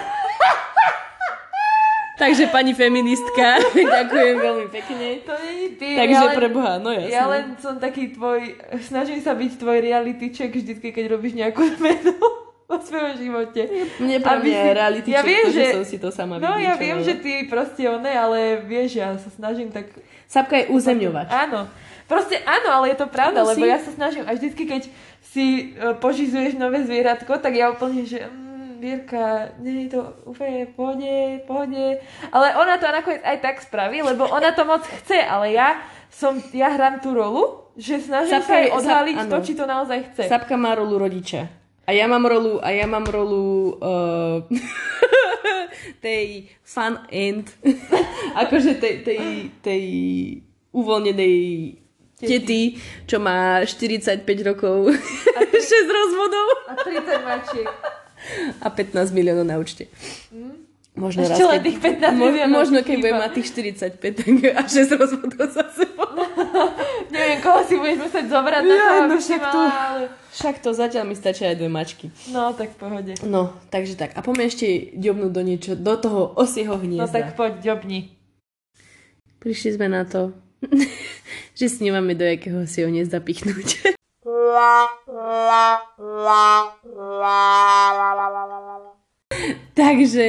Takže 2.16 2.48
pani 2.48 2.72
feministka, 2.72 3.60
ďakujem 4.00 4.36
veľmi 4.40 4.68
pekne. 4.72 5.20
To 5.28 5.36
nie 5.36 5.54
je 5.60 5.70
ty. 5.76 5.88
Takže 6.00 6.16
ja 6.16 6.24
len, 6.32 6.38
preboha, 6.40 6.72
no 6.80 6.90
jasne. 6.96 7.12
Ja 7.12 7.24
len 7.28 7.44
som 7.60 7.76
taký 7.76 8.16
tvoj, 8.16 8.56
snažím 8.80 9.20
sa 9.20 9.36
byť 9.36 9.60
tvoj 9.60 9.84
reality 9.84 10.32
check 10.32 10.56
vždycky, 10.56 10.96
keď 10.96 11.12
robíš 11.12 11.36
nejakú 11.36 11.68
zmenu 11.76 12.16
vo 12.70 12.78
svojom 12.78 13.14
živote. 13.16 13.62
Mne 13.98 14.18
pre 14.20 14.36
mňa 14.38 14.60
si- 14.60 14.74
reality 14.74 15.10
ja 15.10 15.22
viem, 15.22 15.46
že, 15.48 15.62
že- 15.62 15.74
som 15.74 15.86
si 15.86 15.98
to 15.98 16.10
sama 16.10 16.38
No 16.38 16.58
ja 16.58 16.74
viem, 16.76 16.98
že 17.00 17.16
ty 17.16 17.46
proste 17.46 17.86
oné, 17.86 18.12
ale 18.12 18.62
vieš, 18.62 18.98
ja 18.98 19.14
sa 19.16 19.30
snažím 19.30 19.70
tak... 19.70 19.90
Sapka 20.26 20.58
je 20.58 20.68
uzemňovač. 20.68 21.30
Áno. 21.30 21.70
Proste 22.06 22.38
áno, 22.40 22.70
ale 22.72 22.92
je 22.92 22.98
to 22.98 23.08
pravda, 23.08 23.42
Áno, 23.42 23.50
lebo 23.52 23.62
si. 23.62 23.70
ja 23.70 23.78
sa 23.78 23.90
snažím 23.90 24.24
a 24.24 24.34
vždycky, 24.34 24.64
keď 24.64 24.82
si 25.24 25.46
e, 25.72 25.94
požizuješ 25.96 26.54
nové 26.56 26.82
zvieratko, 26.82 27.38
tak 27.38 27.52
ja 27.52 27.70
úplne, 27.70 28.02
že 28.02 28.22
mm, 28.22 28.78
Vierka, 28.78 29.24
nie 29.58 29.86
je 29.86 29.98
to 29.98 30.02
úplne 30.24 30.70
pohode, 30.70 31.14
pohode. 31.46 32.02
Ale 32.28 32.48
ona 32.54 32.76
to 32.76 32.86
nakoniec 32.88 33.22
aj 33.22 33.38
tak 33.40 33.56
spraví, 33.60 34.02
lebo 34.02 34.26
ona 34.28 34.50
to 34.52 34.62
moc 34.64 34.82
chce, 34.84 35.18
ale 35.18 35.50
ja 35.52 35.82
som, 36.08 36.38
ja 36.52 36.70
hrám 36.70 37.00
tú 37.00 37.12
rolu, 37.12 37.66
že 37.74 37.98
snažím 38.00 38.38
Sapka 38.38 38.48
sa 38.48 38.56
jej 38.56 38.68
je- 38.68 38.76
odhaliť 38.76 39.16
sap- 39.18 39.30
to, 39.32 39.38
či 39.42 39.54
to 39.54 39.66
naozaj 39.66 40.00
chce. 40.08 40.24
Sapka 40.26 40.56
má 40.56 40.74
rolu 40.74 40.98
rodiča. 41.00 41.65
A 41.86 41.92
ja 41.92 42.06
mám 42.06 42.26
rolu, 42.26 42.58
a 42.60 42.70
ja 42.70 42.86
mám 42.86 43.06
rolu 43.06 43.78
uh, 43.78 44.42
tej 46.06 46.50
fun 46.62 46.98
end, 47.08 47.54
akože 48.42 48.76
tej, 48.76 48.94
tej, 49.06 49.20
tej 49.62 49.84
uvoľnenej 50.72 51.36
tety, 52.18 52.62
čo 53.06 53.18
má 53.18 53.62
45 53.62 54.26
rokov, 54.44 54.90
a 55.32 55.40
6 55.52 55.62
rozvodov 55.92 56.48
A 56.66 56.74
30 56.74 57.22
mačiek. 57.22 57.68
a 58.58 58.68
15 58.68 59.14
miliónov 59.14 59.46
na 59.46 59.62
účte. 59.62 59.86
Možno 60.96 61.28
Ešte 61.28 61.44
len 61.44 61.60
tých 61.60 61.78
15 61.78 62.16
mo- 62.16 62.32
Možno 62.50 62.80
keď 62.80 62.96
budem 62.98 63.20
mať 63.20 63.32
tých 63.36 63.48
45, 63.52 64.00
tak 64.16 64.28
a 64.56 64.64
6 64.64 64.96
rozvodov 64.96 65.48
za 65.52 65.68
sebou. 65.70 66.05
Neviem, 67.14 67.40
koho 67.40 67.62
si 67.62 67.76
budeš 67.76 67.98
musieť 68.02 68.26
zobrať 68.28 68.62
na 68.62 68.74
Ja, 68.74 68.88
to, 68.88 69.04
no 69.06 69.16
však 69.18 69.42
to- 69.42 69.60
ale... 69.62 70.02
Však 70.32 70.56
to 70.60 70.70
zatiaľ 70.72 71.04
mi 71.06 71.16
stačia 71.16 71.48
aj 71.48 71.58
dve 71.58 71.70
mačky. 71.70 72.12
No, 72.28 72.52
tak 72.52 72.72
v 72.72 72.78
pohode. 72.78 73.14
No, 73.22 73.56
takže 73.70 73.96
tak. 73.96 74.12
A 74.12 74.20
poďme 74.20 74.46
ešte 74.46 74.68
ďobnúť 74.92 75.32
do 75.32 75.42
niečo, 75.42 75.72
do 75.74 75.96
toho 75.96 76.36
osieho 76.36 76.76
No 76.76 76.82
hniezda. 76.82 77.08
tak 77.08 77.26
poď, 77.34 77.64
ďobni. 77.64 78.12
Prišli 79.40 79.80
sme 79.80 79.88
na 79.88 80.04
to, 80.04 80.36
že 81.56 81.66
si 81.66 81.80
nemáme 81.82 82.14
do 82.14 82.26
jakého 82.26 82.66
si 82.66 82.84
ho 82.84 82.90
hniezda 82.90 83.20
pichnúť. 83.20 83.96
Takže 89.74 90.28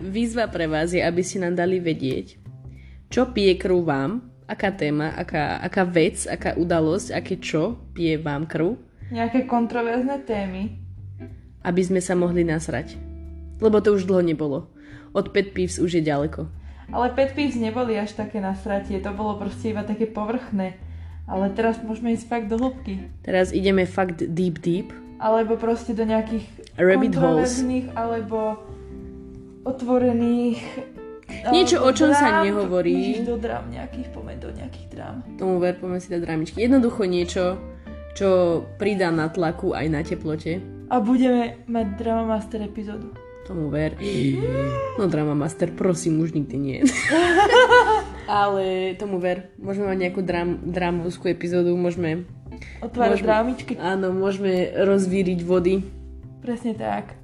výzva 0.00 0.46
pre 0.46 0.66
vás 0.66 0.90
je, 0.90 0.98
aby 0.98 1.20
ste 1.20 1.42
nám 1.42 1.54
dali 1.54 1.78
vedieť, 1.78 2.38
čo 3.06 3.26
pije 3.26 3.54
krv 3.54 3.82
vám, 3.82 4.10
aká 4.44 4.70
téma, 4.70 5.12
aká, 5.12 5.56
aká 5.58 5.82
vec, 5.84 6.26
aká 6.26 6.54
udalosť, 6.54 7.12
aké 7.12 7.34
čo 7.36 7.80
pije 7.92 8.18
vám 8.18 8.44
krv, 8.44 8.76
Nejaké 9.08 9.44
kontroverzné 9.44 10.24
témy. 10.24 10.80
aby 11.62 11.80
sme 11.84 12.00
sa 12.00 12.12
mohli 12.12 12.42
nasrať. 12.42 12.96
Lebo 13.60 13.78
to 13.80 13.94
už 13.94 14.04
dlho 14.04 14.20
nebolo. 14.20 14.68
Od 15.14 15.30
pet 15.30 15.54
pives 15.54 15.78
už 15.78 16.00
je 16.00 16.02
ďaleko. 16.02 16.44
Ale 16.92 17.16
pet 17.16 17.32
peeves 17.32 17.56
neboli 17.56 17.96
až 17.96 18.12
také 18.12 18.44
nasratie, 18.44 19.00
to 19.00 19.08
bolo 19.16 19.40
proste 19.40 19.72
iba 19.72 19.80
také 19.80 20.04
povrchné. 20.04 20.76
Ale 21.24 21.48
teraz 21.56 21.80
môžeme 21.80 22.12
ísť 22.12 22.28
fakt 22.28 22.46
do 22.52 22.60
hĺbky. 22.60 23.08
Teraz 23.24 23.48
ideme 23.48 23.88
fakt 23.88 24.20
deep 24.20 24.60
deep. 24.60 24.92
Alebo 25.16 25.56
proste 25.56 25.96
do 25.96 26.04
nejakých 26.04 26.44
Rabbit 26.76 27.16
holes. 27.16 27.64
kontroverzných, 27.64 27.86
alebo 27.96 28.60
otvorených... 29.64 30.60
Niečo, 31.46 31.76
o 31.78 31.90
čom 31.90 32.10
sa 32.10 32.28
drám. 32.30 32.44
nehovorí. 32.44 32.92
Ježiš, 32.92 33.26
do 33.26 33.36
drám 33.36 33.64
nejakých, 33.68 34.08
pomeň 34.10 34.36
do 34.38 34.50
nejakých 34.50 34.86
drám. 34.88 35.14
Tomu 35.34 35.58
ver, 35.58 35.74
poďme 35.76 35.98
si 35.98 36.08
dať 36.08 36.20
drámičky. 36.20 36.56
Jednoducho 36.58 37.02
niečo, 37.04 37.44
čo 38.12 38.28
pridá 38.76 39.08
na 39.08 39.26
tlaku 39.26 39.70
aj 39.70 39.86
na 39.86 40.00
teplote. 40.00 40.62
A 40.86 41.00
budeme 41.00 41.58
mať 41.64 41.86
Drama 41.96 42.24
Master 42.28 42.60
epizódu. 42.60 43.10
Tomu 43.44 43.68
ver. 43.68 43.92
No 44.96 45.04
Drama 45.04 45.34
Master, 45.34 45.68
prosím, 45.68 46.20
už 46.20 46.32
nikdy 46.32 46.56
nie. 46.56 46.78
Ale 48.24 48.94
tomu 48.96 49.20
ver. 49.20 49.52
Môžeme 49.56 49.84
mať 49.86 49.98
nejakú 50.00 50.20
drám, 50.20 50.64
drámovskú 50.64 51.28
epizódu, 51.28 51.76
môžeme... 51.76 52.24
Otvárať 52.80 53.20
Môžeme- 53.20 53.28
drámičky. 53.28 53.72
Áno, 53.76 54.12
môžeme 54.12 54.52
rozvíriť 54.72 55.44
vody. 55.44 55.84
Presne 56.40 56.72
tak. 56.72 57.16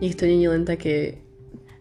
Nech 0.00 0.14
to 0.14 0.26
nie 0.26 0.40
je 0.40 0.50
len 0.50 0.64
také... 0.64 1.22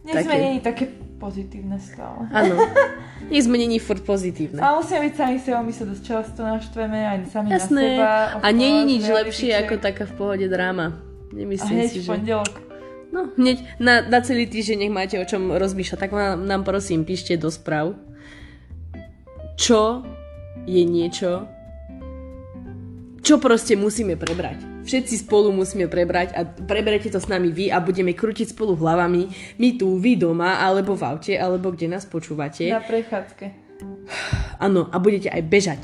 Nie 0.06 0.14
Také- 0.14 0.26
sme 0.30 0.36
není 0.38 0.60
také 0.62 0.86
pozitívne 1.18 1.80
stále. 1.80 2.28
Áno. 2.30 2.56
Nech 3.32 3.44
sme 3.48 3.58
není 3.58 3.80
furt 3.80 4.04
pozitívne. 4.04 4.60
Ale 4.62 4.84
musíme 4.84 5.10
byť 5.10 5.14
sami 5.16 5.38
sebou, 5.40 5.64
my 5.64 5.74
sa 5.74 5.84
dosť 5.88 6.04
často 6.04 6.40
naštveme 6.44 7.00
aj 7.08 7.18
sami 7.32 7.50
na 7.50 7.58
Jasné. 7.58 7.84
seba. 7.98 8.14
A 8.44 8.48
nie 8.52 8.70
je 8.70 8.84
nič 8.86 9.04
lepšie 9.08 9.50
check. 9.56 9.62
ako 9.66 9.74
taká 9.82 10.04
v 10.06 10.14
pohode 10.14 10.46
dráma. 10.52 11.00
A 11.00 11.34
Nemyslím 11.34 11.76
hneď 11.82 11.90
si, 11.92 12.00
že... 12.04 12.10
pondelok. 12.12 12.54
No, 13.16 13.32
hneď 13.40 13.58
na, 13.80 14.04
na 14.04 14.20
celý 14.20 14.44
týždeň 14.44 14.86
nech 14.86 14.94
máte 14.94 15.16
o 15.16 15.26
čom 15.26 15.56
rozmýšľať. 15.56 16.00
Tak 16.00 16.12
nám, 16.12 16.44
nám 16.44 16.62
prosím 16.68 17.08
píšte 17.08 17.40
do 17.40 17.48
správ, 17.48 17.96
čo 19.56 20.04
je 20.68 20.84
niečo, 20.84 21.48
čo 23.24 23.40
proste 23.40 23.80
musíme 23.80 24.20
prebrať. 24.20 24.75
Všetci 24.86 25.26
spolu 25.26 25.50
musíme 25.50 25.90
prebrať 25.90 26.38
a 26.38 26.46
preberete 26.46 27.10
to 27.10 27.18
s 27.18 27.26
nami 27.26 27.50
vy 27.50 27.74
a 27.74 27.82
budeme 27.82 28.14
krútiť 28.14 28.54
spolu 28.54 28.78
hlavami. 28.78 29.28
My 29.58 29.70
tu, 29.76 29.98
vy 29.98 30.14
doma, 30.16 30.62
alebo 30.62 30.94
v 30.94 31.04
aute, 31.10 31.34
alebo 31.34 31.74
kde 31.74 31.90
nás 31.90 32.06
počúvate. 32.06 32.70
Na 32.70 32.86
prechádzke. 32.86 33.46
Áno, 34.62 34.88
a 34.94 34.96
budete 35.02 35.34
aj 35.34 35.42
bežať. 35.50 35.82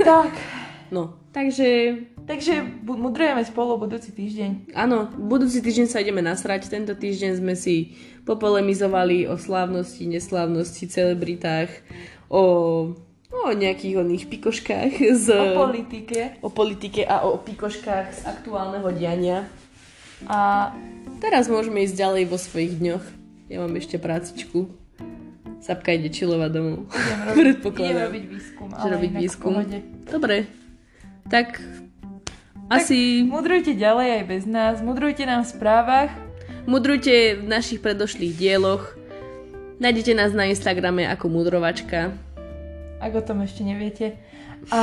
tak, 0.00 0.30
No, 0.90 1.14
takže 1.30 2.02
takže 2.26 2.66
mudrujeme 2.82 3.46
spolu 3.46 3.78
budúci 3.78 4.10
týždeň. 4.10 4.74
Áno, 4.74 5.06
budúci 5.06 5.62
týždeň 5.62 5.86
sa 5.86 6.02
ideme 6.02 6.18
nasrať. 6.18 6.66
Tento 6.66 6.98
týždeň 6.98 7.38
sme 7.38 7.54
si 7.54 7.94
popolemizovali 8.26 9.30
o 9.30 9.38
slávnosti, 9.38 10.10
neslávnosti, 10.10 10.90
celebritách, 10.90 11.70
o, 12.26 12.42
o 13.30 13.54
nejakých 13.54 13.94
oných 13.98 14.24
pikoškách 14.26 14.92
z... 15.14 15.26
O 15.30 15.66
politike. 15.66 16.20
o 16.42 16.48
politike 16.50 17.02
a 17.06 17.22
o 17.24 17.38
pikoškách 17.38 18.06
z 18.10 18.20
aktuálneho 18.26 18.90
diania. 18.90 19.46
A 20.26 20.70
Teraz 21.20 21.52
môžeme 21.52 21.84
ísť 21.84 22.00
ďalej 22.00 22.24
vo 22.32 22.40
svojich 22.40 22.80
dňoch. 22.80 23.04
Ja 23.52 23.60
mám 23.60 23.76
ešte 23.76 24.00
prácičku. 24.00 24.72
Sapka 25.60 25.92
ide 25.92 26.08
čilovať 26.08 26.48
domov. 26.48 26.88
idem 26.88 27.20
robiť, 27.28 27.36
Predpokladám. 27.36 27.92
idem 27.92 28.06
robiť 28.08 28.24
výskum. 28.24 28.68
Ale 28.72 28.88
robiť 28.96 29.10
výskum. 29.20 29.52
Dobre. 30.08 30.36
Tak 31.28 31.60
asi 32.72 33.26
Mudrujte 33.28 33.76
ďalej 33.76 34.08
aj 34.16 34.24
bez 34.24 34.42
nás. 34.48 34.80
Mudrujte 34.80 35.28
nám 35.28 35.44
v 35.44 35.52
správach. 35.52 36.10
mudrujte 36.64 37.36
v 37.36 37.44
našich 37.44 37.84
predošlých 37.84 38.32
dieloch. 38.32 38.96
Nájdete 39.76 40.16
nás 40.16 40.32
na 40.32 40.48
Instagrame 40.48 41.04
ako 41.04 41.28
mudrovačka. 41.28 42.16
Ak 43.00 43.12
o 43.16 43.22
tom 43.24 43.40
ešte 43.40 43.64
neviete. 43.64 44.20
A, 44.68 44.80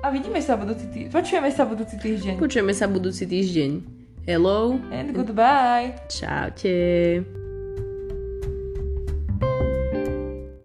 a 0.00 0.06
vidíme 0.08 0.40
sa 0.40 0.56
budúci 0.56 0.88
týždeň. 0.88 1.12
Počujeme 1.12 1.50
sa 1.52 1.62
budúci 1.68 1.96
týždeň. 2.00 2.34
Počujeme 2.40 2.72
sa 2.72 2.88
budúci 2.88 3.24
týždeň. 3.28 3.70
Hello. 4.24 4.80
And 4.92 5.12
goodbye. 5.12 5.96
Čaute. 6.08 7.39